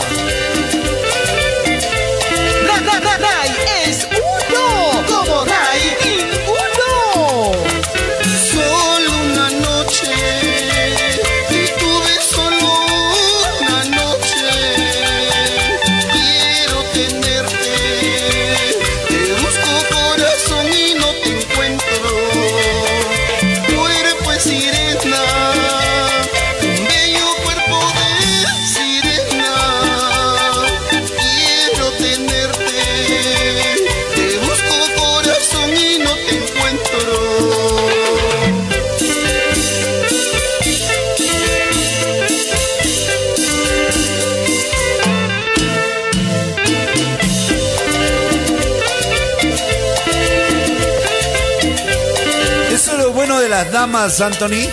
Las 53.56 53.72
damas, 53.72 54.20
Anthony. 54.20 54.68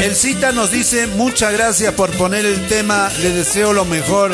El 0.00 0.14
cita 0.14 0.52
nos 0.52 0.70
dice 0.70 1.08
muchas 1.08 1.52
gracias 1.52 1.92
por 1.94 2.16
poner 2.16 2.46
el 2.46 2.68
tema, 2.68 3.10
le 3.20 3.30
deseo 3.30 3.72
lo 3.72 3.84
mejor. 3.84 4.32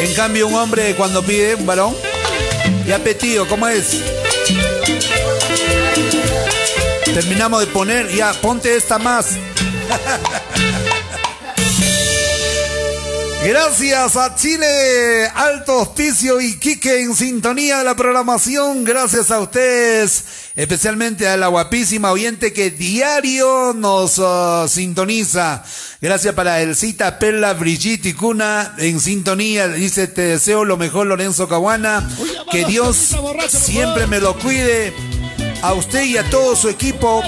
En 0.00 0.14
cambio, 0.14 0.48
un 0.48 0.54
hombre 0.54 0.96
cuando 0.96 1.22
pide 1.22 1.54
un 1.54 1.64
varón, 1.64 1.94
ya 2.84 2.98
petido, 2.98 3.46
¿cómo 3.46 3.68
es? 3.68 3.96
Terminamos 7.04 7.60
de 7.60 7.68
poner, 7.68 8.12
ya, 8.12 8.32
ponte 8.32 8.74
esta 8.74 8.98
más. 8.98 9.26
Gracias 13.46 14.16
a 14.16 14.34
Chile, 14.34 15.28
Alto 15.32 15.76
Hospicio 15.82 16.40
y 16.40 16.58
Quique 16.58 17.02
en 17.02 17.14
sintonía 17.14 17.78
de 17.78 17.84
la 17.84 17.94
programación. 17.94 18.82
Gracias 18.82 19.30
a 19.30 19.38
ustedes, 19.38 20.24
especialmente 20.56 21.28
a 21.28 21.36
la 21.36 21.48
guapísima 21.48 22.10
oyente 22.10 22.52
que 22.52 22.70
diario 22.70 23.74
nos 23.74 24.18
uh, 24.18 24.66
sintoniza. 24.66 25.62
Gracias 26.00 26.34
para 26.34 26.60
Elcita 26.62 27.18
Perla 27.18 27.52
Brigitte 27.52 28.06
y 28.06 28.12
Cuna 28.14 28.74
en 28.78 28.98
sintonía. 28.98 29.68
Dice, 29.68 30.08
te 30.08 30.22
deseo 30.22 30.64
lo 30.64 30.76
mejor, 30.76 31.06
Lorenzo 31.06 31.46
Caguana. 31.46 32.08
Que 32.50 32.64
Dios 32.64 33.14
siempre 33.48 34.06
me 34.06 34.18
lo 34.18 34.36
cuide. 34.38 34.94
A 35.62 35.72
usted 35.72 36.04
y 36.04 36.16
a 36.16 36.28
todo 36.30 36.56
su 36.56 36.68
equipo. 36.68 37.22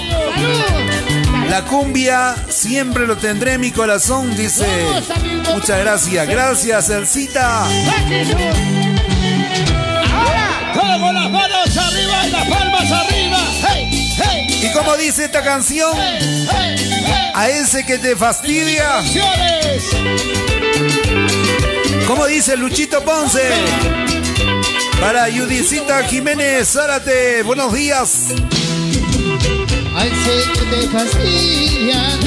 La 1.49 1.65
cumbia 1.65 2.35
siempre 2.49 3.07
lo 3.07 3.17
tendré 3.17 3.53
en 3.53 3.61
mi 3.61 3.71
corazón, 3.71 4.35
dice. 4.35 4.67
Muchas 5.53 5.79
gracias. 5.79 6.27
Gracias, 6.27 6.89
Elcita. 6.89 7.67
Con 10.73 11.13
las 11.15 11.31
manos 11.31 11.77
arriba 11.77 12.27
y 12.27 12.31
las 12.31 12.47
palmas 12.47 12.91
arriba. 12.91 13.18
¿Y 14.69 14.73
cómo 14.73 14.95
dice 14.97 15.25
esta 15.25 15.43
canción? 15.43 15.91
A 17.33 17.49
ese 17.49 17.85
que 17.85 17.97
te 17.97 18.15
fastidia. 18.15 19.03
¿Cómo 22.05 22.25
dice 22.27 22.55
Luchito 22.55 23.03
Ponce? 23.03 23.49
Para 24.99 25.25
Judicita 25.31 26.03
Jiménez 26.03 26.67
Zárate, 26.73 27.41
buenos 27.43 27.73
días. 27.73 28.27
Ay, 29.95 30.11
sé 30.23 30.51
que 30.53 30.65
te 30.65 30.87
fastidia, 30.89 32.19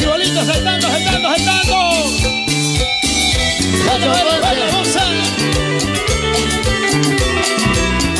Esos 0.00 0.12
chibolitos 0.12 0.46
saltando, 0.46 0.88
saltando, 0.88 1.28
saltando. 1.28 1.76
Vamos, 3.86 4.08
vamos, 4.08 4.40
vamos, 4.40 4.72
Gonza. 4.72 5.04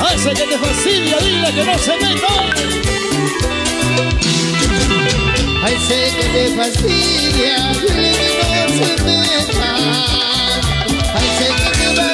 A 0.03 0.15
ese 0.15 0.31
que 0.31 0.47
te 0.47 0.59
fastidia, 0.59 1.17
dile 1.21 1.53
que 1.55 1.65
no 1.65 1.79
se 1.79 1.97
meta. 1.97 2.29
Ay, 5.63 5.77
sé 5.89 6.13
que 6.17 6.29
te 6.29 6.55
fastidia, 6.55 7.73
dile 7.73 8.13
que 8.29 8.61
no 8.61 8.69
se 8.69 9.03
meta. 9.03 9.71
Ay, 11.15 11.29
sé 11.39 11.47
que 11.47 11.71
te 11.79 11.87
fastidia, 11.95 12.10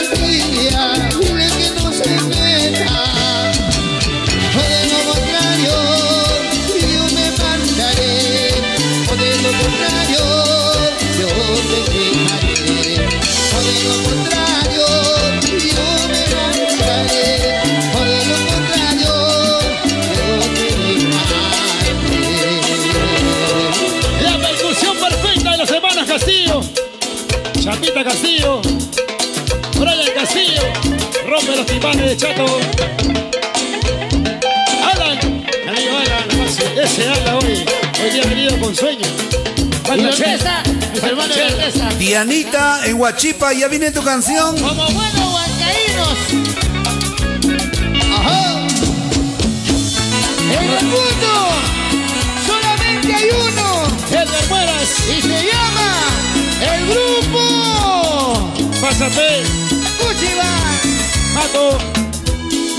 de 32.17 32.23
Chato. 32.23 32.47
Alan, 34.93 35.19
mi 35.65 35.69
amigo 35.69 35.97
Alan, 35.99 36.29
ese 36.83 37.09
Alan 37.09 37.35
hoy, 37.37 37.65
hoy 38.03 38.11
día 38.11 38.23
ha 38.23 38.27
venido 38.29 38.59
con 38.59 38.75
sueño. 38.75 39.07
De 39.07 39.97
Che. 39.97 40.07
orquesta. 40.07 40.63
Dianita 41.99 42.87
en 42.87 43.01
Huachipa, 43.01 43.53
ya 43.53 43.69
viene 43.69 43.91
tu 43.91 44.03
canción. 44.03 44.59
Como 44.59 44.87
buenos 44.93 45.35
huancaínos. 45.35 46.19
Ajá. 48.15 48.67
En 50.53 50.71
el 50.71 50.85
mundo 50.87 51.49
solamente 52.47 53.15
hay 53.15 53.29
uno. 53.31 53.87
Edgar 54.11 54.49
Mueras, 54.49 54.89
Y 55.17 55.21
se 55.21 55.29
llama 55.29 55.93
el 56.73 56.87
grupo 56.87 58.51
pásate. 58.81 59.43
Cuchiba. 59.99 60.45
Maco. 61.35 61.96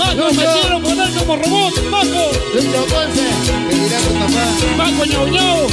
Maco, 0.08 0.32
me 0.32 0.42
quiero 0.42 0.80
poner 0.80 1.10
como 1.12 1.36
robot. 1.36 1.82
Maco. 1.90 2.30
Lucho 2.54 2.86
Ponce. 2.86 3.28
Le 3.68 3.74
dirá 3.76 3.98
tu 3.98 4.14
papá. 4.14 5.04
Ñau 5.06 5.28
ñau. 5.28 5.66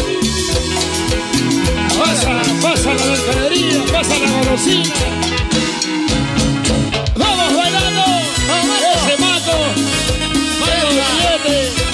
Pasa, 1.97 2.31
pasa 2.61 2.93
la 2.93 3.05
mercadería, 3.05 3.85
pasa 3.93 4.15
la 4.19 4.31
golosina. 4.31 4.93
Vamos 7.15 7.55
bailando. 7.55 8.03
Ese 8.93 9.21
Maco. 9.21 9.57
Maco 10.59 10.87
billete. 10.89 11.84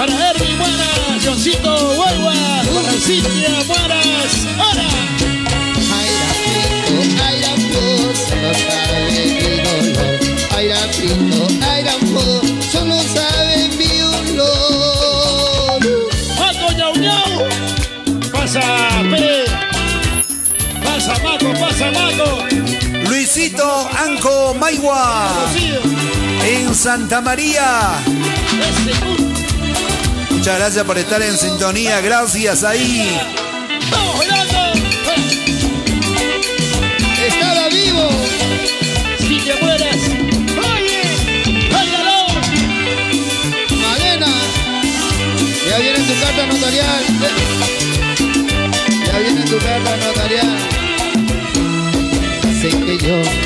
Para 0.00 0.30
Erwin 0.30 0.56
Mueras, 0.56 1.22
Johncito 1.22 1.68
Huelva, 1.90 2.32
para 2.72 2.92
Cintia 3.04 3.50
Mueras. 3.68 4.32
¡Ahora! 4.58 4.88
Aira 5.98 6.28
frito, 6.40 6.94
aira 7.22 7.52
flor, 7.68 8.16
solo 8.16 8.50
sabe 8.64 8.98
mi 9.12 9.60
dolor. 9.60 10.56
Aira 10.56 10.80
frito, 10.94 11.40
aira 11.70 11.92
flor, 12.08 12.40
solo 12.72 12.98
sabe 13.12 13.68
mi 13.76 13.92
olor. 14.00 15.80
Maco 16.38 16.68
ñau 16.72 16.94
ñau. 16.96 17.32
Pasa 18.32 18.64
P. 19.10 19.12
Pasa 20.82 21.14
Maco, 21.22 21.52
pasa 21.60 21.90
Maco. 21.90 22.28
Luisito 23.06 23.68
Anco 24.02 24.54
Maigua 24.54 25.28
en 26.42 26.74
Santa 26.74 27.20
María. 27.20 28.00
Puto. 29.04 29.19
Muchas 30.40 30.58
gracias 30.58 30.84
por 30.86 30.96
estar 30.96 31.20
en 31.20 31.36
sintonía. 31.36 32.00
Gracias 32.00 32.64
ahí. 32.64 33.14
Estaba 37.26 37.68
vivo, 37.68 38.08
Cintia 39.18 39.56
Mueras. 39.60 39.98
Oye, 40.72 41.02
bailalo. 41.70 42.26
Malena. 43.82 44.32
Ya 45.68 45.78
viene 45.78 45.98
tu 45.98 46.14
carta 46.18 46.46
notarial. 46.46 47.04
Ya 49.06 49.18
viene 49.18 49.42
tu 49.42 49.58
carta 49.58 49.96
notarial. 49.98 50.56
Dicen 52.48 52.86
que 52.86 52.96
yo 52.96 53.39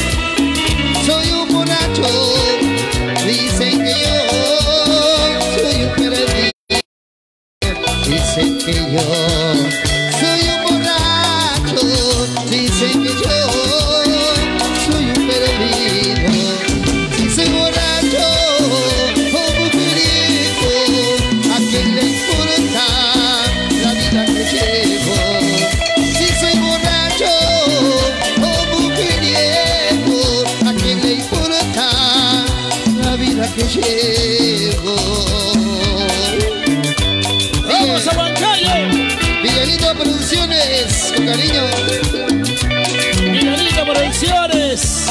Miguelito 43.30 43.84
Producciones. 43.84 45.06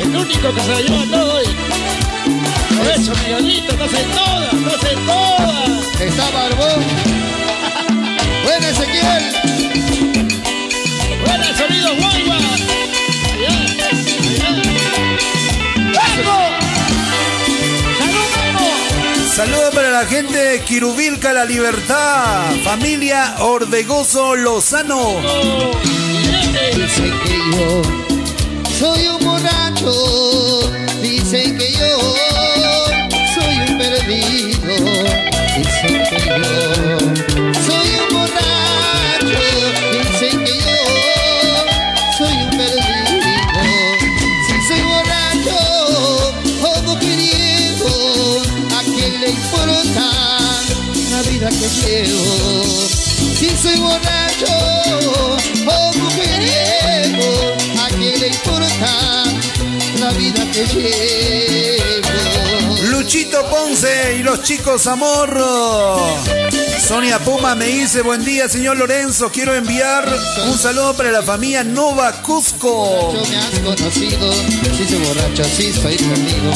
El 0.00 0.16
único 0.16 0.54
que 0.54 0.60
se 0.60 0.68
la 0.68 0.80
lleva 0.80 1.04
todo 1.10 1.34
hoy. 1.34 1.44
Por 2.76 2.88
eso, 2.88 3.12
Miguelito, 3.24 3.72
estás 3.72 3.94
en 3.94 4.10
todas, 4.10 4.54
estás 4.54 4.92
en 4.92 5.06
todas. 5.06 6.00
Está 6.00 6.30
Barbón. 6.30 6.84
Buena 8.44 8.68
Ezequiel. 8.68 9.24
Buena 11.24 11.56
sonido, 11.56 11.96
Guayba. 11.96 12.38
Saludos 19.34 19.74
para 19.74 19.90
la 19.90 20.06
gente 20.06 20.38
de 20.38 20.60
Quirubilca 20.60 21.32
La 21.32 21.44
Libertad. 21.44 22.54
Familia 22.62 23.34
Ordegoso 23.40 24.36
Lozano. 24.36 25.20
Dicen 26.76 27.12
que 27.24 27.36
yo 27.56 27.82
soy 28.78 29.06
un 29.06 29.24
borracho. 29.24 29.92
Dicen 31.00 31.56
que 31.56 31.72
yo 31.72 31.92
soy 33.34 33.54
un 33.68 33.78
perdido. 33.78 34.74
Dicen 35.56 36.02
que 36.10 36.18
yo 36.26 36.98
soy 37.66 37.88
un 38.02 38.08
borracho. 38.14 39.42
Dicen 39.92 40.44
que 40.44 40.54
yo 40.58 40.78
soy 42.18 42.36
un 42.42 42.50
perdido. 42.50 43.60
Si 44.46 44.56
soy 44.68 44.82
borracho 44.82 45.58
o 46.62 46.82
mujeriego, 46.82 48.42
¿a 48.76 48.82
quién 48.82 49.20
le 49.20 49.30
importa 49.30 50.06
la 51.10 51.22
vida 51.22 51.48
que 51.50 51.68
llevo? 51.68 53.13
Si 53.44 53.50
soy 53.58 53.78
borracho 53.78 54.46
o 55.66 55.92
mujeriego, 55.98 57.54
¿a 57.78 57.88
quién 57.88 58.18
le 58.18 58.28
importa 58.28 59.24
la 60.00 60.10
vida 60.12 60.50
que 60.50 60.64
llevo? 60.64 62.74
Luchito 62.84 63.44
Ponce 63.50 64.16
y 64.18 64.22
los 64.22 64.42
chicos 64.44 64.86
Amor. 64.86 65.38
Sonia 66.88 67.18
Puma 67.18 67.54
me 67.54 67.66
dice, 67.66 68.00
buen 68.00 68.24
día 68.24 68.48
señor 68.48 68.78
Lorenzo, 68.78 69.30
quiero 69.30 69.54
enviar 69.54 70.08
un 70.46 70.58
saludo 70.58 70.96
para 70.96 71.10
la 71.10 71.22
familia 71.22 71.62
Nova 71.62 72.22
Cusco. 72.22 73.12
Borracho 73.12 73.28
me 73.28 73.36
has 73.36 73.58
conocido, 73.58 74.32
si 74.74 74.88
soy 74.88 75.00
borracho, 75.00 75.44
si 75.44 75.70
soy 75.70 75.96
perdido. 75.96 76.50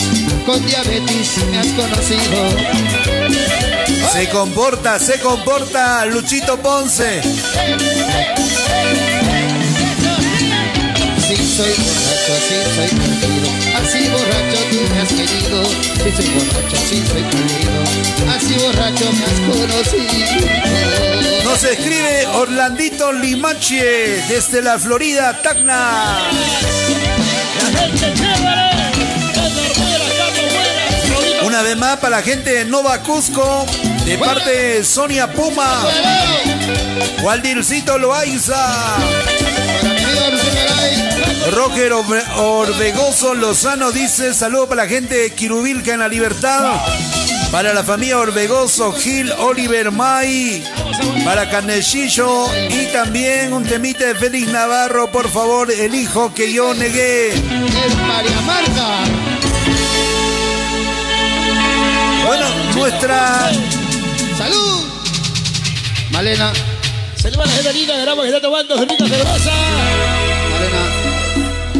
Con 0.47 0.65
diabetes 0.65 1.37
me 1.51 1.59
has 1.59 1.67
conocido. 1.67 3.68
Se 4.13 4.29
comporta, 4.31 4.99
se 4.99 5.21
comporta 5.21 6.05
Luchito 6.07 6.59
Ponce. 6.59 7.23
Si 11.21 11.37
soy 11.37 11.71
borracho, 11.71 12.35
si 12.47 12.55
soy 12.75 12.89
perdido. 12.89 13.49
Así 13.77 14.09
borracho 14.09 14.59
tú 14.71 14.79
me 14.93 15.01
has 15.01 15.09
querido. 15.09 15.59
Si 15.95 16.11
soy 16.17 16.29
borracho, 16.35 16.77
si 16.89 16.97
soy 17.07 17.23
perdido. 17.23 17.79
Así 18.35 18.55
borracho 18.55 19.07
me 19.13 19.25
has 19.25 19.39
conocido. 19.41 20.19
Nos 21.45 21.65
escribe 21.65 22.27
Orlandito 22.35 23.13
Limache 23.13 24.23
desde 24.29 24.63
la 24.63 24.79
Florida, 24.79 25.41
Tacna. 25.43 26.19
Una 31.45 31.63
vez 31.63 31.77
más 31.77 31.99
para 31.99 32.17
la 32.19 32.23
gente 32.23 32.53
de 32.53 32.65
Nova 32.67 33.03
Cusco, 33.03 33.65
de 34.09 34.17
parte 34.19 34.51
de 34.51 34.85
Sonia 34.85 35.31
Puma, 35.31 35.83
Waldircito 37.23 37.99
Loaiza, 37.99 38.97
Roger 41.53 41.93
Orbe- 41.93 42.25
Orbegoso 42.37 43.35
Lozano 43.35 43.93
dice, 43.93 44.33
saludo 44.33 44.67
para 44.69 44.85
la 44.85 44.89
gente 44.89 45.15
de 45.15 45.31
Quirubilca 45.35 45.93
en 45.93 46.01
la 46.01 46.09
Libertad. 46.09 46.77
Para 47.51 47.73
la 47.73 47.83
familia 47.83 48.19
Orbegoso, 48.19 48.93
Gil, 48.93 49.33
Oliver 49.39 49.91
May, 49.91 50.63
para 51.25 51.49
Canellillo 51.49 52.47
y 52.69 52.87
también 52.93 53.53
un 53.55 53.65
temita 53.65 54.05
de 54.05 54.15
Félix 54.15 54.49
Navarro, 54.49 55.11
por 55.11 55.31
favor, 55.31 55.71
el 55.71 55.95
hijo 55.95 56.33
que 56.35 56.53
yo 56.53 56.75
negué. 56.75 57.29
Es 57.33 57.97
María 58.07 58.41
Marta. 58.43 59.05
Bueno, 62.27 62.45
nuestra 62.75 63.51
¡Salud! 64.39 64.85
Malena, 66.13 66.53
Saludos 67.21 67.45
a 67.45 67.49
la 67.49 67.53
gente 67.55 67.73
linda 67.73 67.97
de 67.97 68.07
que 68.23 68.29
está 68.29 68.41
tomando 68.41 68.79
cerveza 68.79 69.09
cerveza. 69.09 69.51
Malena, 70.53 70.79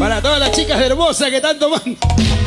Para 0.01 0.21
todas 0.21 0.41
las 0.41 0.51
chicas 0.51 0.81
hermosas 0.81 1.31
que 1.31 1.37
están 1.37 1.57
tomando. 1.57 1.97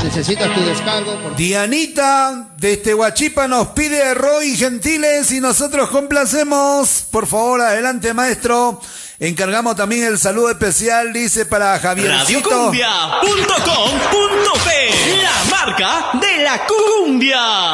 necesitas 0.03 0.53
tu 0.53 0.59
descargo. 0.65 1.15
Por... 1.15 1.33
Dianita 1.37 2.49
desde 2.57 2.93
Huachipa 2.93 3.47
nos 3.47 3.69
pide 3.69 4.13
Roy 4.13 4.57
Gentiles 4.57 5.31
y 5.31 5.39
nosotros 5.39 5.89
complacemos. 5.89 7.05
Por 7.09 7.25
favor, 7.25 7.61
adelante 7.61 8.13
maestro. 8.13 8.81
Encargamos 9.17 9.77
también 9.77 10.03
el 10.03 10.19
saludo 10.19 10.49
especial, 10.49 11.13
dice 11.13 11.45
para 11.45 11.79
Javiercito. 11.79 12.49
Radiocumbia.com.p 12.49 15.23
La 15.23 15.43
marca 15.49 16.09
de 16.19 16.43
la 16.43 16.67
cumbia. 16.67 17.71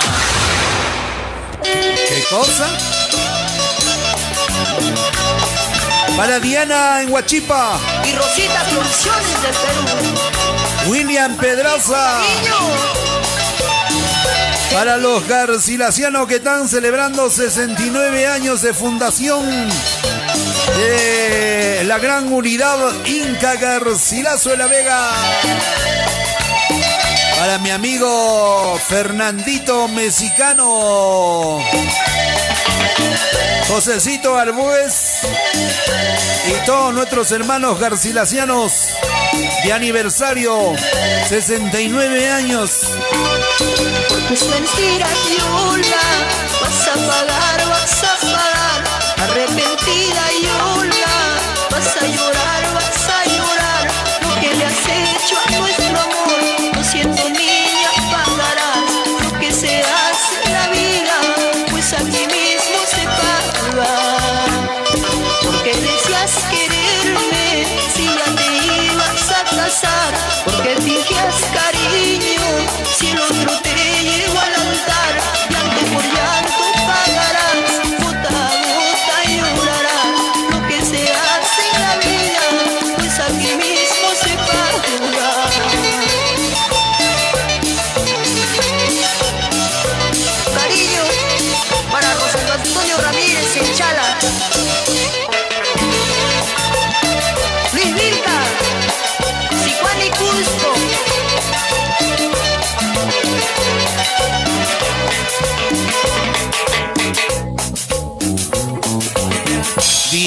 ¿Qué 1.64 2.24
cosa? 2.30 2.68
Para 6.16 6.40
Diana 6.40 7.02
en 7.02 7.12
Huachipa. 7.12 7.80
Y 8.06 8.12
Rosita 8.14 8.64
Producciones 8.70 9.42
del 9.42 9.52
Perú. 9.52 10.92
William 10.92 11.36
Pedraza. 11.38 12.22
Para 14.74 14.98
los 14.98 15.28
garcilacianos 15.28 16.28
que 16.28 16.36
están 16.36 16.68
celebrando 16.68 17.30
69 17.30 18.28
años 18.28 18.62
de 18.62 18.74
fundación 18.74 19.46
de 20.78 21.84
la 21.86 21.98
gran 22.00 22.32
unidad 22.32 22.78
Inca 23.06 23.56
Garcilaso 23.56 24.50
de 24.50 24.58
la 24.58 24.68
Vega. 24.68 25.12
Para 27.38 27.60
mi 27.60 27.70
amigo 27.70 28.80
Fernandito 28.88 29.88
Mexicano. 29.90 31.60
Josecito 33.68 34.36
Arbues 34.36 35.20
y 36.48 36.66
todos 36.66 36.96
nuestros 36.96 37.32
hermanos 37.32 37.80
garcilacianos 37.80 38.88
de 39.64 39.72
aniversario 39.72 40.74
69 41.30 42.32
años. 42.32 42.72
Yola, 45.38 46.06
vas 46.62 46.88
a 46.88 46.94
pagar, 46.96 47.70
vas 47.70 48.04
a 48.04 48.16
pagar. 48.26 49.30
Arrepentida, 49.30 50.24
vas 51.70 51.98
a 51.98 52.08
llorar, 52.08 52.47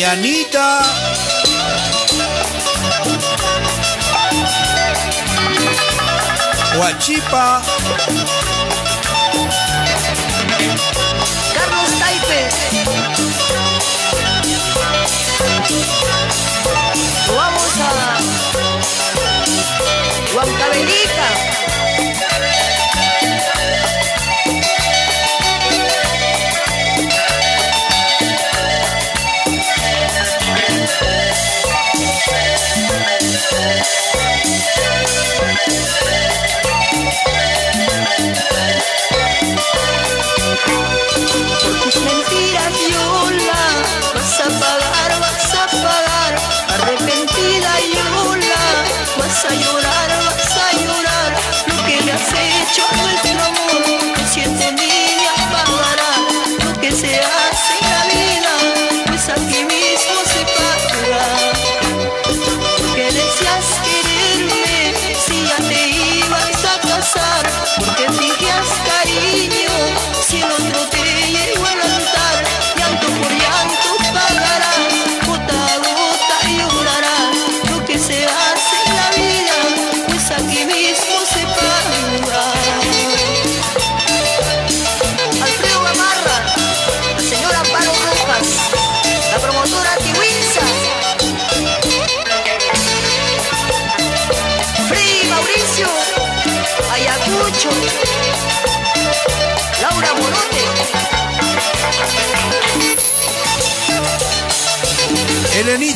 Dianita. 0.00 0.80
Huachipa. 6.74 7.62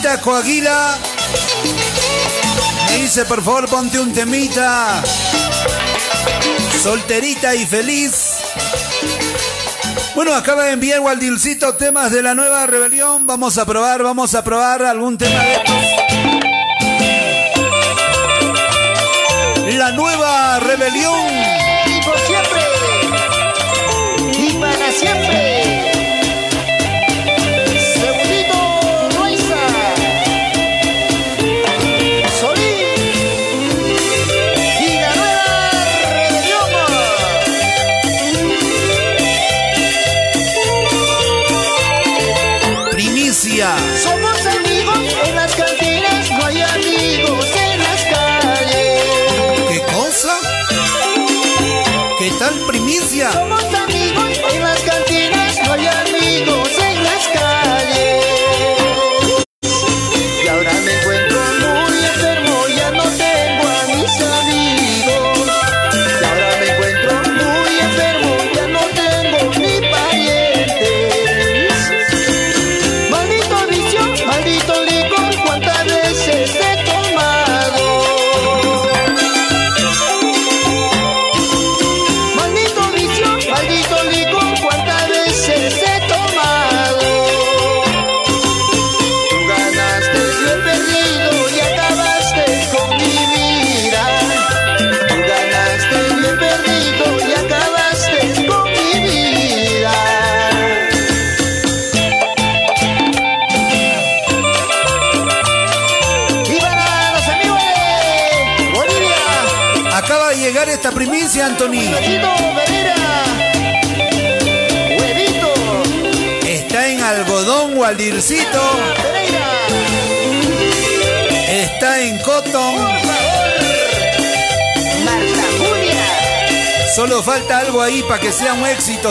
Elenita 0.04 0.20
Coaguila. 0.20 0.98
Dice, 2.94 3.24
por 3.24 3.42
favor, 3.42 3.68
ponte 3.68 3.98
un 3.98 4.12
temita. 4.12 5.02
Solterita 6.82 7.54
y 7.54 7.64
feliz. 7.64 8.34
Bueno, 10.14 10.34
acaba 10.34 10.64
de 10.64 10.72
enviar 10.72 11.00
Waldilcito 11.00 11.74
temas 11.76 12.12
de 12.12 12.22
la 12.22 12.34
nueva 12.34 12.66
rebelión. 12.66 13.26
Vamos 13.26 13.56
a 13.56 13.64
probar, 13.64 14.02
vamos 14.02 14.34
a 14.34 14.44
probar 14.44 14.84
algún 14.84 15.16
tema 15.16 15.42
de 15.42 15.54
estos. 15.54 16.03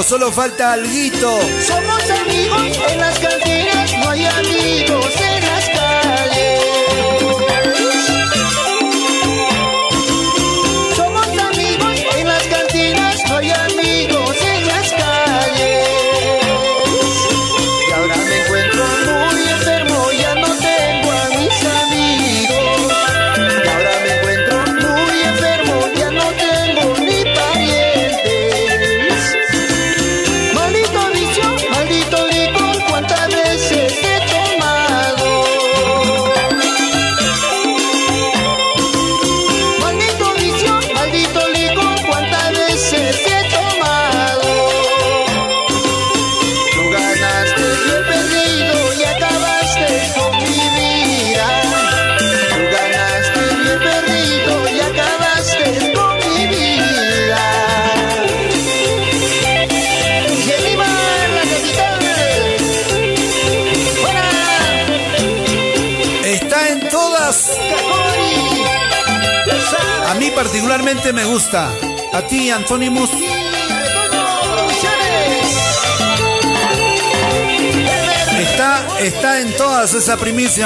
Solo 0.01 0.31
falta 0.31 0.71
alguito. 0.71 1.29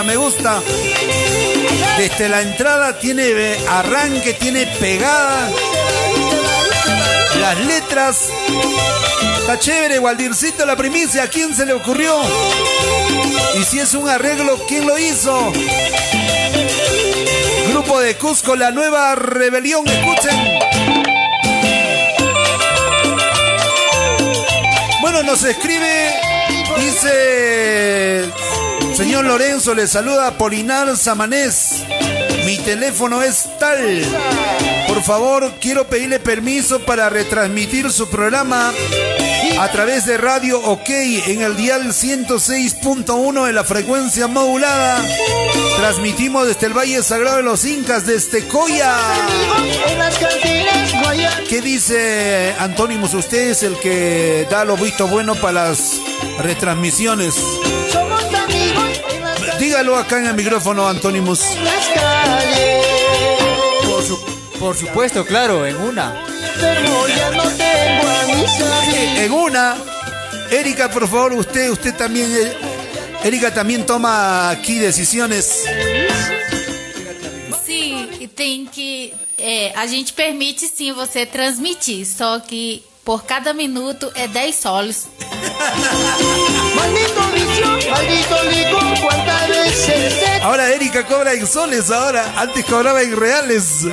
Me 0.03 0.17
gusta. 0.17 0.61
Desde 1.97 2.27
la 2.27 2.41
entrada 2.41 2.99
tiene 2.99 3.23
eh, 3.29 3.57
arranque, 3.69 4.33
tiene 4.33 4.67
pegada. 4.79 5.49
Las 7.39 7.57
letras. 7.65 8.29
Está 9.39 9.57
chévere, 9.57 9.99
Waldircito, 9.99 10.65
la 10.65 10.75
primicia. 10.75 11.23
¿A 11.23 11.27
quién 11.27 11.55
se 11.55 11.65
le 11.65 11.73
ocurrió? 11.73 12.21
Y 13.57 13.63
si 13.63 13.79
es 13.79 13.93
un 13.93 14.09
arreglo, 14.09 14.59
¿quién 14.67 14.85
lo 14.85 14.97
hizo? 14.97 15.53
Grupo 17.69 18.01
de 18.01 18.17
Cusco, 18.17 18.57
la 18.57 18.71
nueva 18.71 19.15
rebelión. 19.15 19.87
Escuchen. 19.87 20.35
Bueno, 25.01 25.23
nos 25.23 25.43
escribe, 25.43 26.13
dice, 26.77 28.29
señor 28.97 29.25
Lorenzo, 29.25 29.75
le 29.75 29.85
saluda 29.85 30.39
Polinar 30.39 30.97
Samanés. 30.97 31.83
Mi 32.45 32.57
teléfono 32.57 33.21
es 33.21 33.45
tal. 33.59 34.03
Por 34.87 35.03
favor, 35.03 35.53
quiero 35.61 35.87
pedirle 35.87 36.19
permiso 36.19 36.79
para 36.79 37.07
retransmitir 37.07 37.91
su 37.91 38.09
programa 38.09 38.73
a 39.59 39.67
través 39.69 40.07
de 40.07 40.17
Radio 40.17 40.59
OK 40.63 40.89
en 40.89 41.43
el 41.43 41.55
dial 41.55 41.93
106.1 41.93 43.45
de 43.45 43.53
la 43.53 43.63
frecuencia 43.63 44.25
modulada. 44.25 44.99
Transmitimos 45.77 46.47
desde 46.47 46.65
el 46.65 46.73
Valle 46.73 47.03
Sagrado 47.03 47.37
de 47.37 47.43
los 47.43 47.65
Incas, 47.65 48.07
desde 48.07 48.47
Coya. 48.47 48.97
¿Qué 51.47 51.61
dice 51.61 52.55
Antónimos? 52.57 53.13
Usted 53.13 53.51
es 53.51 53.61
el 53.61 53.77
que 53.77 54.47
da 54.49 54.65
los 54.65 54.81
vistos 54.81 55.07
buenos 55.07 55.37
para 55.37 55.67
las 55.67 56.01
retransmisiones. 56.39 57.35
Dígalo 59.59 59.95
acá 59.97 60.19
en 60.19 60.27
el 60.27 60.33
micrófono, 60.35 60.87
Antónimos. 60.87 61.39
Por, 63.89 64.03
su- 64.03 64.19
por 64.59 64.75
supuesto, 64.77 65.25
claro, 65.25 65.65
en 65.65 65.75
una. 65.77 66.23
En 69.17 69.31
una, 69.31 69.75
Erika, 70.51 70.89
por 70.89 71.07
favor, 71.07 71.33
usted, 71.33 71.69
usted 71.69 71.95
también, 71.95 72.31
eh, 72.35 72.53
Erika 73.23 73.53
también 73.53 73.85
toma 73.85 74.49
aquí 74.49 74.75
decisiones. 74.79 75.63
Sim, 77.65 78.29
tem 78.35 78.65
que. 78.67 79.13
é, 79.37 79.73
a 79.75 79.85
gente 79.87 80.13
permite 80.13 80.67
sim 80.67 80.93
você 80.93 81.25
transmitir, 81.25 82.05
só 82.05 82.39
que 82.39 82.81
por 83.03 83.23
cada 83.25 83.53
minuto 83.53 84.09
é 84.15 84.27
10 84.27 84.55
solos. 84.55 85.05
Maldito 87.89 88.43
licor, 88.49 88.99
cuántas 89.01 89.47
veces 89.49 90.13
Ahora 90.41 90.69
Erika 90.69 91.05
cobra 91.05 91.33
en 91.33 91.45
soles, 91.47 91.91
ahora. 91.91 92.33
Antes 92.37 92.65
cobraba 92.65 93.01
en 93.01 93.15
reales. 93.15 93.83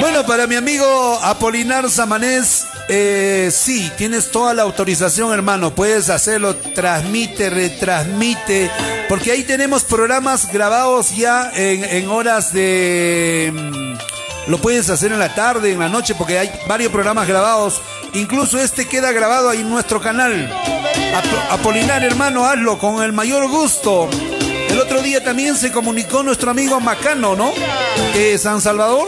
Bueno, 0.00 0.24
para 0.26 0.46
mi 0.46 0.56
amigo 0.56 1.18
Apolinar 1.22 1.88
Samanés, 1.90 2.64
eh, 2.88 3.50
sí, 3.52 3.90
tienes 3.96 4.30
toda 4.30 4.54
la 4.54 4.62
autorización, 4.62 5.32
hermano. 5.32 5.74
Puedes 5.74 6.08
hacerlo, 6.10 6.56
transmite, 6.56 7.50
retransmite, 7.50 8.70
porque 9.08 9.32
ahí 9.32 9.44
tenemos 9.44 9.84
programas 9.84 10.50
grabados 10.52 11.14
ya 11.14 11.50
en, 11.54 11.84
en 11.84 12.08
horas 12.08 12.52
de... 12.52 13.52
mm, 13.52 14.50
Lo 14.50 14.58
puedes 14.58 14.88
hacer 14.90 15.12
en 15.12 15.18
la 15.18 15.34
tarde, 15.34 15.72
en 15.72 15.78
la 15.78 15.88
noche, 15.88 16.14
porque 16.16 16.38
hay 16.38 16.50
varios 16.66 16.90
programas 16.90 17.28
grabados. 17.28 17.80
Incluso 18.14 18.58
este 18.58 18.86
queda 18.86 19.12
grabado 19.12 19.48
ahí 19.48 19.60
en 19.60 19.70
nuestro 19.70 20.00
canal. 20.00 20.50
Ap- 21.14 21.52
Apolinar, 21.52 22.04
hermano, 22.04 22.44
hazlo 22.46 22.78
con 22.78 23.02
el 23.02 23.12
mayor 23.12 23.48
gusto. 23.48 24.08
El 24.68 24.78
otro 24.80 25.02
día 25.02 25.22
también 25.22 25.56
se 25.56 25.70
comunicó 25.72 26.22
nuestro 26.22 26.50
amigo 26.50 26.80
Macano, 26.80 27.34
¿no? 27.36 27.52
De 28.14 28.36
San 28.38 28.60
Salvador. 28.60 29.06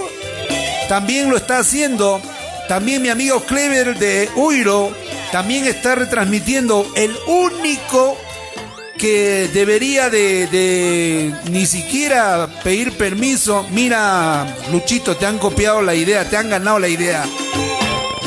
También 0.89 1.31
lo 1.31 1.37
está 1.37 1.59
haciendo. 1.59 2.21
También 2.69 3.03
mi 3.03 3.09
amigo 3.11 3.41
Clever 3.45 3.99
de 3.99 4.31
Uiro 4.37 4.91
también 5.33 5.67
está 5.67 5.95
retransmitiendo 5.95 6.87
el 6.97 7.15
único 7.27 8.17
que 8.97 9.51
debería 9.53 10.09
de, 10.09 10.47
de 10.47 11.35
ni 11.51 11.67
siquiera 11.67 12.49
pedir 12.63 12.97
permiso. 12.97 13.67
Mira, 13.71 14.47
Luchito, 14.73 15.17
te 15.17 15.27
han 15.27 15.39
copiado 15.39 15.83
la 15.83 15.95
idea, 15.95 16.29
te 16.29 16.37
han 16.39 16.49
ganado 16.49 16.79
la 16.79 16.89
idea. 16.89 17.25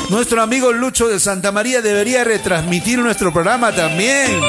Nuestro 0.08 0.40
amigo 0.42 0.72
Lucho 0.72 1.06
de 1.06 1.20
Santa 1.20 1.52
María 1.52 1.82
debería 1.82 2.24
retransmitir 2.24 2.98
nuestro 2.98 3.30
programa 3.30 3.72
también. 3.74 4.40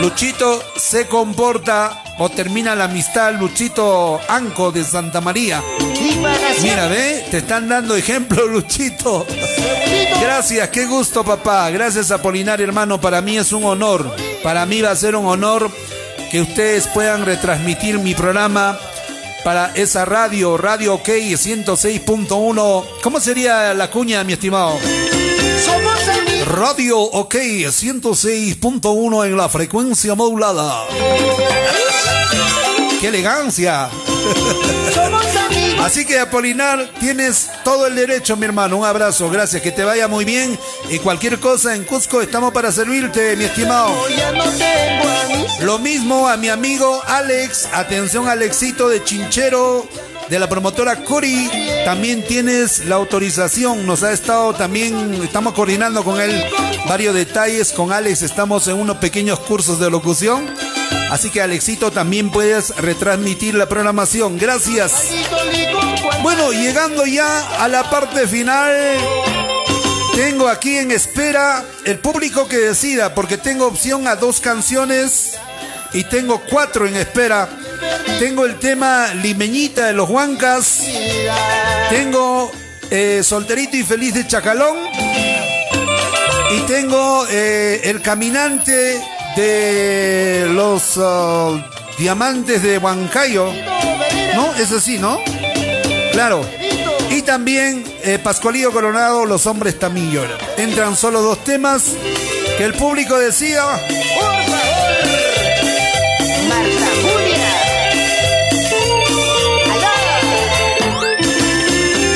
Luchito 0.00 0.62
se 0.76 1.06
comporta 1.06 2.02
o 2.18 2.28
termina 2.28 2.74
la 2.74 2.84
amistad, 2.84 3.34
Luchito 3.34 4.20
Anco 4.28 4.70
de 4.70 4.84
Santa 4.84 5.22
María. 5.22 5.62
Mira, 6.62 6.86
ve, 6.88 7.24
te 7.30 7.38
están 7.38 7.68
dando 7.68 7.96
ejemplo, 7.96 8.46
Luchito. 8.52 9.26
Gracias, 10.20 10.68
qué 10.68 10.84
gusto, 10.84 11.24
papá. 11.24 11.70
Gracias, 11.70 12.10
Apolinar, 12.10 12.60
hermano. 12.60 13.00
Para 13.00 13.22
mí 13.22 13.38
es 13.38 13.52
un 13.52 13.64
honor. 13.64 14.14
Para 14.42 14.66
mí 14.66 14.82
va 14.82 14.90
a 14.90 14.96
ser 14.96 15.16
un 15.16 15.26
honor 15.26 15.70
que 16.30 16.42
ustedes 16.42 16.86
puedan 16.88 17.24
retransmitir 17.24 17.98
mi 17.98 18.14
programa 18.14 18.78
para 19.44 19.72
esa 19.74 20.04
radio, 20.04 20.56
Radio 20.56 20.94
OK 20.94 21.08
106.1. 21.08 22.84
¿Cómo 23.02 23.20
sería 23.20 23.74
la 23.74 23.90
cuña, 23.90 24.24
mi 24.24 24.34
estimado? 24.34 24.78
Radio 26.46 26.98
OK 26.98 27.34
106.1 27.34 29.26
en 29.26 29.36
la 29.36 29.48
frecuencia 29.48 30.14
modulada. 30.14 30.84
¡Qué 33.00 33.08
elegancia! 33.08 33.88
Así 35.80 36.04
que 36.04 36.18
Apolinar, 36.18 36.90
tienes 37.00 37.48
todo 37.64 37.86
el 37.86 37.94
derecho, 37.94 38.36
mi 38.36 38.44
hermano. 38.44 38.76
Un 38.76 38.84
abrazo, 38.84 39.30
gracias, 39.30 39.62
que 39.62 39.72
te 39.72 39.82
vaya 39.82 40.08
muy 40.08 40.24
bien. 40.24 40.58
Y 40.90 40.98
cualquier 40.98 41.40
cosa 41.40 41.74
en 41.74 41.84
Cusco 41.84 42.20
estamos 42.20 42.52
para 42.52 42.70
servirte, 42.70 43.34
mi 43.36 43.44
estimado. 43.44 43.90
Lo 45.62 45.78
mismo 45.78 46.28
a 46.28 46.36
mi 46.36 46.48
amigo 46.48 47.02
Alex. 47.06 47.68
Atención, 47.72 48.28
Alexito 48.28 48.88
de 48.88 49.02
Chinchero. 49.02 49.88
De 50.28 50.38
la 50.38 50.48
promotora 50.48 51.02
Cori, 51.02 51.50
también 51.84 52.24
tienes 52.24 52.84
la 52.84 52.94
autorización. 52.94 53.84
Nos 53.84 54.04
ha 54.04 54.12
estado 54.12 54.54
también, 54.54 55.20
estamos 55.24 55.54
coordinando 55.54 56.04
con 56.04 56.20
él 56.20 56.44
varios 56.88 57.16
detalles. 57.16 57.72
Con 57.72 57.92
Alex 57.92 58.22
estamos 58.22 58.68
en 58.68 58.76
unos 58.76 58.98
pequeños 58.98 59.40
cursos 59.40 59.80
de 59.80 59.90
locución. 59.90 60.48
Así 61.10 61.30
que 61.30 61.42
Alexito 61.42 61.90
también 61.90 62.30
puedes 62.30 62.74
retransmitir 62.76 63.54
la 63.54 63.68
programación. 63.68 64.38
Gracias. 64.38 65.08
Bueno, 66.22 66.52
llegando 66.52 67.04
ya 67.04 67.62
a 67.62 67.68
la 67.68 67.90
parte 67.90 68.26
final. 68.28 68.74
Tengo 70.14 70.48
aquí 70.48 70.76
en 70.76 70.90
espera 70.90 71.64
el 71.84 71.98
público 71.98 72.46
que 72.46 72.58
decida, 72.58 73.14
porque 73.14 73.38
tengo 73.38 73.66
opción 73.66 74.06
a 74.06 74.16
dos 74.16 74.40
canciones 74.40 75.38
y 75.92 76.04
tengo 76.04 76.42
cuatro 76.48 76.86
en 76.86 76.96
espera. 76.96 77.48
Tengo 78.18 78.44
el 78.44 78.58
tema 78.58 79.08
Limeñita 79.14 79.86
de 79.86 79.92
los 79.94 80.08
Huancas. 80.08 80.82
Tengo 81.88 82.52
eh, 82.90 83.22
Solterito 83.24 83.76
y 83.76 83.82
Feliz 83.82 84.14
de 84.14 84.26
Chacalón. 84.26 84.76
Y 86.52 86.60
tengo 86.66 87.26
eh, 87.30 87.80
El 87.84 88.02
Caminante 88.02 89.00
de 89.36 90.46
los 90.50 90.96
uh, 90.96 91.60
Diamantes 91.98 92.62
de 92.62 92.78
Huancayo. 92.78 93.52
¿No? 94.34 94.54
Es 94.54 94.72
así, 94.72 94.98
¿no? 94.98 95.18
Claro. 96.12 96.44
Y 97.10 97.22
también 97.22 97.84
eh, 98.02 98.18
Pascualillo 98.22 98.72
Coronado, 98.72 99.26
Los 99.26 99.46
Hombres 99.46 99.78
también. 99.78 100.28
Entran 100.56 100.96
solo 100.96 101.22
dos 101.22 101.42
temas 101.44 101.82
que 102.56 102.64
el 102.64 102.74
público 102.74 103.18
decida. 103.18 103.78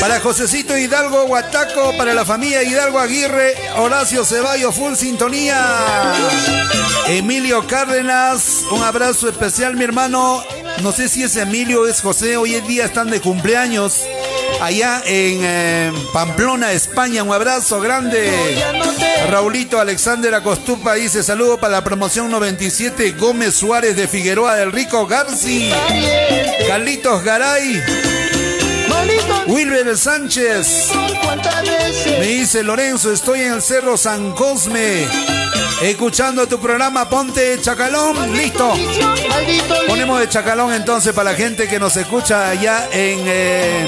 Para 0.00 0.20
Josecito 0.20 0.76
Hidalgo 0.76 1.26
Guataco, 1.26 1.96
para 1.96 2.12
la 2.12 2.24
familia 2.24 2.62
Hidalgo 2.62 2.98
Aguirre, 2.98 3.54
Horacio 3.78 4.24
Ceballos, 4.24 4.74
full 4.74 4.94
sintonía. 4.94 6.12
Emilio 7.06 7.66
Cárdenas, 7.66 8.64
un 8.70 8.82
abrazo 8.82 9.28
especial, 9.28 9.76
mi 9.76 9.84
hermano. 9.84 10.42
No 10.82 10.92
sé 10.92 11.08
si 11.08 11.22
es 11.22 11.36
Emilio 11.36 11.82
o 11.82 11.86
es 11.86 12.00
José, 12.00 12.36
hoy 12.36 12.54
en 12.54 12.66
día 12.66 12.86
están 12.86 13.10
de 13.10 13.20
cumpleaños. 13.20 14.00
Allá 14.60 15.02
en 15.04 15.40
eh, 15.42 15.92
Pamplona, 16.12 16.72
España, 16.72 17.22
un 17.22 17.32
abrazo 17.32 17.80
grande. 17.80 18.30
Raulito 19.30 19.80
Alexander 19.80 20.34
Acostupa 20.34 20.94
dice 20.94 21.22
saludo 21.22 21.58
para 21.58 21.74
la 21.74 21.84
promoción 21.84 22.30
97 22.30 23.12
Gómez 23.12 23.54
Suárez 23.54 23.96
de 23.96 24.08
Figueroa 24.08 24.54
del 24.54 24.72
Rico 24.72 25.06
Garci. 25.06 25.70
Carlitos 26.66 27.22
Garay. 27.22 27.82
Wilber 29.46 29.96
Sánchez. 29.96 30.88
Me 32.18 32.26
dice 32.26 32.62
Lorenzo, 32.62 33.12
estoy 33.12 33.40
en 33.40 33.52
el 33.54 33.62
Cerro 33.62 33.96
San 33.98 34.32
Cosme. 34.32 35.43
Escuchando 35.82 36.46
tu 36.46 36.58
programa, 36.58 37.08
ponte 37.08 37.60
Chacalón. 37.60 38.32
Listo. 38.32 38.72
Ponemos 39.86 40.20
de 40.20 40.28
Chacalón 40.28 40.72
entonces 40.72 41.12
para 41.12 41.32
la 41.32 41.36
gente 41.36 41.68
que 41.68 41.78
nos 41.78 41.96
escucha 41.96 42.48
allá 42.48 42.88
en, 42.92 43.20
eh, 43.26 43.86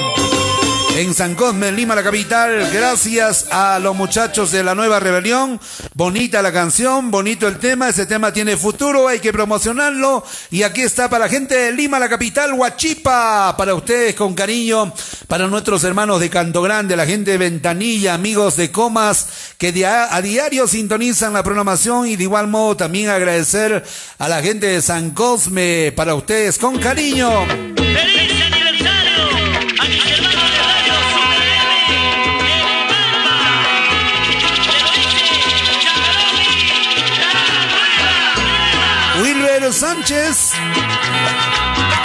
en 0.97 1.13
San 1.13 1.35
Cosme, 1.35 1.67
en 1.67 1.75
Lima, 1.75 1.93
la 1.93 2.01
capital. 2.01 2.71
Gracias 2.73 3.45
a 3.51 3.77
los 3.77 3.95
muchachos 3.95 4.49
de 4.49 4.63
la 4.63 4.73
nueva 4.73 4.99
rebelión. 4.99 5.59
Bonita 5.93 6.41
la 6.41 6.51
canción, 6.51 7.11
bonito 7.11 7.47
el 7.47 7.59
tema. 7.59 7.89
Ese 7.89 8.07
tema 8.07 8.33
tiene 8.33 8.57
futuro, 8.57 9.07
hay 9.07 9.19
que 9.19 9.31
promocionarlo. 9.31 10.25
Y 10.49 10.63
aquí 10.63 10.81
está 10.81 11.07
para 11.07 11.25
la 11.25 11.29
gente 11.29 11.55
de 11.55 11.71
Lima, 11.71 11.99
la 11.99 12.09
capital, 12.09 12.53
Huachipa. 12.53 13.55
Para 13.55 13.75
ustedes 13.75 14.15
con 14.15 14.33
cariño, 14.33 14.91
para 15.27 15.45
nuestros 15.45 15.83
hermanos 15.83 16.19
de 16.19 16.31
Canto 16.31 16.63
Grande, 16.63 16.95
la 16.95 17.05
gente 17.05 17.29
de 17.29 17.37
Ventanilla, 17.37 18.15
amigos 18.15 18.57
de 18.57 18.71
Comas, 18.71 19.27
que 19.59 19.85
a, 19.85 20.19
diario 20.23 20.67
sintonizan 20.67 21.33
la 21.33 21.43
programación. 21.43 22.07
Y 22.07 22.15
de 22.15 22.23
igual 22.23 22.47
modo 22.47 22.75
también 22.75 23.09
agradecer 23.09 23.83
a 24.17 24.27
la 24.27 24.41
gente 24.41 24.65
de 24.65 24.81
San 24.81 25.11
Cosme, 25.11 25.93
para 25.95 26.15
ustedes 26.15 26.57
con 26.57 26.79
cariño. 26.79 27.45
¡Feliz 27.75 28.46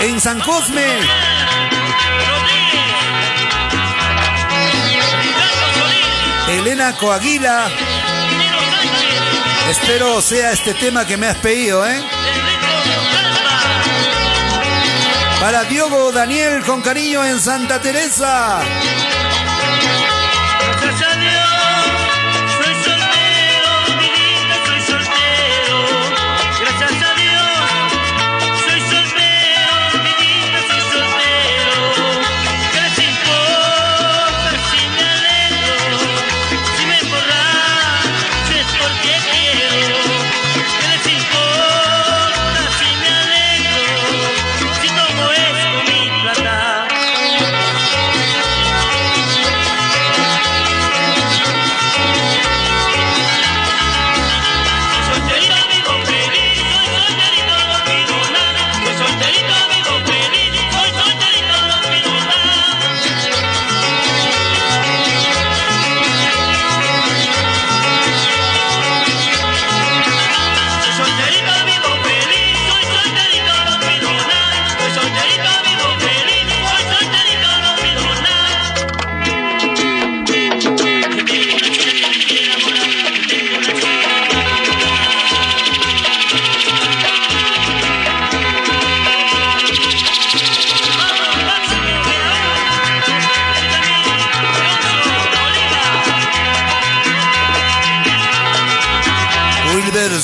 En 0.01 0.21
San 0.21 0.41
Cosme. 0.41 0.85
Elena 6.49 6.97
Coaguila. 6.97 7.69
Espero 9.71 10.21
sea 10.21 10.51
este 10.51 10.75
tema 10.75 11.07
que 11.07 11.17
me 11.17 11.29
has 11.29 11.37
pedido, 11.37 11.87
¿eh? 11.87 12.03
Para 15.41 15.63
Diogo 15.65 16.11
Daniel 16.11 16.65
con 16.65 16.83
cariño 16.83 17.25
en 17.25 17.41
Santa 17.41 17.81
Teresa. 17.81 18.63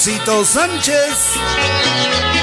Wilbercito 0.08 0.44
Sánchez. 0.44 2.37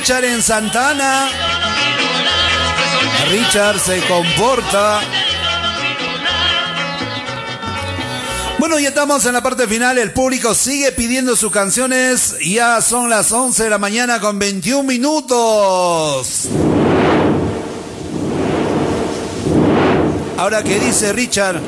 Richard 0.00 0.24
en 0.24 0.42
Santana. 0.42 1.28
Richard 3.30 3.78
se 3.78 4.00
comporta. 4.06 5.00
Bueno, 8.58 8.78
ya 8.78 8.88
estamos 8.88 9.26
en 9.26 9.34
la 9.34 9.42
parte 9.42 9.68
final. 9.68 9.98
El 9.98 10.12
público 10.12 10.54
sigue 10.54 10.90
pidiendo 10.92 11.36
sus 11.36 11.52
canciones. 11.52 12.36
Ya 12.42 12.80
son 12.80 13.10
las 13.10 13.30
11 13.30 13.64
de 13.64 13.68
la 13.68 13.76
mañana 13.76 14.20
con 14.20 14.38
21 14.38 14.84
minutos. 14.84 16.48
Ahora, 20.38 20.62
¿qué 20.62 20.80
dice 20.80 21.12
Richard? 21.12 21.60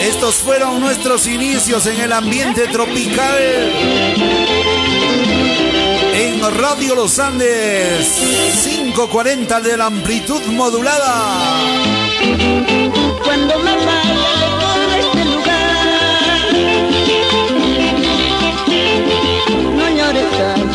Estos 0.00 0.34
fueron 0.36 0.78
nuestros 0.80 1.26
inicios 1.26 1.86
en 1.86 1.98
el 1.98 2.12
ambiente 2.12 2.66
tropical. 2.68 3.38
En 6.12 6.56
Radio 6.58 6.94
Los 6.94 7.18
Andes, 7.18 8.20
540 8.64 9.60
de 9.62 9.76
la 9.78 9.86
amplitud 9.86 10.42
modulada. 10.48 11.38
Cuando 13.24 13.58
me 13.60 13.74
vaya 13.74 14.86
de 14.90 15.00
este 15.00 15.24
lugar, 15.24 16.52
no 19.74 19.88
llores 19.88 20.73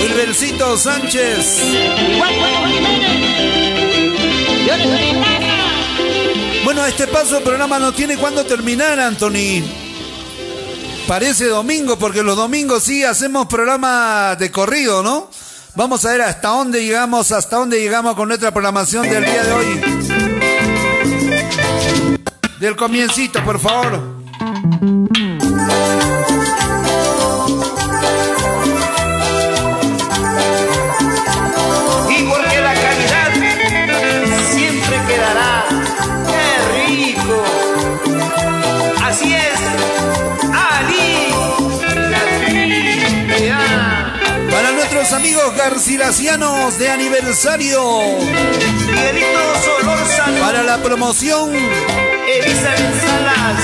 Wilbercito 0.03 0.77
Sánchez. 0.79 1.61
Bueno, 6.65 6.83
a 6.83 6.89
este 6.89 7.07
paso 7.07 7.39
el 7.39 7.45
programa 7.45 7.79
no 7.79 7.93
tiene 7.93 8.17
cuándo 8.17 8.45
terminar, 8.45 8.99
Anthony. 8.99 9.63
Parece 11.07 11.47
domingo, 11.47 11.99
porque 11.99 12.23
los 12.23 12.37
domingos 12.37 12.83
sí 12.83 13.05
hacemos 13.05 13.47
programa 13.47 14.35
de 14.37 14.51
corrido, 14.51 15.03
¿no? 15.03 15.31
Vamos 15.77 16.05
a 16.05 16.13
ver 16.13 16.23
hasta 16.23 16.49
dónde 16.49 16.85
llegamos, 16.85 17.31
hasta 17.33 17.57
dónde 17.57 17.79
llegamos 17.79 18.17
con 18.17 18.29
nuestra 18.29 18.51
programación 18.51 19.09
del 19.09 19.25
día 19.25 19.45
de 19.45 19.53
hoy. 19.53 19.81
Del 22.59 22.75
comiencito, 22.75 23.45
por 23.45 23.61
favor. 23.61 24.16
Garcilacianos 45.77 46.79
de 46.79 46.89
aniversario. 46.89 47.83
Miguelito 48.87 49.41
Solórzano. 49.63 50.41
Para 50.41 50.63
la 50.63 50.79
promoción. 50.83 51.55
Elizabeth 51.55 53.03
Salas. 53.03 53.61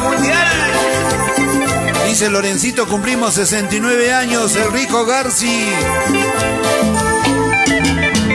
Mundial. 0.00 0.72
Dice 2.08 2.30
Lorencito, 2.30 2.88
cumplimos 2.88 3.34
69 3.34 4.14
años, 4.14 4.56
el 4.56 4.72
rico 4.72 5.04
Garci. 5.04 5.66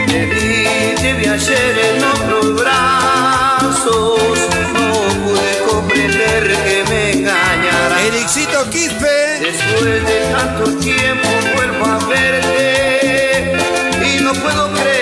Te 0.06 0.26
vi, 0.26 0.96
te 1.02 1.14
vi 1.14 1.26
ayer 1.26 1.80
en 1.96 2.04
otros 2.04 2.62
brazos. 2.62 4.20
No 4.74 4.92
pude 5.26 5.58
comprender 5.68 6.56
que 6.66 6.84
me 6.88 7.12
engañarás. 7.14 8.02
Ericito 8.04 8.70
Quispe. 8.70 9.09
Después 9.40 10.06
de 10.06 10.20
tanto 10.34 10.78
tiempo 10.80 11.30
vuelvo 11.56 11.86
a 11.86 11.98
verte. 12.08 13.54
Y 14.06 14.22
no 14.22 14.34
puedo 14.34 14.70
creer, 14.74 14.99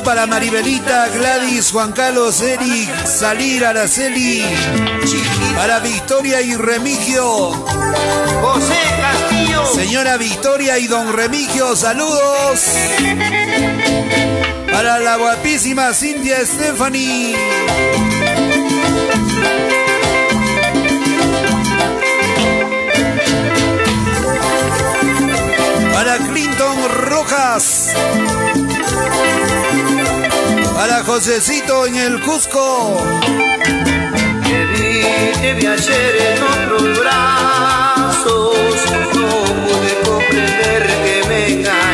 para 0.00 0.26
Maribelita, 0.26 1.08
Gladys, 1.08 1.70
Juan 1.70 1.92
Carlos, 1.92 2.40
Eric, 2.40 2.88
Salir, 3.04 3.62
Araceli. 3.66 4.42
Para 5.54 5.80
Victoria 5.80 6.40
y 6.40 6.54
Remigio. 6.56 7.50
José 8.40 8.80
Castillo. 9.00 9.66
Señora 9.74 10.16
Victoria 10.16 10.78
y 10.78 10.86
don 10.86 11.12
Remigio, 11.12 11.76
saludos. 11.76 12.64
Para 14.72 14.98
la 14.98 15.16
guapísima 15.16 15.92
Cintia 15.92 16.38
Stephanie. 16.46 17.36
Para 25.92 26.16
Clinton 26.16 26.88
Rojas. 27.08 27.94
Para 30.82 31.04
Josecito 31.04 31.86
en 31.86 31.94
el 31.94 32.20
Cusco. 32.22 33.06
Te 34.42 34.64
vi, 34.66 35.04
te 35.40 35.54
vi 35.54 35.64
ayer 35.64 36.16
en 36.34 36.42
otros 36.42 36.98
brazos. 36.98 38.34
No 39.14 39.44
pude 39.44 39.92
comprender 40.04 40.82
que 41.04 41.28
me 41.28 41.52
engañarás. 41.52 41.91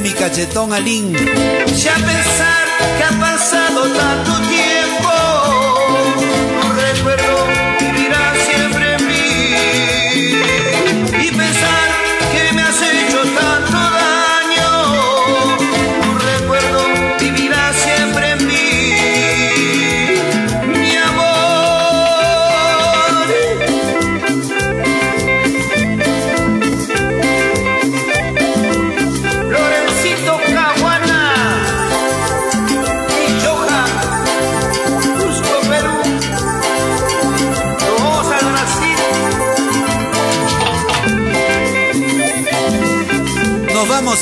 Mi 0.00 0.10
cachetón 0.10 0.72
Alín. 0.72 1.14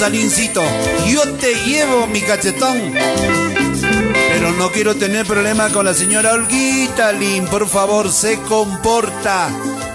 Nos 0.00 0.08
vamos, 0.08 0.18
Alincito. 0.18 0.62
Yo 1.08 1.34
te 1.34 1.54
llevo 1.66 2.06
mi 2.06 2.22
cachetón. 2.22 2.92
Pero 2.92 4.52
no 4.52 4.70
quiero 4.70 4.94
tener 4.94 5.26
problema 5.26 5.68
con 5.68 5.84
la 5.84 5.92
señora 5.92 6.32
Olguita, 6.32 7.12
Lin. 7.12 7.46
Por 7.46 7.68
favor, 7.68 8.10
se 8.10 8.38
comporta. 8.40 9.50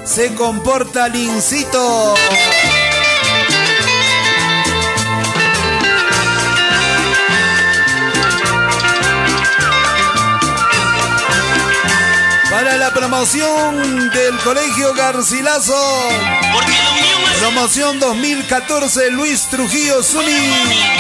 Se 0.06 0.36
comporta, 0.36 1.07
Lincito. 1.07 2.14
Para 12.52 12.77
la 12.77 12.94
promoción 12.94 14.10
del 14.11 14.38
Colegio 14.44 14.94
Garcilaso. 14.94 15.73
Promoción 17.40 17.99
2014 17.99 19.12
Luis 19.12 19.48
Trujillo 19.49 20.02
Zuni. 20.03 20.95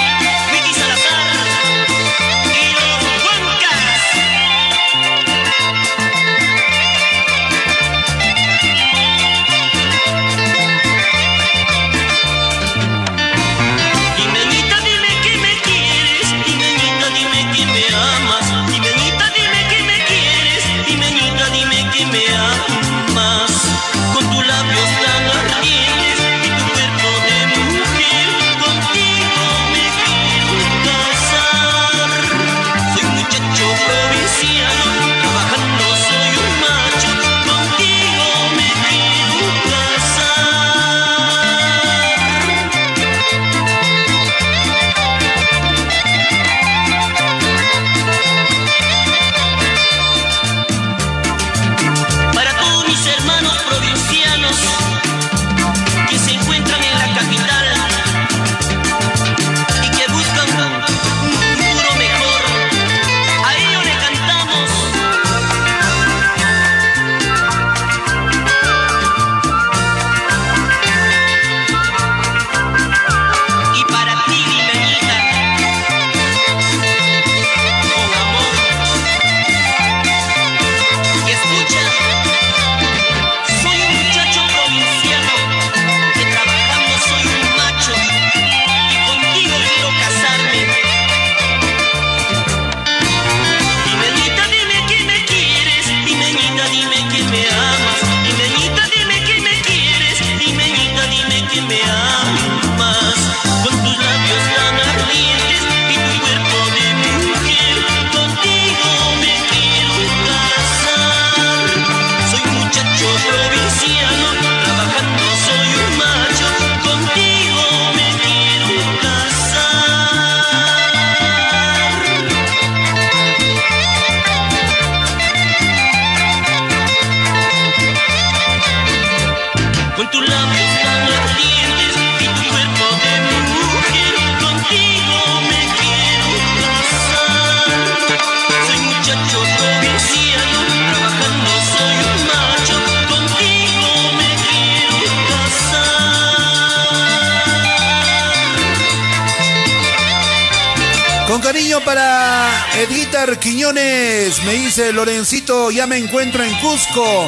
Cusco. 156.95 157.27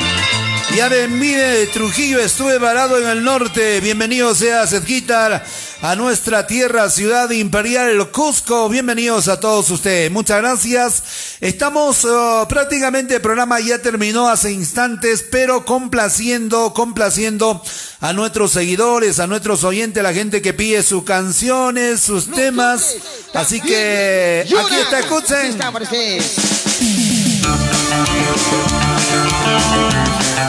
Mide 1.10 1.60
de 1.60 1.68
Trujillo, 1.68 2.19
estuve 2.19 2.57
varado 2.57 2.98
en 2.99 3.10
el 3.10 3.22
norte. 3.22 3.81
Bienvenido 3.81 4.34
seas, 4.34 4.72
Edguitar, 4.72 5.45
a 5.81 5.95
nuestra 5.95 6.48
tierra, 6.48 6.89
ciudad 6.89 7.30
imperial 7.31 8.10
Cusco. 8.11 8.69
Bienvenidos 8.69 9.27
a 9.27 9.41
todos 9.41 9.69
ustedes. 9.69 10.10
Muchas 10.10 10.38
gracias. 10.38 11.03
Estamos 11.41 12.06
uh, 12.06 12.48
prácticamente, 12.48 13.15
el 13.15 13.22
programa 13.22 13.60
ya 13.60 13.81
terminó 13.81 14.30
hace 14.30 14.53
instantes, 14.53 15.26
pero 15.30 15.65
complaciendo, 15.65 16.73
complaciendo 16.73 17.61
a 17.99 18.14
nuestros 18.14 18.52
seguidores, 18.52 19.19
a 19.19 19.27
nuestros 19.27 19.65
oyentes, 19.65 19.99
a 19.99 20.03
la 20.03 20.14
gente 20.14 20.41
que 20.41 20.53
pide 20.53 20.81
sus 20.81 21.03
canciones, 21.03 21.99
sus 21.99 22.31
temas. 22.31 22.95
Así 23.34 23.60
que 23.60 24.45
aquí 24.48 24.76
está, 24.76 24.99
escuchen. 24.99 25.57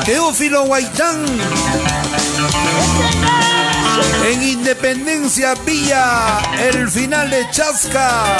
Teófilo 0.05 0.65
Guaitán. 0.65 1.25
En 4.27 4.43
Independencia 4.43 5.55
Villa, 5.67 6.39
el 6.61 6.89
final 6.89 7.31
de 7.31 7.49
Chasca. 7.51 8.37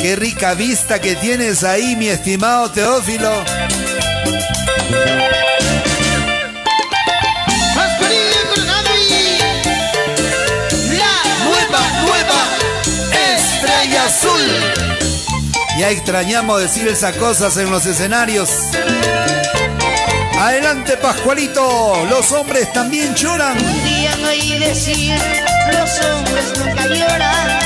Qué 0.00 0.16
rica 0.16 0.54
vista 0.54 1.00
que 1.00 1.16
tienes 1.16 1.64
ahí, 1.64 1.96
mi 1.96 2.08
estimado 2.08 2.70
Teófilo. 2.70 3.44
Ya 15.78 15.90
extrañamos 15.90 16.62
decir 16.62 16.88
esas 16.88 17.14
cosas 17.16 17.56
en 17.58 17.70
los 17.70 17.84
escenarios. 17.84 18.48
Adelante, 20.38 20.96
Pascualito. 20.96 22.02
Los 22.08 22.32
hombres 22.32 22.72
también 22.72 23.14
lloran. 23.14 23.58
Un 23.58 23.84
día 23.84 24.16
no 24.16 24.28
oí 24.28 24.58
decir, 24.58 25.20
los 25.72 26.04
hombres 26.06 26.58
nunca 26.58 26.86
lloran, 26.86 27.58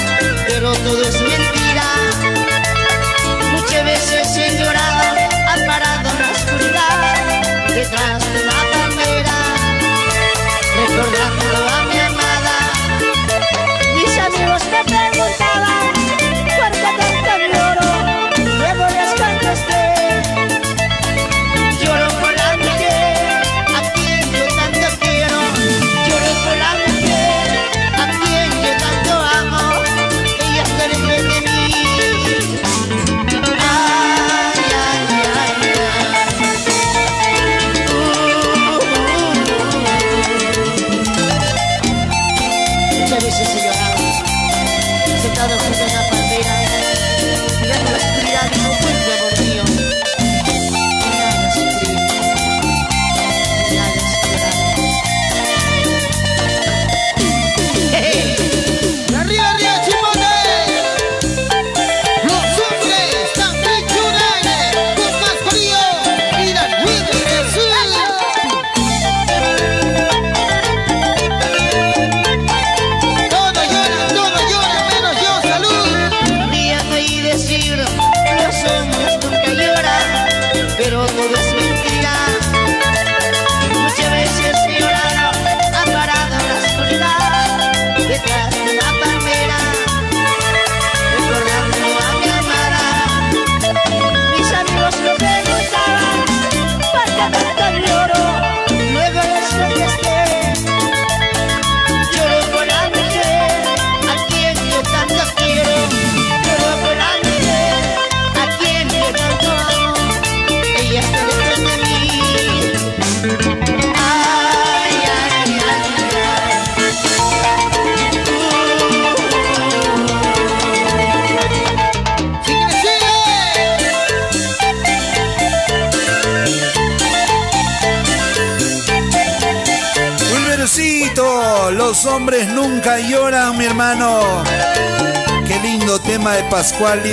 pero 0.48 0.72
todo 0.72 1.02
es 1.02 1.20
mentira. 1.20 1.84
Muchas 3.52 3.84
veces 3.84 4.36
he 4.36 4.58
llorado, 4.58 5.02
ha 5.46 5.66
parado 5.66 6.10
en 6.10 6.20
la 6.20 6.30
oscuridad, 6.32 7.68
detrás 7.68 8.32
de 8.32 8.44
la 8.44 8.49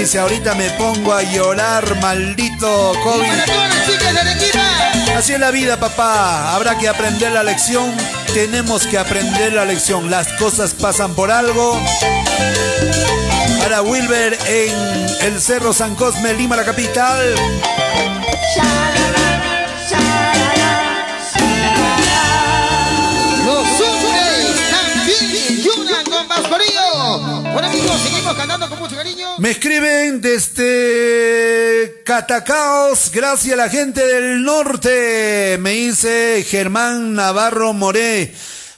dice, 0.08 0.20
ahorita 0.20 0.56
me 0.56 0.70
pongo 0.70 1.12
a 1.12 1.22
llorar, 1.22 2.00
maldito 2.02 2.94
COVID. 3.04 3.28
Así 5.18 5.34
es 5.34 5.40
la 5.40 5.52
vida, 5.52 5.78
papá. 5.78 6.56
Habrá 6.56 6.78
que 6.78 6.88
aprender 6.88 7.34
la 7.34 7.44
lección. 7.44 7.94
Tenemos 8.34 8.88
que 8.88 8.98
aprender 8.98 9.52
la 9.52 9.66
lección. 9.66 10.10
Las 10.10 10.30
cosas 10.40 10.74
pasan 10.76 11.14
por 11.14 11.30
algo. 11.30 11.78
Para 13.60 13.82
Wilber 13.82 14.38
en 14.48 15.08
el 15.24 15.42
Cerro 15.42 15.74
San 15.74 15.94
Cosme, 15.96 16.34
Lima, 16.36 16.56
la 16.56 16.64
capital. 16.64 17.36
Me 29.40 29.52
escriben 29.52 30.20
desde 30.20 32.02
Catacaos, 32.04 33.12
gracias 33.14 33.54
a 33.54 33.58
la 33.58 33.70
gente 33.70 34.04
del 34.04 34.44
norte. 34.44 35.58
Me 35.60 35.72
dice 35.72 36.44
Germán 36.48 37.14
Navarro 37.14 37.74
Moré. 37.74 38.34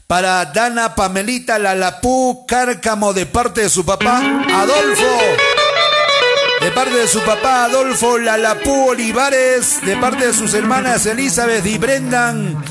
Para 0.06 0.44
Dana 0.45 0.95
Pamelita 0.95 1.60
Lalapú 1.60 2.45
Cárcamo 2.45 3.14
de 3.14 3.26
parte 3.26 3.61
de 3.61 3.69
su 3.69 3.86
papá 3.86 4.18
Adolfo. 4.53 5.18
De 6.60 6.72
parte 6.72 6.95
de 6.95 7.07
su 7.07 7.22
papá 7.22 7.64
Adolfo 7.64 8.18
Lalapú 8.18 8.90
Olivares. 8.90 9.80
De 9.86 9.95
parte 9.95 10.27
de 10.27 10.34
sus 10.34 10.53
hermanas 10.53 11.06
Elizabeth 11.06 11.65
y 11.65 11.77
Brendan. 11.77 12.61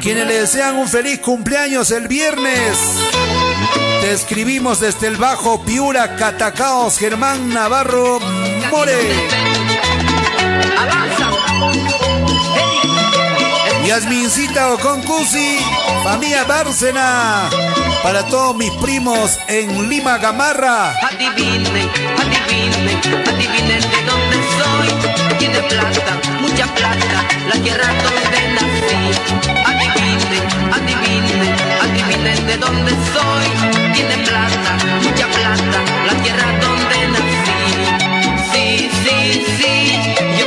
Quienes 0.00 0.26
le 0.26 0.40
desean 0.40 0.76
un 0.76 0.88
feliz 0.88 1.18
cumpleaños 1.18 1.90
el 1.90 2.08
viernes. 2.08 2.78
Te 4.00 4.12
escribimos 4.12 4.80
desde 4.80 5.06
el 5.08 5.16
Bajo 5.16 5.62
Piura, 5.64 6.16
Catacaos, 6.16 6.98
Germán 6.98 7.48
Navarro 7.48 8.20
More. 8.70 8.94
Yasmincita 13.86 14.72
Oconcusi, 14.72 15.58
familia 16.02 16.44
Bárcena, 16.44 17.50
para 18.02 18.26
todos 18.26 18.56
mis 18.56 18.70
primos 18.72 19.38
en 19.46 19.88
Lima 19.90 20.16
Gamarra. 20.18 20.94
Adivinen, 21.06 21.90
adivinen, 22.18 23.00
adivinen 23.28 23.80
de 23.80 24.02
dónde 24.06 24.36
soy. 24.56 25.38
Tiene 25.38 25.60
plata, 25.62 26.20
mucha 26.40 26.66
plata, 26.74 27.24
la 27.46 27.62
tierra 27.62 27.86
donde 28.02 28.40
nací 28.54 29.63
entienden 32.26 32.46
de 32.46 32.56
dónde 32.56 32.90
soy. 32.90 33.92
Tiene 33.92 34.16
plata, 34.24 34.76
mucha 35.02 35.26
plata, 35.28 35.82
la 36.06 36.14
tierra 36.22 36.58
donde 36.60 37.08
nací. 37.08 37.60
Sí, 38.52 38.90
sí, 39.04 39.44
sí. 39.58 40.43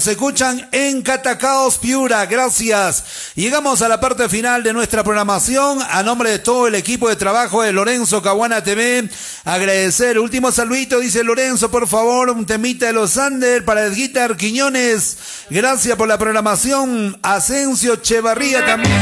nos 0.00 0.06
escuchan 0.06 0.66
en 0.72 1.02
Catacaos 1.02 1.76
Piura. 1.76 2.24
Gracias. 2.24 3.04
Llegamos 3.34 3.82
a 3.82 3.88
la 3.88 4.00
parte 4.00 4.30
final 4.30 4.62
de 4.62 4.72
nuestra 4.72 5.04
programación. 5.04 5.78
A 5.90 6.02
nombre 6.02 6.30
de 6.30 6.38
todo 6.38 6.66
el 6.66 6.74
equipo 6.74 7.10
de 7.10 7.16
trabajo 7.16 7.60
de 7.60 7.70
Lorenzo 7.70 8.22
Caguana 8.22 8.64
TV, 8.64 9.10
agradecer. 9.44 10.18
Último 10.18 10.52
saludito, 10.52 11.00
dice 11.00 11.22
Lorenzo, 11.22 11.70
por 11.70 11.86
favor, 11.86 12.30
un 12.30 12.46
temita 12.46 12.86
de 12.86 12.94
los 12.94 13.18
Andes 13.18 13.62
para 13.62 13.84
Edguitar 13.84 14.38
Quiñones. 14.38 15.18
Gracias 15.50 15.98
por 15.98 16.08
la 16.08 16.16
programación. 16.16 17.18
Asensio 17.20 17.96
Chevarría 17.96 18.64
también. 18.64 18.96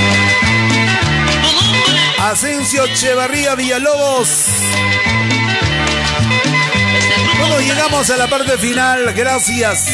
Asensio 2.19 2.83
Chevarría 2.93 3.55
Villalobos. 3.55 4.47
Bueno, 7.39 7.61
llegamos 7.61 8.11
a 8.11 8.17
la 8.17 8.27
parte 8.27 8.59
final. 8.59 9.13
Gracias. 9.15 9.87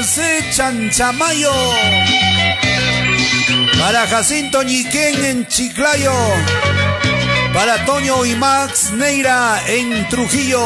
Merced 0.00 0.50
Chanchamayo. 0.52 1.52
Para 3.78 4.06
Jacinto 4.06 4.62
Ñiquén 4.62 5.22
en 5.26 5.46
Chiclayo. 5.46 6.14
Para 7.52 7.84
Toño 7.84 8.24
y 8.24 8.34
Max 8.34 8.92
Neira 8.92 9.60
en 9.66 10.08
Trujillo. 10.08 10.64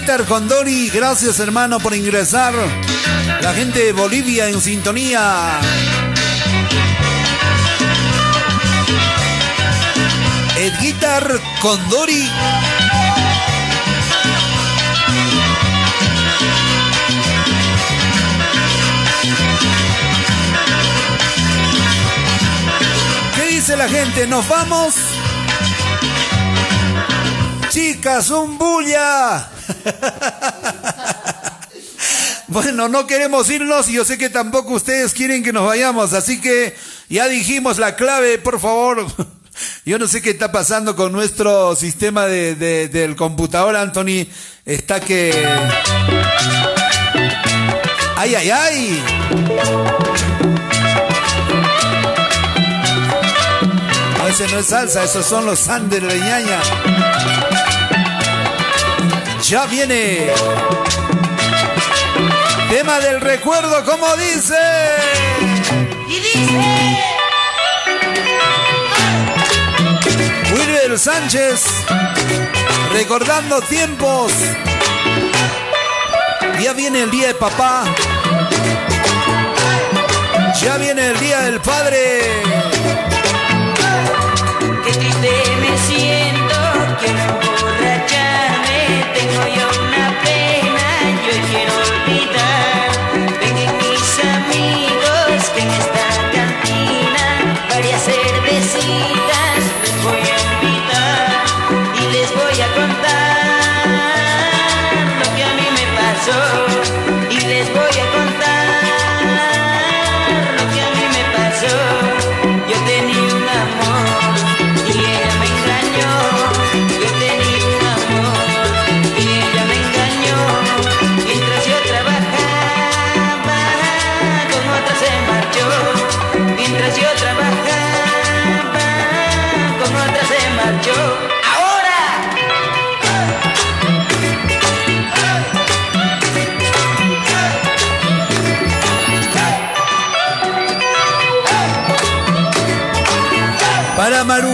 Peter 0.00 0.24
Condori, 0.24 0.88
gracias 0.88 1.38
hermano 1.40 1.78
por 1.78 1.94
ingresar. 1.94 2.54
La 3.42 3.52
gente 3.52 3.84
de 3.84 3.92
Bolivia 3.92 4.48
en 4.48 4.58
sintonía. 4.58 5.60
Edguitar 10.56 11.38
Condori. 11.60 12.30
¿Qué 23.34 23.42
dice 23.50 23.76
la 23.76 23.88
gente? 23.88 24.26
¿Nos 24.26 24.48
vamos? 24.48 24.94
Chicas, 27.68 28.30
un 28.30 28.56
bulla. 28.56 29.49
Bueno, 32.48 32.88
no 32.88 33.06
queremos 33.06 33.48
irnos 33.48 33.88
y 33.88 33.92
yo 33.92 34.04
sé 34.04 34.18
que 34.18 34.28
tampoco 34.28 34.72
ustedes 34.74 35.12
quieren 35.14 35.44
que 35.44 35.52
nos 35.52 35.64
vayamos, 35.66 36.12
así 36.14 36.40
que 36.40 36.74
ya 37.08 37.28
dijimos 37.28 37.78
la 37.78 37.94
clave, 37.94 38.38
por 38.38 38.58
favor. 38.58 39.06
Yo 39.84 39.98
no 39.98 40.06
sé 40.08 40.22
qué 40.22 40.30
está 40.30 40.50
pasando 40.50 40.96
con 40.96 41.12
nuestro 41.12 41.76
sistema 41.76 42.24
de, 42.26 42.54
de- 42.54 42.88
del 42.88 43.14
computador, 43.14 43.76
Anthony. 43.76 44.26
Está 44.64 45.00
que... 45.00 45.32
¡Ay, 48.16 48.34
ay, 48.36 48.50
ay! 48.50 49.02
No, 54.18 54.26
ese 54.28 54.48
no 54.48 54.58
es 54.58 54.66
salsa, 54.66 55.04
esos 55.04 55.26
son 55.26 55.44
los 55.46 55.58
Sander 55.58 56.02
de 56.06 56.18
ñaña. 56.18 56.60
Ya 59.50 59.66
viene. 59.66 60.30
Tema 62.70 63.00
del 63.00 63.20
recuerdo, 63.20 63.84
como 63.84 64.14
dice. 64.14 64.54
Y 66.06 66.20
dice. 66.20 66.96
Wilber 70.54 70.96
Sánchez, 70.96 71.64
recordando 72.92 73.60
tiempos. 73.62 74.32
Ya 76.60 76.72
viene 76.72 77.02
el 77.02 77.10
día 77.10 77.26
de 77.26 77.34
papá. 77.34 77.86
Ya 80.62 80.76
viene 80.76 81.08
el 81.08 81.18
día 81.18 81.40
del 81.40 81.60
padre. 81.60 82.20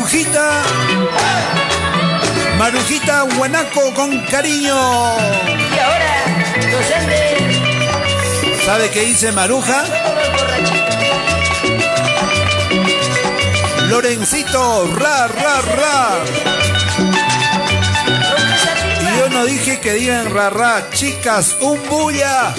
Marujita. 0.07 0.63
Marujita 2.59 3.23
Guanaco 3.23 3.93
con 3.93 4.21
cariño. 4.27 4.77
Y 4.77 5.79
ahora, 5.81 6.25
Andes, 6.97 8.65
¿Sabe 8.65 8.89
qué 8.91 9.01
dice 9.01 9.33
Maruja? 9.33 9.83
Lorencito, 13.89 14.95
ra, 14.95 15.27
ra, 15.27 15.61
ra. 15.75 16.25
Y 19.01 19.19
yo 19.19 19.29
no 19.31 19.45
dije 19.45 19.81
que 19.81 19.95
digan 19.95 20.33
ra, 20.33 20.51
ra. 20.51 20.89
Chicas, 20.93 21.57
un 21.61 21.83
bulla. 21.89 22.55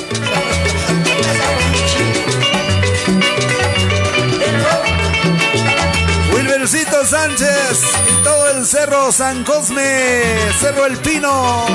Sánchez 7.08 7.84
y 8.10 8.24
todo 8.24 8.50
el 8.50 8.66
Cerro 8.66 9.14
San 9.14 9.46
Cosme, 9.46 10.36
Cerro 10.60 10.86
El 10.86 10.98
Pino. 10.98 11.66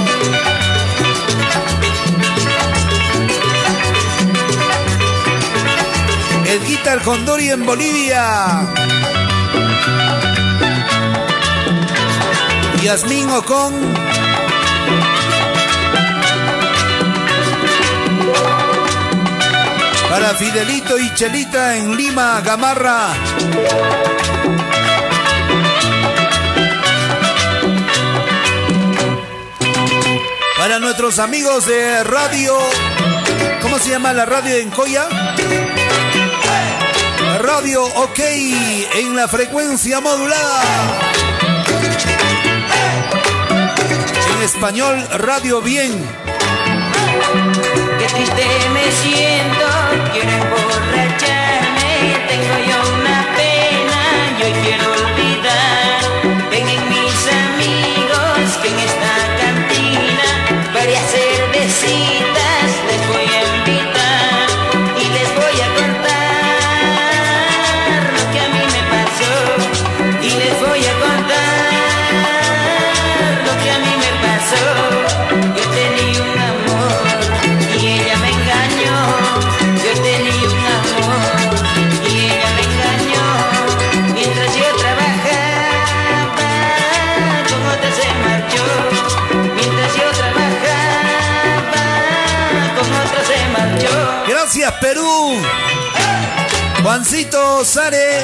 El 6.45 7.03
Condori 7.03 7.49
en 7.49 7.65
Bolivia. 7.65 8.61
Yasmín 12.83 13.31
Ocon. 13.31 13.73
Para 20.11 20.35
Fidelito 20.35 20.99
y 20.99 21.15
Chelita 21.15 21.79
en 21.79 21.97
Lima, 21.97 22.43
Gamarra. 22.43 23.15
Para 30.63 30.79
nuestros 30.79 31.19
amigos 31.19 31.67
de 31.67 32.05
radio, 32.05 32.57
¿cómo 33.63 33.81
se 33.81 33.91
llama 33.91 34.13
la 34.13 34.25
radio 34.27 34.55
en 34.55 34.71
Coya? 34.71 35.09
Radio 37.41 37.83
OK 37.83 38.21
en 38.95 39.17
la 39.17 39.27
frecuencia 39.27 40.01
modulada. 40.01 40.63
En 44.37 44.43
español, 44.45 45.05
Radio 45.15 45.61
Bien. 45.63 46.01
Perú. 94.83 95.37
Juancito 96.83 97.65
Sare. 97.65 98.19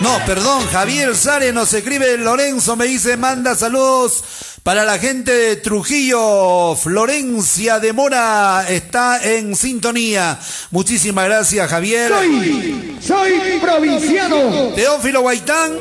No, 0.00 0.18
perdón, 0.26 0.66
Javier 0.66 1.14
Sare 1.14 1.52
nos 1.52 1.72
escribe 1.72 2.18
Lorenzo, 2.18 2.74
me 2.74 2.86
dice, 2.86 3.16
manda 3.16 3.54
saludos 3.54 4.24
para 4.64 4.84
la 4.84 4.98
gente 4.98 5.32
de 5.32 5.56
Trujillo. 5.56 6.74
Florencia 6.74 7.78
de 7.78 7.92
Mora 7.92 8.66
está 8.68 9.22
en 9.22 9.54
sintonía. 9.54 10.36
Muchísimas 10.72 11.26
gracias, 11.26 11.70
Javier. 11.70 12.10
Soy, 12.10 12.98
soy 13.00 13.60
provinciano. 13.62 14.72
Teófilo 14.74 15.20
Guaitán, 15.20 15.78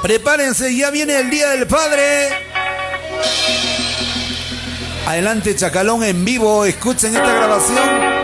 prepárense, 0.00 0.74
ya 0.74 0.88
viene 0.90 1.20
el 1.20 1.28
Día 1.28 1.50
del 1.50 1.66
Padre. 1.66 2.30
Adelante, 5.06 5.54
Chacalón 5.54 6.02
en 6.02 6.24
vivo, 6.24 6.64
escuchen 6.64 7.14
esta 7.14 7.32
grabación. 7.32 8.14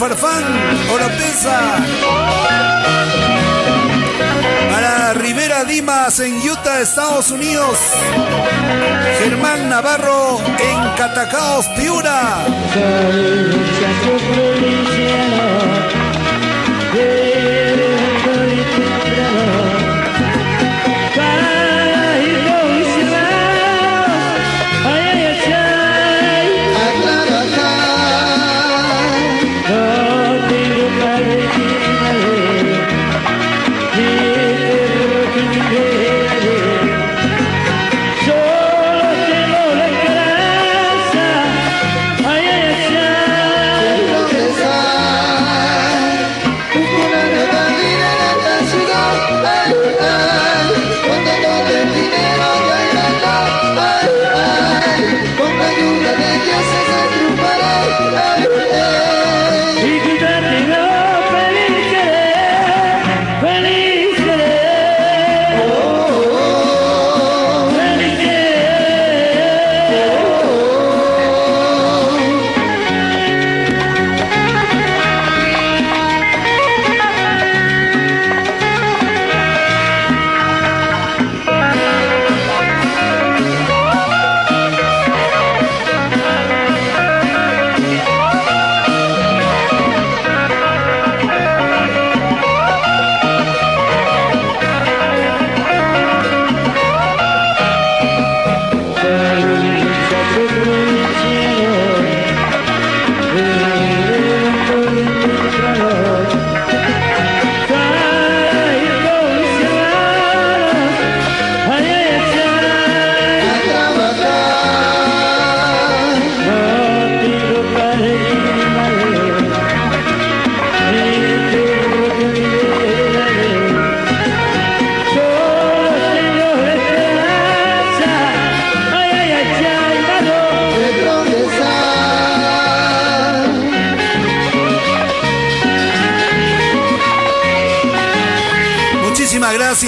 Farfán, 0.00 0.44
Oropesa. 0.90 2.19
Dimas 5.70 6.18
en 6.18 6.36
Utah, 6.50 6.80
Estados 6.80 7.30
Unidos. 7.30 7.78
Germán 9.20 9.68
Navarro 9.68 10.40
en 10.58 10.96
Catacaos, 10.96 11.66
Piura. 11.76 12.44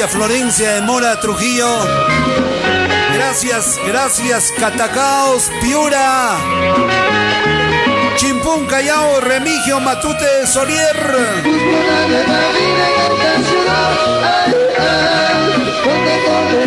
Florencia 0.08 0.72
de 0.74 0.80
Mora 0.82 1.18
Trujillo. 1.20 1.68
Gracias, 3.14 3.78
gracias 3.86 4.52
Catacaos, 4.58 5.50
Piura. 5.60 6.38
Chimpún 8.16 8.66
Callao, 8.66 9.20
Remigio 9.20 9.80
Matute 9.80 10.46
Solier. 10.46 10.96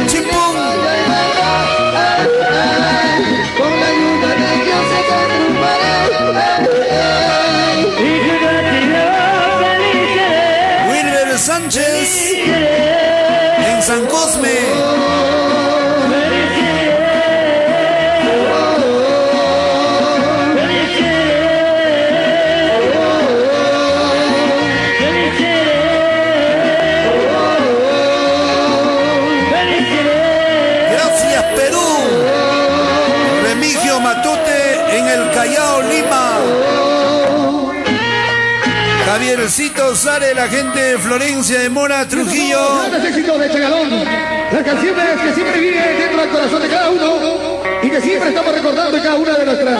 Chimpún. 0.07 0.55
Wilber 10.89 11.37
Sánchez 11.37 12.84
Sare, 40.05 40.35
la 40.35 40.47
gente 40.47 40.79
de 40.79 40.99
Florencia 40.99 41.61
de 41.61 41.67
Mora, 41.67 42.07
Trujillo. 42.07 42.77
Grandes 42.77 43.05
éxitos 43.05 43.39
de 43.39 43.49
Chagalón. 43.49 44.05
Las 44.51 44.63
canciones 44.63 45.19
que 45.19 45.33
siempre 45.33 45.59
viven 45.59 45.97
dentro 45.97 46.21
del 46.21 46.29
corazón 46.29 46.61
de 46.61 46.69
cada 46.69 46.89
uno 46.91 47.63
y 47.81 47.89
que 47.89 48.01
siempre 48.01 48.29
estamos 48.29 48.53
recordando 48.53 48.97
en 48.97 49.03
cada 49.03 49.15
una 49.15 49.33
de 49.33 49.45
nuestras. 49.45 49.79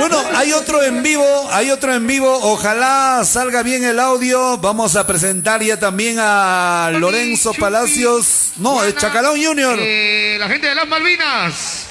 Bueno, 0.00 0.20
hay 0.34 0.52
otro 0.52 0.82
en 0.82 1.04
vivo, 1.04 1.48
hay 1.52 1.70
otro 1.70 1.94
en 1.94 2.08
vivo. 2.08 2.40
Ojalá 2.42 3.22
salga 3.24 3.62
bien 3.62 3.84
el 3.84 4.00
audio. 4.00 4.58
Vamos 4.58 4.96
a 4.96 5.06
presentar 5.06 5.62
ya 5.62 5.78
también 5.78 6.16
a 6.18 6.90
Lorenzo 6.98 7.52
Palacios. 7.54 8.54
No, 8.56 8.82
es 8.82 8.96
Chacalón 8.96 9.40
Junior. 9.40 9.78
Eh, 9.78 10.38
la 10.40 10.48
gente 10.48 10.66
de 10.66 10.74
las 10.74 10.88
Malvinas. 10.88 11.86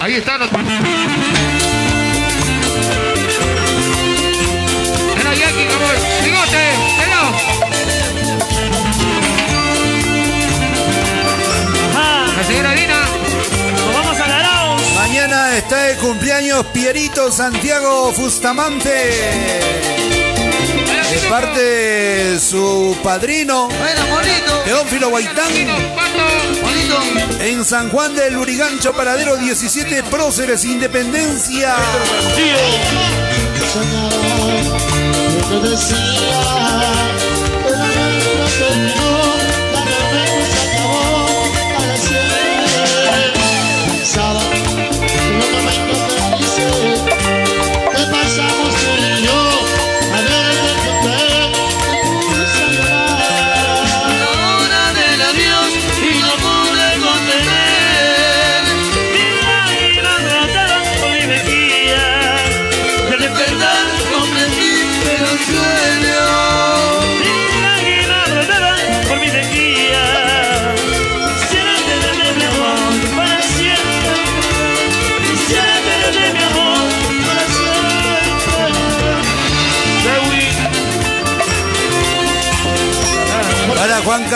Ahí 0.00 0.14
están 0.14 0.40
los. 0.40 0.48
Está 15.56 15.82
de 15.82 15.96
cumpleaños 15.96 16.64
Pierito 16.72 17.30
Santiago 17.30 18.10
Fustamante. 18.12 18.88
De 21.10 21.18
parte 21.28 21.60
de 21.60 22.40
su 22.40 22.96
padrino, 23.02 23.68
Teófilo 24.64 25.10
Guaitán. 25.10 25.52
En 27.40 27.64
San 27.66 27.90
Juan 27.90 28.14
del 28.14 28.32
Lurigancho, 28.32 28.94
paradero 28.94 29.36
17, 29.36 30.02
Próceres, 30.04 30.64
Independencia. 30.64 31.76
Yo 38.58 39.01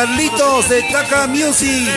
Carlitos 0.06 0.68
de 0.68 0.82
Taca 0.84 1.26
Music. 1.26 1.88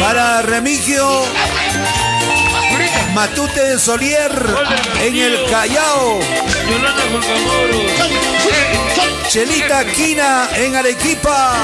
Para 0.00 0.42
Remigio 0.42 1.22
Matute 3.14 3.60
de 3.60 3.78
Solier 3.78 4.32
en 5.00 5.16
el 5.16 5.46
Callao. 5.48 6.18
Chelita 9.28 9.84
Quina 9.84 10.48
en 10.56 10.74
Arequipa. 10.74 11.54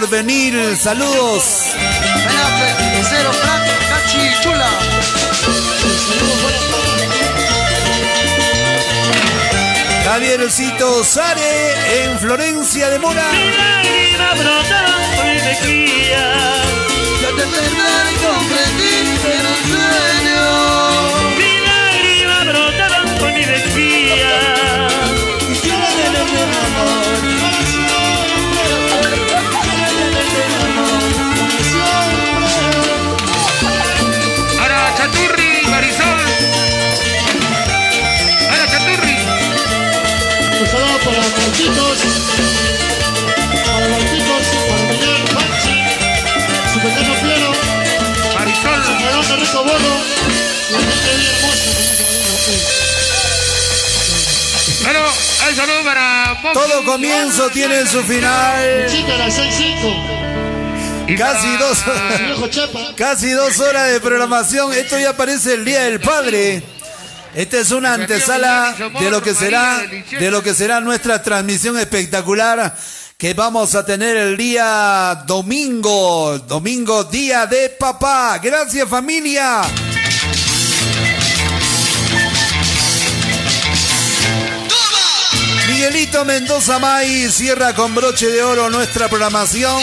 Linda 0.00 0.10
del 0.10 0.10
porvenir, 0.10 0.76
saludos. 0.76 1.44
Cero 3.08 3.30
Frank, 3.32 3.64
Cachi, 3.88 4.42
Chula. 4.42 4.70
Javiercito 10.04 11.04
Sare 11.04 12.04
en 12.04 12.18
Florencia 12.18 12.90
de 12.90 12.98
Mora. 12.98 13.30
Para 41.66 41.88
los 41.88 41.98
Marquitos, 41.98 41.98
para 43.64 43.80
los 43.80 43.90
Marquitos, 43.90 44.46
para 44.68 44.82
Miguel, 44.92 45.22
Panchi, 45.34 45.74
su 46.72 46.78
pequeño 46.80 47.14
Piero, 47.20 47.50
Marisol, 48.34 48.80
su 48.84 48.92
melón 49.04 49.26
de 49.28 49.36
rico 49.36 49.58
bono, 49.64 49.94
la 50.70 50.78
gente 50.78 51.10
bien 51.16 51.32
hermosa. 51.34 51.70
Bueno, 54.82 55.00
hay 55.44 55.54
saludo 55.56 55.82
para 55.82 56.38
Moxie. 56.42 56.62
Todo 56.62 56.84
comienzo 56.84 57.50
tiene 57.50 57.86
su 57.86 58.02
final. 58.04 58.86
Chica, 58.88 59.16
las 59.16 59.36
6-5. 59.36 61.16
Casi 61.18 61.56
dos, 61.56 61.84
Chepa. 62.50 62.94
casi 62.96 63.30
dos 63.30 63.58
horas 63.60 63.92
de 63.92 64.00
programación. 64.00 64.72
Esto 64.72 64.98
ya 64.98 65.16
parece 65.16 65.54
el 65.54 65.64
Día 65.64 65.82
del 65.82 66.00
Padre. 66.00 66.62
Esta 67.36 67.58
es 67.58 67.70
una 67.70 67.92
antesala 67.92 68.74
de 68.98 69.10
lo 69.10 69.22
que 69.22 69.34
será, 69.34 69.82
de 69.86 70.30
lo 70.30 70.42
que 70.42 70.54
será 70.54 70.80
nuestra 70.80 71.22
transmisión 71.22 71.78
espectacular 71.78 72.74
que 73.18 73.34
vamos 73.34 73.74
a 73.74 73.84
tener 73.84 74.16
el 74.16 74.38
día 74.38 75.22
domingo, 75.26 76.38
domingo 76.38 77.04
día 77.04 77.44
de 77.44 77.68
papá. 77.68 78.38
Gracias 78.42 78.88
familia. 78.88 79.60
Miguelito 85.68 86.24
Mendoza 86.24 86.78
May 86.78 87.30
cierra 87.30 87.74
con 87.74 87.94
broche 87.94 88.28
de 88.28 88.42
oro 88.42 88.70
nuestra 88.70 89.08
programación. 89.08 89.82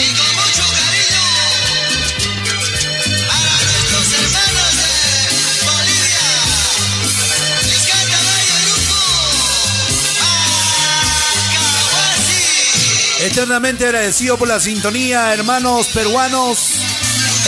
Eternamente 13.23 13.85
agradecido 13.85 14.37
por 14.37 14.49
la 14.49 14.59
sintonía, 14.59 15.33
hermanos 15.33 15.87
peruanos 15.93 16.75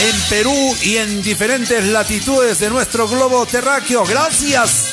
en 0.00 0.20
Perú 0.30 0.76
y 0.82 0.96
en 0.96 1.22
diferentes 1.22 1.84
latitudes 1.84 2.58
de 2.60 2.70
nuestro 2.70 3.06
globo 3.06 3.44
terráqueo. 3.44 4.02
Gracias. 4.06 4.85